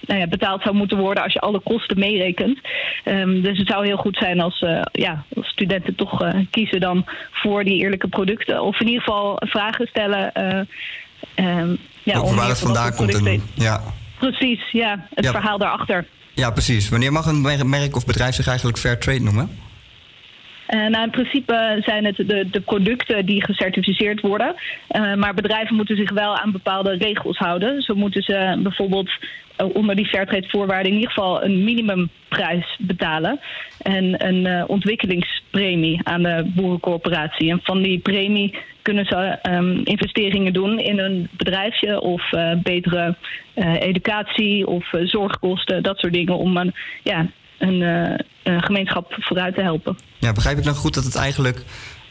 [0.00, 2.58] nou ja, betaald zou moeten worden als je alle kosten meerekent.
[3.04, 7.64] Ehm, dus het zou heel goed zijn als, eh, ja, studenten toch kiezen dan voor
[7.64, 8.62] die eerlijke producten.
[8.62, 10.32] Of in ieder geval vragen stellen.
[12.04, 13.14] Ja, waar het vandaan komt.
[13.14, 13.82] En, ja.
[14.18, 15.06] Precies, ja.
[15.14, 15.30] Het Ja.
[15.30, 16.06] verhaal daarachter.
[16.34, 16.88] ja, precies.
[16.88, 19.58] Wanneer mag een mer- merk of bedrijf zich eigenlijk Fairtrade noemen?
[20.66, 24.54] Eh, nou, in principe zijn het de, de producten die gecertificeerd worden.
[24.88, 27.82] Eh, maar bedrijven moeten zich wel aan bepaalde regels houden.
[27.82, 29.10] Zo moeten ze bijvoorbeeld
[29.56, 33.40] eh, onder die Fairtrade voorwaarden in ieder geval een minimumprijs betalen.
[33.78, 37.50] En een ontwikkelingspremie aan de boerencorporatie.
[37.50, 42.30] En van die premie kunnen ze ehm, investeringen doen in een bedrijfje of
[42.62, 43.16] betere
[43.78, 47.26] educatie of zorgkosten, dat soort dingen om een, ja,
[47.68, 49.98] een, eh, een gemeenschap vooruit te helpen.
[50.18, 51.62] Ja, begrijp ik dan goed dat het eigenlijk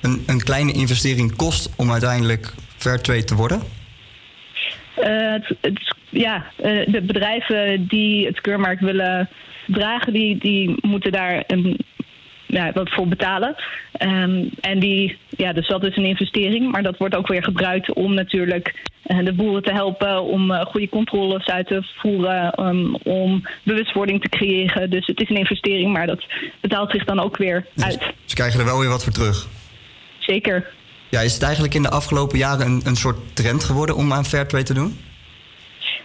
[0.01, 3.61] een, een kleine investering kost om uiteindelijk Fairtrade te worden?
[4.95, 9.29] Eh, het, het- ja, eh, de bedrijven die het keurmerk willen
[9.67, 11.77] dragen, die, die moeten daar een,
[12.53, 13.55] ja, wat voor betalen.
[13.91, 17.93] Ehm, en die, ja, dus dat is een investering, maar dat wordt ook weer gebruikt
[17.93, 18.73] om natuurlijk
[19.03, 24.21] eh, de boeren te helpen, om eh, goede controles uit te voeren, um, om bewustwording
[24.21, 24.89] te creëren.
[24.89, 26.25] Dus het is een investering, maar dat
[26.61, 28.13] betaalt zich dan ook weer uit.
[28.25, 29.47] Ze krijgen er wel weer wat voor terug.
[30.19, 30.71] Zeker.
[31.09, 34.25] Ja, is het eigenlijk in de afgelopen jaren een, een soort trend geworden om aan
[34.25, 34.97] Fairtrade te doen?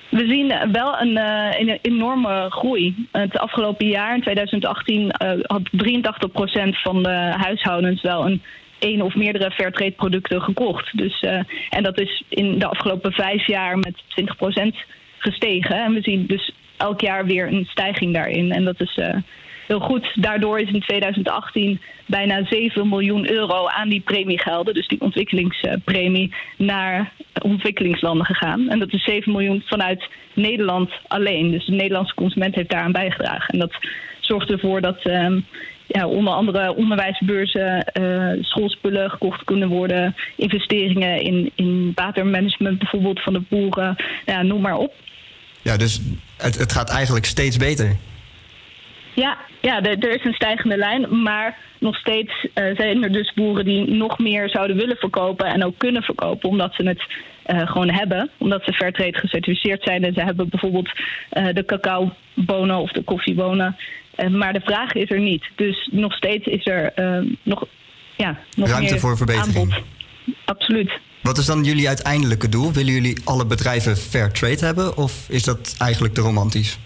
[0.08, 3.08] We zien wel een, eh, een enorme groei.
[3.12, 8.42] Het afgelopen jaar, in 2018, eh, had 83% van de huishoudens wel een
[8.78, 10.98] één of meerdere Fairtrade producten gekocht.
[10.98, 11.40] Dus, eh,
[11.70, 14.76] en dat is in de afgelopen vijf jaar met 20%
[15.18, 15.84] gestegen.
[15.84, 18.52] En we zien dus elk jaar weer een stijging daarin.
[18.52, 19.00] En dat is
[19.68, 20.10] heel goed.
[20.14, 27.12] Daardoor is in 2018 bijna 7 miljoen euro aan die premiegelden, dus die ontwikkelingspremie, naar
[27.42, 28.68] ontwikkelingslanden gegaan.
[28.68, 31.50] En dat is 7 miljoen vanuit Nederland alleen.
[31.50, 33.48] Dus de Nederlandse consument heeft daaraan bijgedragen.
[33.48, 33.72] En dat
[34.20, 35.40] zorgt ervoor dat ehm,
[35.86, 43.32] ja, onder andere onderwijsbeurzen, eh, schoolspullen gekocht kunnen worden, investeringen in, in watermanagement bijvoorbeeld van
[43.32, 43.96] de boeren,
[44.26, 44.92] ja, noem maar op.
[45.62, 46.00] Ja, dus
[46.36, 47.96] het, het gaat eigenlijk steeds beter.
[49.18, 53.64] Ja, ja er, is een stijgende lijn, maar nog steeds eh, zijn er dus boeren
[53.64, 57.02] die nog meer zouden willen verkopen en ook kunnen verkopen, omdat ze het
[57.42, 60.90] eh, gewoon hebben, omdat ze Fairtrade gecertificeerd zijn en ze hebben bijvoorbeeld
[61.30, 63.76] eh, de cacaobonen of de koffiebonen,
[64.30, 65.44] maar de vraag is er niet.
[65.56, 66.92] Dus nog steeds is er
[67.42, 67.66] nog,
[68.16, 69.56] ja, nog Ruimte meer voor verbetering.
[69.56, 69.82] aanbod.
[70.44, 70.90] absoluut.
[71.22, 72.72] Wat is dan jullie uiteindelijke doel?
[72.72, 74.96] Willen jullie alle bedrijven fair trade hebben?
[74.96, 76.78] Of is dat eigenlijk te romantisch?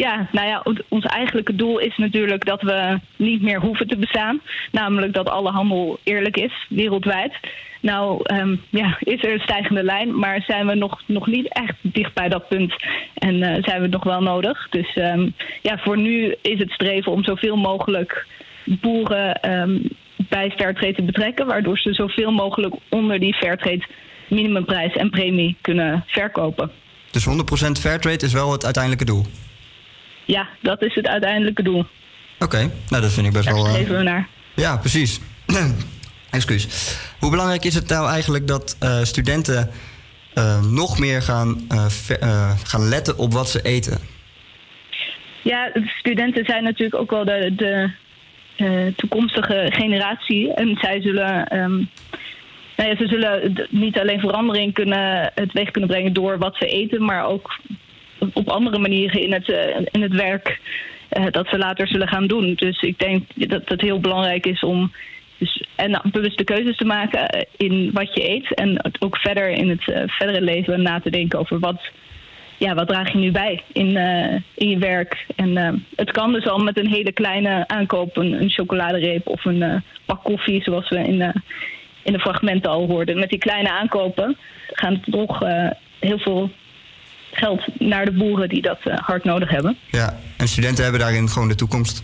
[0.00, 4.40] Ja, nou ja, ons- eigenlijke doel is natuurlijk dat we niet meer hoeven te bestaan.
[4.72, 7.32] Namelijk dat alle handel eerlijk is, wereldwijd.
[7.80, 11.74] Nou, ehm, ja, is er een stijgende lijn, maar zijn we nog, nog niet echt
[11.80, 12.74] dicht bij dat punt.
[13.14, 14.68] En eh, zijn we het nog wel nodig.
[14.70, 15.28] Dus ehm,
[15.62, 18.26] ja, voor nu is het streven om zoveel mogelijk
[18.64, 19.78] boeren ehm,
[20.16, 21.46] bij Fairtrade te betrekken.
[21.46, 23.84] Waardoor ze zoveel mogelijk onder die Fairtrade
[24.28, 26.70] minimumprijs en premie kunnen verkopen.
[27.10, 29.24] Dus 100% fair trade is wel het uiteindelijke doel.
[30.30, 31.84] Ja, dat is het uiteindelijke doel.
[32.38, 33.64] Oké, nou dat vind ik best Daar wel...
[33.66, 34.28] eh, streven we naar.
[34.54, 35.20] Ja, precies.
[36.30, 36.96] Excuus.
[37.18, 39.70] Hoe belangrijk is het nou eigenlijk dat eh, studenten
[40.34, 43.98] eh, nog meer gaan, eh, ver- eh, gaan letten op wat ze eten?
[45.42, 47.90] Ja, de studenten zijn natuurlijk ook wel de, de
[48.56, 50.54] eh, toekomstige generatie.
[50.54, 51.76] En zij zullen, ehm,
[52.76, 56.66] nou ja, ze zullen niet alleen verandering kunnen, het weg kunnen brengen door wat ze
[56.66, 57.58] eten, maar ook
[58.32, 60.60] op andere manieren in het, eh, in het werk
[61.08, 62.54] eh, dat ze later zullen gaan doen.
[62.54, 64.92] Dus ik denk dat het heel belangrijk is om
[65.38, 68.54] dus, en bewuste keuzes te maken eh, in wat je eet.
[68.54, 71.80] En ook verder in het verdere leven na te denken over wat,
[72.58, 73.96] ja, wat draag je nu bij in,
[74.54, 75.26] in je werk.
[75.36, 79.82] En het kan dus al met een hele kleine aankoop, een, een chocoladereep of een
[80.04, 81.32] pak koffie, zoals we in,
[82.02, 83.18] in de fragmenten al hoorden.
[83.18, 84.36] Met die kleine aankopen
[84.72, 85.38] gaan toch
[85.98, 86.50] heel veel
[87.32, 89.78] geld naar de boeren die dat eh, hard nodig hebben.
[89.90, 92.02] Ja, en studenten hebben daarin gewoon de toekomst.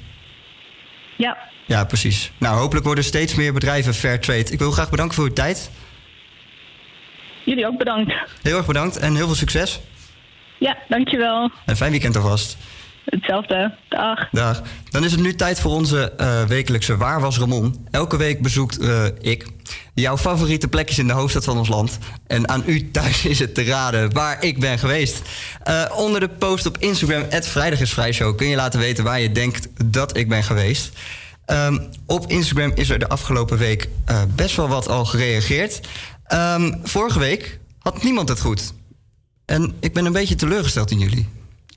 [1.16, 1.36] Ja,
[1.66, 2.32] Ja, precies.
[2.38, 4.50] Nou, hopelijk worden steeds meer bedrijven fair trade.
[4.52, 5.70] Ik wil graag bedanken voor uw tijd.
[7.44, 8.14] jullie ook bedankt.
[8.42, 9.80] Heel erg bedankt en heel veel succes.
[10.58, 11.50] Ja, dankjewel.
[11.64, 12.56] En fijn weekend alvast.
[13.06, 13.74] Hetzelfde.
[13.88, 14.28] Dag.
[14.30, 14.62] Dag.
[14.90, 17.86] Dan is het nu tijd voor onze eh, wekelijkse Waar was Ramon?
[17.90, 19.46] Elke week bezoekt eh, ik
[19.94, 21.98] jouw favoriete plekjes in de hoofdstad van ons land.
[22.26, 25.22] En aan u thuis is het te raden waar ik ben geweest.
[25.62, 29.32] Eh, onder de post op Instagram, Vrijdag is Vrijshow, kun je laten weten waar je
[29.32, 30.92] denkt dat ik ben geweest.
[31.44, 33.88] Ehm, op Instagram is er de afgelopen week
[34.34, 35.80] best wel wat al gereageerd.
[36.24, 38.72] Ehm, vorige week had niemand het goed.
[39.44, 41.28] En ik ben een beetje teleurgesteld in jullie.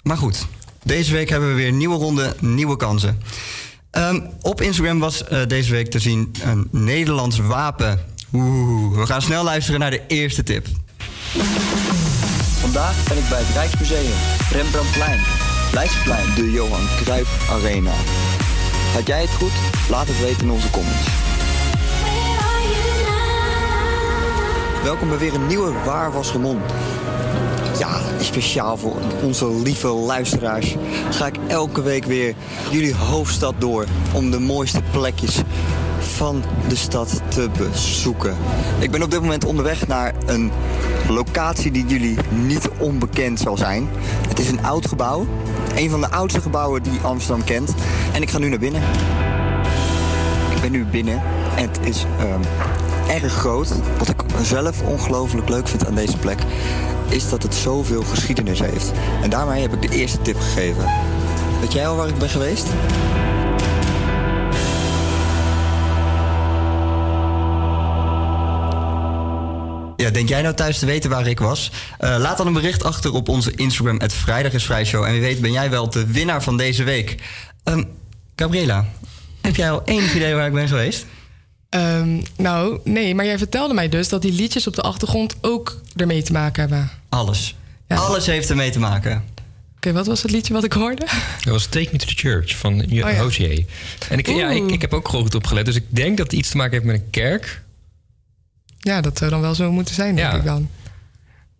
[0.03, 0.47] Maar goed,
[0.84, 3.22] deze week hebben we weer een nieuwe ronde, nieuwe kansen.
[3.91, 7.99] Ehm, op Instagram was eh, deze week te zien een Nederlands wapen.
[8.34, 10.68] Oeh, we gaan snel luisteren naar de eerste tip.
[12.60, 14.11] Vandaag ben ik bij het Rijksmuseum,
[14.51, 15.19] Rembrandtplein,
[15.73, 17.93] Leidseplein, de Johan Cruijff Arena.
[18.93, 19.51] Had jij het goed?
[19.89, 21.07] Laat het weten in onze comments.
[24.84, 26.61] Welkom bij weer een nieuwe Waar was Remon.
[27.80, 30.76] Ja, speciaal voor onze lieve luisteraars
[31.10, 32.35] ga ik elke week weer
[32.72, 35.41] jullie hoofdstad door om de mooiste plekjes
[35.99, 38.38] van de stad te bezoeken.
[38.80, 40.51] Ik ben op dit moment onderweg naar een
[41.10, 43.89] locatie die jullie niet onbekend zal zijn.
[44.27, 45.26] Het is een oud gebouw,
[45.76, 47.73] een van de oudste gebouwen die Amsterdam kent.
[48.14, 48.81] En ik ga nu naar binnen.
[50.56, 51.22] Ik ben nu binnen
[51.56, 52.41] en het is ehm,
[53.10, 53.73] erg groot.
[53.98, 56.40] Wat ik zelf ongelooflijk leuk vind aan deze plek,
[57.10, 58.91] is dat het zoveel geschiedenis heeft.
[59.22, 60.86] En daarmee heb ik de eerste tip gegeven.
[61.60, 62.68] Weet jij al waar ik ben geweest?
[69.95, 71.72] Ja, denk jij nou thuis te weten waar ik was?
[71.98, 75.03] Eh, laat dan een bericht achter op onze Instagram, het Vrijdag is Vrijshow.
[75.03, 77.15] En wie weet ben jij wel de winnaar van deze week.
[77.64, 77.84] Ehm,
[78.36, 78.86] Gabriela,
[79.41, 81.06] heb jij al enig idee waar ik ben geweest?
[81.70, 85.82] Ehm, nou, nee, maar jij vertelde mij dus dat die liedjes op de achtergrond ook
[85.96, 86.90] ermee te maken hebben.
[87.10, 87.56] Alles.
[87.88, 89.24] Alles heeft ermee te maken.
[89.76, 91.06] Oké, wat was het liedje wat ik hoorde?
[91.44, 93.18] Dat was Take Me to the Church van J- Oh ja.
[93.22, 93.66] Hozier.
[94.10, 95.66] En ik, ja, ik, ik heb ook gewoon goed opgelet.
[95.66, 97.62] Dus ik denk dat het iets te maken heeft met een kerk.
[98.80, 100.38] Ja, dat zou dan wel zo moeten zijn, denk Ja.
[100.38, 100.70] ik dan.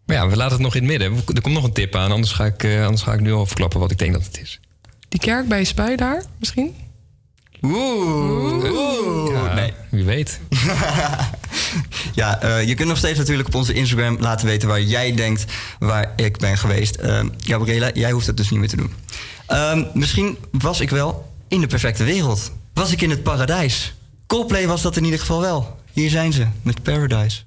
[0.06, 1.18] Maar ja, we laten het nog in het midden.
[1.36, 2.12] Er komt nog een tip aan.
[2.12, 4.40] Anders ga ik, eh, anders ga ik nu al verklappen wat ik denk dat het
[4.42, 4.60] is.
[5.10, 6.76] Die kerk bij Spui daar, misschien?
[7.62, 9.32] Oeh.
[9.32, 9.74] Ja, nee.
[9.90, 10.40] Wie weet.
[12.14, 15.46] Ja, eh, je kunt nog steeds natuurlijk op onze Instagram laten weten waar jij denkt
[15.80, 16.96] waar ik ben geweest.
[16.96, 18.94] Ehm, Gabriela, jij hoeft het dus niet meer te doen.
[19.48, 22.52] Ehm, misschien was ik wel in de perfecte wereld.
[22.74, 23.94] Was ik in het paradijs?
[24.28, 25.78] Coldplay was dat in ieder geval wel.
[25.94, 27.42] Hier zijn ze met Paradise.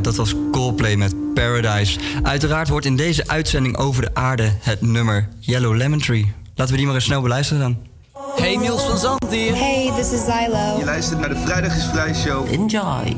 [0.00, 1.98] Ja, dat was Coldplay met Paradise.
[2.22, 6.32] Uiteraard wordt in deze uitzending over de aarde het nummer Yellow Lemon Tree.
[6.54, 7.76] Laten we die maar eens snel beluisteren dan.
[8.36, 9.56] Hey Niels van Zand hier.
[9.56, 10.78] Hey, this is Zylo.
[10.78, 12.52] Je luistert naar de Vrijdag is Vrij show.
[12.52, 13.16] Enjoy.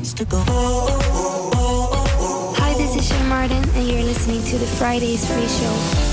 [2.55, 6.12] Hi, this is Shay Martin, and you're listening to the Fridays Free Show.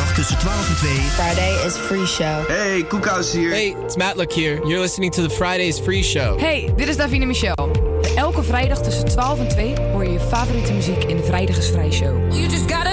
[0.00, 0.90] Vrijdag tussen 12 en 2.
[0.90, 2.46] Friday is Free Show.
[2.46, 3.50] Hey, Koekhuis hier.
[3.50, 4.54] Hey, it's Matt Look here.
[4.54, 6.38] You're listening to the Fridays Free Show.
[6.38, 7.70] Hey, dit is Davine Michel.
[8.16, 11.68] Elke vrijdag tussen 12 en 2 hoor je je favoriete muziek in de Vrijdag is
[11.68, 12.32] Vrij Show.
[12.32, 12.89] You just gotta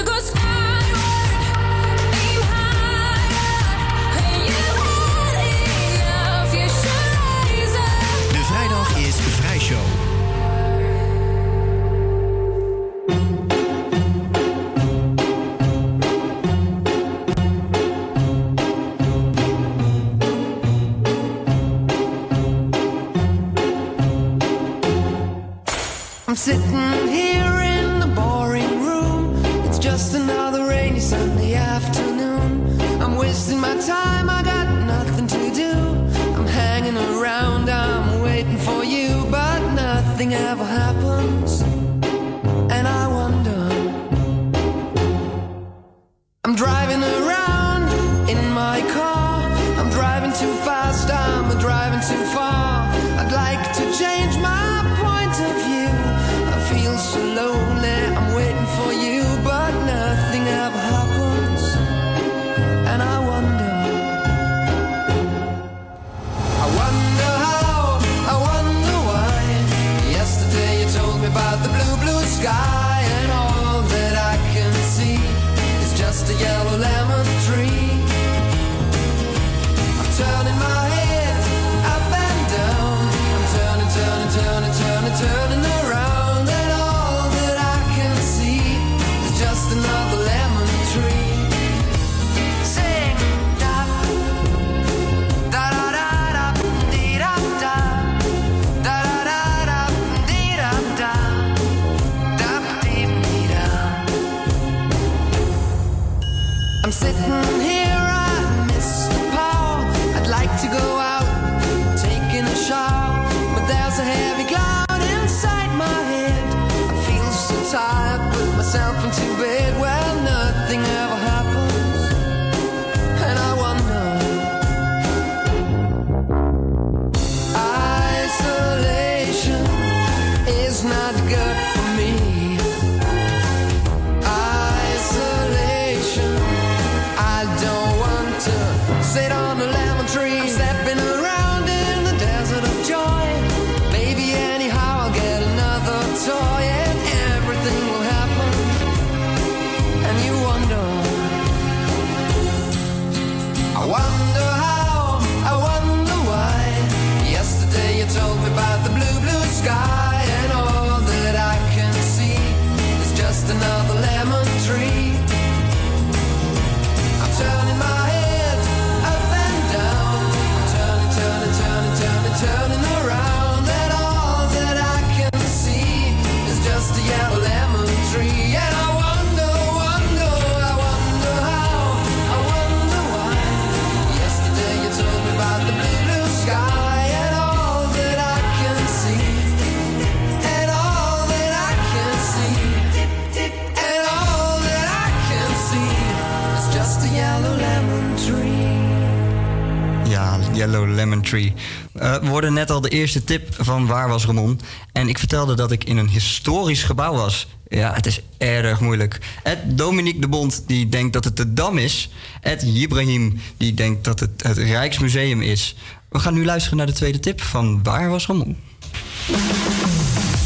[200.58, 201.54] Yellow Lemon Tree.
[201.94, 204.60] Eh, we hoorden net al de eerste tip van Waar was Ramon?
[204.92, 207.48] En ik vertelde dat ik in een historisch gebouw was.
[207.68, 209.20] Ja, het is erg moeilijk.
[209.44, 212.10] Ed Dominique de Bond, die denkt dat het de Dam is.
[212.42, 215.76] Ed Ibrahim, die denkt dat het het Rijksmuseum is.
[216.10, 218.58] We gaan nu luisteren naar de tweede tip van Waar was Ramon?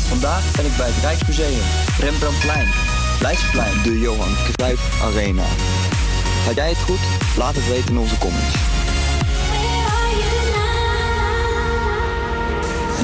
[0.08, 1.62] Vandaag ben ik bij het Rijksmuseum,
[2.00, 2.68] Rembrandtplein,
[3.22, 5.46] Leidseplein, de Johan Cruijff Arena.
[6.46, 7.00] Had jij het goed?
[7.38, 8.81] Laat het weten in onze comments.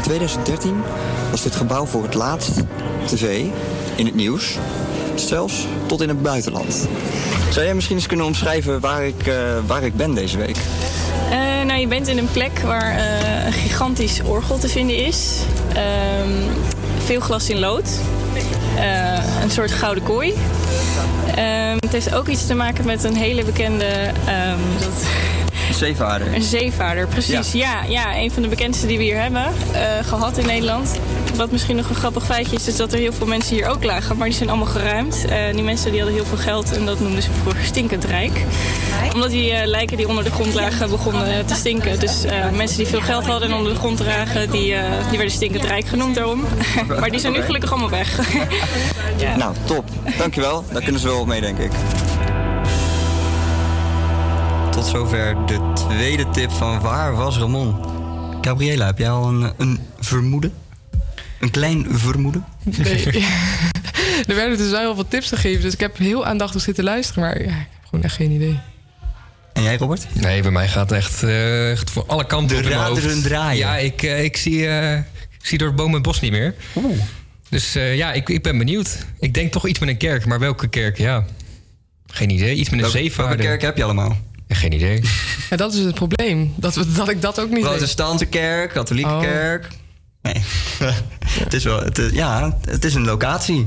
[0.08, 0.84] 2013
[1.32, 2.64] was dit gebouw voor het laatst
[3.06, 3.46] tv
[3.96, 4.58] in het nieuws,
[5.16, 6.88] zelfs tot in het buitenland.
[7.50, 9.36] Zou jij misschien eens kunnen omschrijven waar ik, eh,
[9.66, 10.58] waar ik ben deze week?
[11.30, 15.40] Eh, nou, je bent in een plek waar eh, een gigantisch orgel te vinden is.
[15.74, 16.32] Ehm,
[17.06, 17.90] veel glas in lood.
[19.42, 20.34] Een soort gouden kooi.
[21.36, 24.12] Ehm, het heeft ook iets te maken met een hele bekende...
[24.26, 24.60] ehm,
[25.68, 26.34] dat, Zeevaarder.
[26.34, 27.52] een zeevaarder, precies.
[27.52, 27.84] Ja.
[27.88, 31.00] Ja, een van de bekendste die we hier hebben eh, gehad in Nederland.
[31.36, 33.84] Wat misschien nog een grappig feitje is, is dat er heel veel mensen hier ook
[33.84, 34.18] lagen.
[34.18, 35.26] Maar die zijn allemaal geruimd.
[35.30, 38.42] Eh, die mensen die hadden heel veel geld en dat noemden ze vroeger stinkend rijk.
[39.14, 42.00] Omdat die eh, lijken die onder de grond lagen begonnen te stinken.
[42.00, 45.18] Dus eh, mensen die veel geld hadden en onder de grond dragen, die, eh, die
[45.18, 46.44] werden stinkend rijk genoemd daarom.
[47.00, 48.20] maar die zijn nu gelukkig allemaal weg.
[49.18, 49.36] ja.
[49.36, 49.86] Nou, top.
[50.18, 50.64] Dankjewel.
[50.72, 51.72] Daar kunnen ze wel mee, denk ik.
[54.78, 57.76] Tot zover de tweede tip van Waar was Ramon?
[58.42, 60.54] Gabriela, heb jij al een, een vermoeden?
[61.40, 62.46] Een klein vermoeden?
[62.64, 63.06] Nee.
[64.28, 67.24] er werden dus wel heel veel tips gegeven, dus ik heb heel aandachtig zitten luisteren,
[67.24, 68.60] maar ja, ik heb gewoon echt geen idee.
[69.54, 70.08] En jij, Robert?
[70.14, 73.58] Nee, bij mij gaat echt, eh, echt voor alle kanten De raderen draaien.
[73.58, 74.98] Ja, ik, eh, ik, zie, eh,
[75.40, 76.56] ik zie door het boom het bos niet meer.
[77.50, 79.06] Dus eh, ja, ik, ik ben benieuwd.
[79.20, 80.98] Ik denk toch iets met een kerk, maar welke kerk?
[80.98, 81.26] Ja,
[82.08, 82.56] geen idee.
[82.56, 83.38] Iets met een zeevaarder.
[83.38, 84.18] welke kerk heb je allemaal?
[84.48, 85.02] Geen idee.
[85.50, 87.66] Ja, dat is het probleem, dat, we, dat ik dat ook niet weet.
[87.72, 89.20] Protestantse kerk, katholieke Oh.
[89.22, 89.68] kerk.
[90.22, 90.42] Nee.
[91.44, 93.66] het is wel, het is- ja, het is een locatie.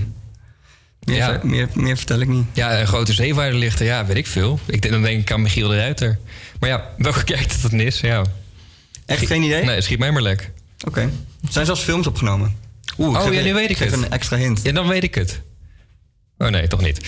[1.04, 1.26] Meer, Ja.
[1.26, 2.44] ver- meer, meer vertel ik niet.
[2.52, 4.60] Ja, een grote zeevaarder ligt er, ja, weet ik veel.
[4.66, 6.18] Ik denk, dan denk ik aan Michiel de Ruiter.
[6.60, 8.24] Maar ja, welke kerk dat het is, ja.
[9.06, 9.64] Echt geen idee?
[9.64, 10.50] Nee, schiet mij maar lek.
[10.86, 11.00] Oké.
[11.00, 11.10] Er
[11.50, 12.56] zijn zelfs films opgenomen.
[12.98, 13.92] Oeh, ik oh ja, een- nu weet ik het.
[13.92, 14.60] een extra hint.
[14.62, 15.40] Ja, dan weet ik het.
[16.38, 17.00] Oh nee, toch niet.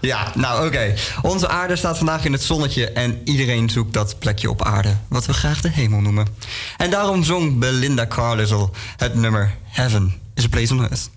[0.00, 0.94] Ja, nou oké.
[1.22, 5.26] Onze aarde staat vandaag in het zonnetje en iedereen zoekt dat plekje op aarde, wat
[5.26, 6.26] we graag de hemel noemen.
[6.76, 11.10] En daarom zong Belinda Carlisle het nummer Heaven is a Place on Earth.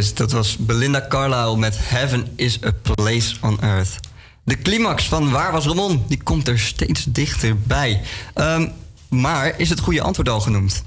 [0.00, 3.98] Yes, dat was Belinda Carlisle met Heaven is a Place on Earth.
[4.44, 6.04] De climax van Waar was Ramon?
[6.08, 8.00] Die komt er steeds dichterbij.
[8.34, 8.68] Ehm,
[9.08, 10.84] maar is het goede antwoord al genoemd?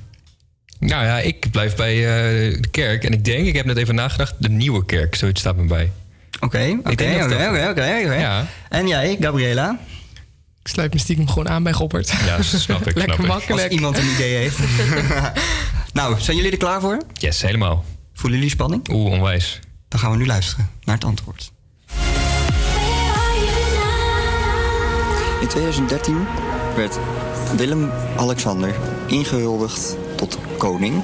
[0.80, 3.04] Nou ja, ik blijf bij eh, de kerk.
[3.04, 5.16] En ik denk, ik heb net even nagedacht, de nieuwe kerk.
[5.16, 5.92] Zoiets staat me bij.
[6.40, 8.48] Oké, oké, oké.
[8.70, 9.80] En jij, Gabriela?
[10.62, 12.14] Ik sluit me stiekem gewoon aan bij Gobbert.
[12.26, 12.96] Ja, snap ik.
[12.96, 13.28] Lekker snap ik.
[13.28, 13.64] makkelijk.
[13.64, 14.60] Als iemand een idee heeft.
[15.94, 16.98] nou, zijn jullie er klaar voor?
[17.14, 17.86] Yes, helemaal.
[18.24, 18.90] Voelen jullie spanning?
[18.90, 19.60] Oeh, onwijs.
[19.88, 21.52] Dan gaan we nu luisteren naar het antwoord.
[25.42, 26.26] In 2013
[26.76, 27.00] werd
[27.56, 28.76] Willem-Alexander
[29.08, 31.04] ingehuldigd tot koning.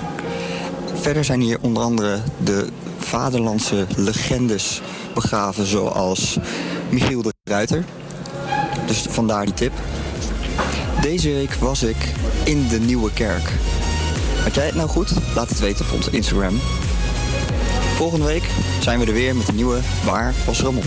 [0.93, 4.81] Verder zijn hier onder andere de vaderlandse legendes
[5.13, 6.37] begraven, zoals
[6.89, 7.85] Michiel de Ruiter.
[8.87, 9.73] Dus vandaar die tip.
[11.01, 12.13] Deze week was ik
[12.45, 13.51] in de Nieuwe Kerk.
[14.43, 15.11] Had jij het nou goed?
[15.35, 16.59] Laat het weten op onze Instagram.
[17.99, 18.43] Volgende week
[18.79, 20.83] zijn we er weer met een nieuwe Waar was Ramon?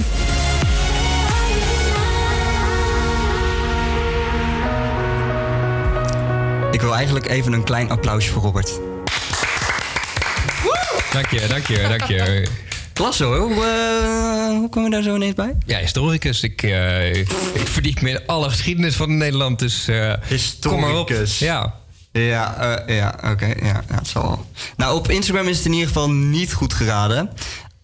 [6.70, 8.78] Ik wil eigenlijk even een klein applausje voor Robert.
[11.12, 12.46] Dank je, dank je, dank je.
[12.92, 13.38] Klasse hoor.
[13.38, 15.56] Hoe, eh, hoe komen we daar zo ineens bij?
[15.66, 16.42] Ja, historicus.
[16.42, 17.28] Ik, eh, ik
[17.64, 19.58] verdiep me in alle geschiedenis van Nederland.
[19.58, 20.12] Dus eh
[20.60, 21.08] kom maar op.
[21.08, 21.38] Historicus.
[21.38, 21.81] Ja.
[22.12, 23.46] Ja, eh, ja oké.
[23.46, 24.46] ja, ja, het zal wel.
[24.76, 27.30] Nou, op Instagram is het in ieder geval niet goed geraden.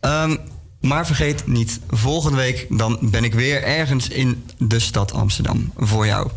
[0.01, 0.37] Ehm,
[0.81, 6.07] maar vergeet niet, volgende week dan ben ik weer ergens in de stad Amsterdam voor
[6.07, 6.31] jou.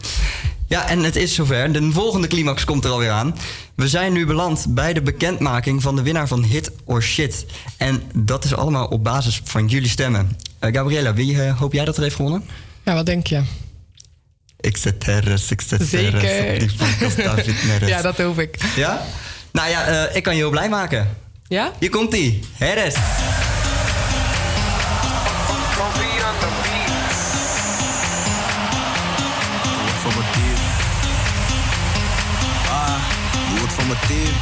[0.67, 1.71] Ja, en het is zover.
[1.71, 3.35] De volgende climax komt er alweer aan.
[3.75, 7.45] We zijn nu beland bij de bekendmaking van de winnaar van Hit or Shit.
[7.77, 10.37] En dat is allemaal op basis van jullie stemmen.
[10.59, 12.43] Eh, Gabriella, wie eh, hoop jij dat er heeft gewonnen?
[12.85, 13.41] Ja, wat denk je?
[14.61, 17.89] Ik zet Harris, ik zet die David Neres.
[17.89, 18.57] Ja, dat hoop ik.
[18.75, 19.01] Ja?
[19.51, 21.17] Nou ja, eh, ik kan je heel blij maken.
[21.47, 21.71] Ja?
[21.79, 22.39] Hier komt ie.
[22.57, 22.93] Het
[30.01, 30.55] voor mijn team.
[32.69, 32.95] Ah,
[33.61, 34.33] het voor mijn team.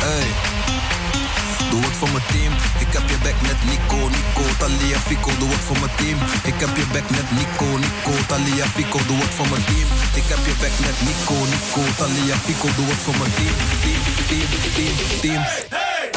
[0.00, 0.47] Hey.
[1.70, 2.52] Doe het voor mijn team.
[2.84, 5.30] Ik heb je back met Nico, Nico, Talia, Fico.
[5.42, 6.18] Doe het voor mijn team.
[6.50, 8.98] Ik heb je back met Nico, Nico, Talia, Fico.
[9.10, 9.88] Doe het voor mijn team.
[10.20, 12.68] Ik heb je back met Nico, Nico, Talia, Fico.
[12.78, 13.54] Doe het voor mijn team.
[13.84, 15.42] Team, team, team, team.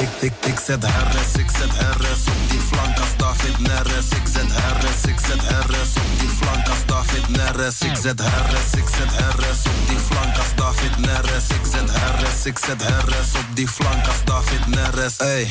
[0.06, 4.10] Ik, ik, ik zet Harris, ik zet Harris op die flank als David Neres.
[4.19, 7.82] Ik zet Harris, ik zet Harris op die flank als David Neres.
[7.82, 11.48] Ik zet Harris, ik zet Harris op die flank als David Neres.
[11.57, 15.18] Ik zet Harris, ik zet Harris op die flank als David Neres.
[15.18, 15.44] Ey,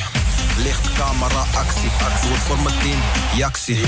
[0.64, 1.92] licht, camera, actie.
[2.22, 3.00] Doe het voor mijn team,
[3.40, 3.80] Jaxie.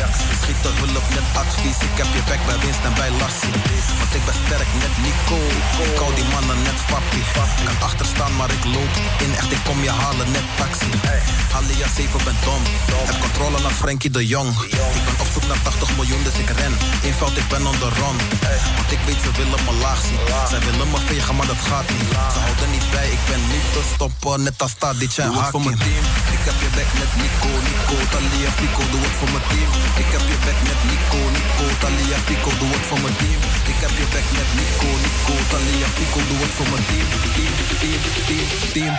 [0.43, 1.79] Schiet de hulp met advies.
[1.89, 3.55] Ik heb je back bij winst en bij Lassie.
[4.01, 5.39] Want ik ben sterk net Nico.
[5.87, 7.21] Ik hou die mannen net papi.
[7.67, 8.95] Kan achterstaan, maar ik loop
[9.25, 9.33] in.
[9.41, 10.91] Echt, ik kom je halen net taxi.
[11.55, 12.63] Halia 7 ben dom.
[13.09, 14.51] Heb controle naar Frankie de Jong.
[14.97, 16.75] Ik ben op zoek naar 80 miljoen, dus ik ren.
[17.53, 18.17] Ben on the run.
[18.77, 20.21] Want ik weet, ze willen me laag zien.
[20.53, 22.11] Zij willen me vegen, maar dat gaat niet.
[22.35, 24.37] Ze houden niet bij, ik ben niet te stoppen.
[24.47, 25.51] Net als Tadic en Hakim.
[25.53, 26.05] voor mijn team.
[26.37, 28.83] Ik heb je back met Nico, Nico, Talia, Fico.
[28.93, 29.71] Doe het voor mijn team.
[30.03, 32.51] Ik heb je back met Nico, Nico, Talia, Fico.
[32.61, 33.41] Doe het voor mijn team.
[33.73, 36.21] Ik heb je back met Nico, Nico, Talia, Fico.
[36.31, 37.07] Doe het voor mijn team.
[37.37, 38.95] Team, team, team, team.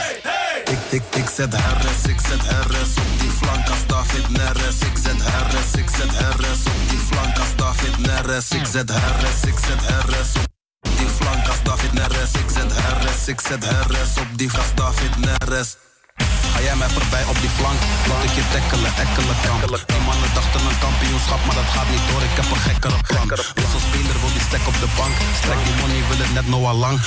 [0.76, 4.78] Ik, ik, ik zet Harris, ik zet Harris op die flank als David Neres.
[4.90, 7.63] Ik zet Harris, ik zet Harris op die flank als David
[7.98, 8.50] Neres.
[8.50, 12.34] Ik zet Harris, ik zet Harris op die flank als David Neres.
[12.34, 13.66] Ik zet Harris, ik zet
[14.18, 15.76] op die als David Neres.
[16.54, 17.80] Ga jij mij voorbij op die flank?
[18.10, 19.62] Laat ik je tackelen, ekkelen kamp.
[19.94, 22.22] Die mannen dachten een kampioenschap, maar dat gaat niet door.
[22.30, 23.28] Ik heb een gekkere plan.
[23.60, 25.16] Wisselspeler wil die stek op de bank.
[25.40, 26.98] Strek die money, wil het net Noah lang.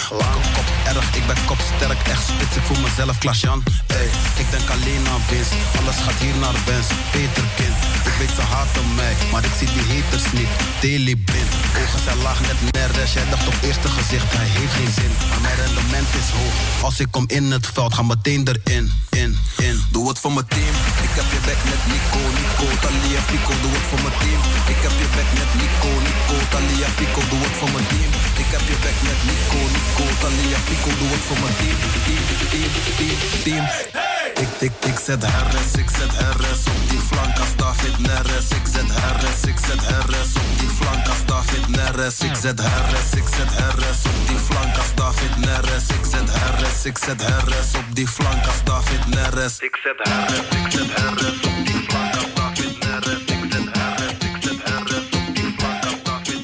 [0.40, 2.56] Op kop erg, ik ben kopsterk, echt spits.
[2.60, 3.62] Ik voel mezelf Klasjan.
[3.86, 4.08] Ey,
[4.42, 5.52] ik denk alleen aan winst.
[5.78, 6.88] Alles gaat hier naar wens.
[7.12, 7.72] Peterkin,
[8.08, 10.50] ik weet ze haten mij, maar ik zie die haters niet.
[10.82, 13.12] Daily blind, ogen zijn laag net Neres.
[13.12, 15.12] Jij dacht op eerste gezicht, hij heeft geen zin.
[15.30, 16.54] Maar mijn rendement is hoog.
[16.88, 18.92] Als ik kom in het veld, ga meteen erin.
[19.10, 19.35] In,
[19.68, 19.76] in.
[19.94, 20.74] Doe het voor mijn team.
[21.06, 23.52] Ik heb je back met Nico, Nico, Talia, Fico.
[23.62, 24.40] Doe het voor mijn team.
[24.72, 27.20] Ik heb je back met Nico, Nico, Talia, Fico.
[27.32, 28.10] Doe het voor mijn team.
[28.42, 30.58] Ik heb je back met Nico, Nico, Talia.
[31.00, 31.76] Doe het voor mijn team.
[32.06, 34.05] Team, team, team, team.
[34.36, 38.48] Ik, ik, ik zet Harris, ik zet Harris op die flank als David Neres.
[38.48, 42.18] Ik zet Harris, ik zet Harris op die flank als David Neres.
[42.18, 45.86] Ik zet Harris, ik zet Harris op die flank als David Neres.
[45.88, 49.58] Ik zet Harris, ik zet Harris op die flank als David Neres.
[49.60, 51.45] Ik zet Harris, ik zet Harris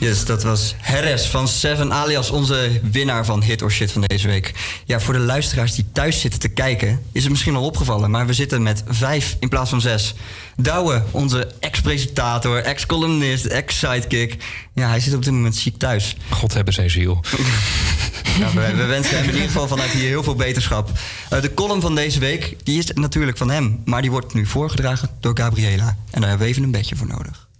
[0.03, 4.29] Yes, dat was Harris van Seven, alias onze winnaar van Hit or Shit van deze
[4.29, 4.53] week.
[4.85, 8.27] Ja, voor de luisteraars die thuis zitten te kijken, is het misschien al opgevallen, maar
[8.27, 10.15] we zitten met vijf in plaats van zes.
[10.57, 14.45] Douwe, onze ex-presentator, ex-columnist, ex-sidekick.
[14.74, 16.16] Ja, hij zit op dit moment ziek thuis.
[16.31, 17.20] God hebben zijn ziel.
[18.39, 20.91] Ja, we, we wensen hem in ieder geval vanuit hier heel veel beterschap.
[21.31, 24.47] Eh, de column van deze week die is natuurlijk van hem, maar die wordt nu
[24.47, 25.97] voorgedragen door Gabriela.
[26.11, 27.51] En daar hebben we even een beetje voor nodig.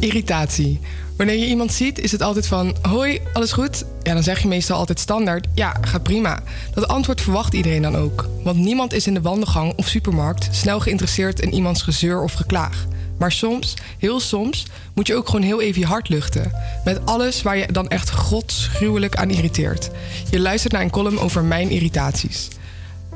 [0.00, 0.80] Irritatie.
[1.16, 3.84] Wanneer je iemand ziet, is het altijd van: Hoi, alles goed?
[4.02, 6.42] Ja, dan zeg je meestal altijd standaard: Ja, gaat prima.
[6.74, 8.28] Dat antwoord verwacht iedereen dan ook.
[8.44, 12.86] Want niemand is in de wandelgang of supermarkt snel geïnteresseerd in iemands gezeur of geklaag.
[13.18, 16.52] Maar soms, heel soms, moet je ook gewoon heel even je hart luchten.
[16.84, 19.90] Met alles waar je dan echt godsgruwelijk aan irriteert.
[20.30, 22.48] Je luistert naar een column over mijn irritaties.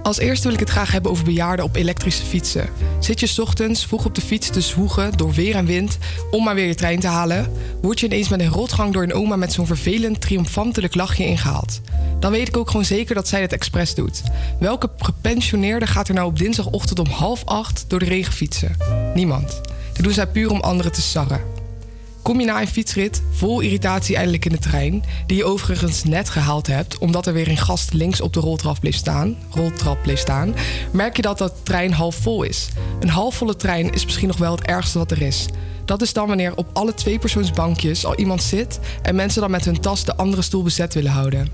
[0.07, 2.69] Als eerste wil ik het graag hebben over bejaarden op elektrische fietsen.
[3.01, 5.99] Zit je ochtends vroeg op de fiets te zwoegen door weer en wind
[6.31, 7.53] om maar weer je trein te halen,
[7.83, 11.81] word je ineens met een rotgang door een oma met zo'n vervelend, triomfantelijk lachje ingehaald.
[12.21, 14.23] Dan weet ik ook gewoon zeker dat zij het expres doet.
[14.61, 18.77] Welke gepensioneerde gaat er nou op dinsdagochtend om half acht door de regen fietsen?
[19.15, 19.61] Niemand.
[19.93, 21.56] Dat doen zij puur om anderen te sarren.
[22.27, 26.29] Kom je na een fietsrit vol irritatie eindelijk in de trein, die je overigens net
[26.29, 30.19] gehaald hebt omdat er weer een gast links op de roltrap bleef staan, roltrap bleef
[30.19, 30.55] staan,
[30.93, 32.69] merk je dat dat trein half vol is.
[33.01, 35.47] Een halfvolle trein is misschien nog wel het ergste wat er is.
[35.85, 39.81] Dat is dan wanneer op alle tweepersoonsbankjes al iemand zit en mensen dan met hun
[39.81, 41.49] tas de andere stoel bezet willen houden.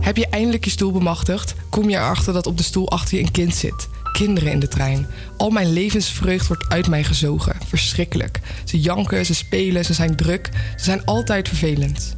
[0.00, 3.22] Heb je eindelijk je stoel bemachtigd, kom je erachter dat op de stoel achter je
[3.22, 3.88] een kind zit.
[4.14, 5.06] Kinderen in de trein.
[5.36, 7.56] Al mijn levensvreugd wordt uit mij gezogen.
[7.66, 8.40] Verschrikkelijk.
[8.64, 10.48] Ze janken, ze spelen, ze zijn druk.
[10.76, 12.16] Ze zijn altijd vervelend.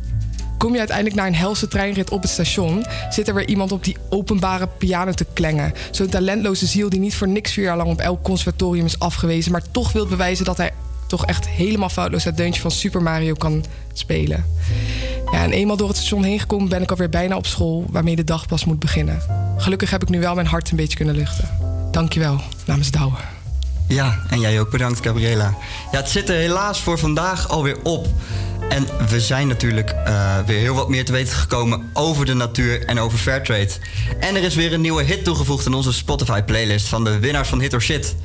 [0.58, 3.84] Kom je uiteindelijk naar een helse treinrit op het station, zit er weer iemand op
[3.84, 5.72] die openbare piano te klengen.
[5.90, 9.52] Zo'n talentloze ziel die niet voor niks vier jaar lang op elk conservatorium is afgewezen,
[9.52, 10.72] maar toch wil bewijzen dat hij
[11.06, 14.44] toch echt helemaal foutloos het deuntje van Super Mario kan spelen.
[15.32, 18.16] Ja, en eenmaal door het station heen gekomen ben ik alweer bijna op school, waarmee
[18.16, 19.20] de dag pas moet beginnen.
[19.56, 21.75] Gelukkig heb ik nu wel mijn hart een beetje kunnen luchten.
[21.96, 23.16] Dankjewel, namens Douwe.
[23.88, 25.54] Ja, en jij ook bedankt, Gabriela.
[25.92, 28.06] Ja, het zit er helaas voor vandaag alweer op.
[28.68, 32.84] En we zijn natuurlijk eh, weer heel wat meer te weten gekomen over de natuur
[32.84, 33.70] en over Fairtrade.
[34.20, 37.60] En er is weer een nieuwe hit toegevoegd aan onze Spotify-playlist van de winnaars van
[37.60, 38.16] Hit or Shit.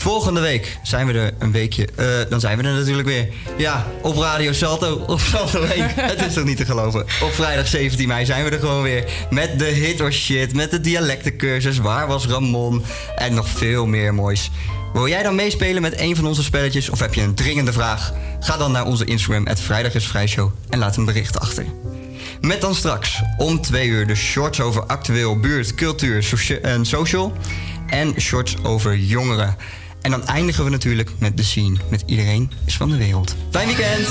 [0.00, 1.88] Volgende week zijn we er een weekje.
[1.96, 3.28] eh, dan zijn we er natuurlijk weer.
[3.56, 4.94] Ja, op Radio Salto.
[5.06, 5.86] Op Salto 1.
[5.94, 7.00] Het is toch niet te geloven.
[7.00, 9.04] Op vrijdag 17 mei zijn we er gewoon weer.
[9.30, 10.54] Met de hit or shit.
[10.54, 11.78] Met de dialectencursus.
[11.78, 12.84] Waar was Ramon?
[13.16, 14.50] En nog veel meer moois.
[14.92, 16.90] Wil jij dan meespelen met een van onze spelletjes?
[16.90, 18.12] Of heb je een dringende vraag?
[18.40, 19.46] Ga dan naar onze Instagram.
[19.46, 20.50] Het Vrijdag is Vrijshow.
[20.68, 21.64] En laat een bericht achter.
[22.40, 26.24] Met dan straks om twee uur de shorts over actueel, buurt, cultuur
[26.62, 27.32] en social.
[27.86, 29.56] En shorts over jongeren.
[30.00, 31.76] En dan eindigen we natuurlijk met de scene.
[31.90, 33.34] Met iedereen is van de wereld.
[33.50, 34.08] Fijn weekend!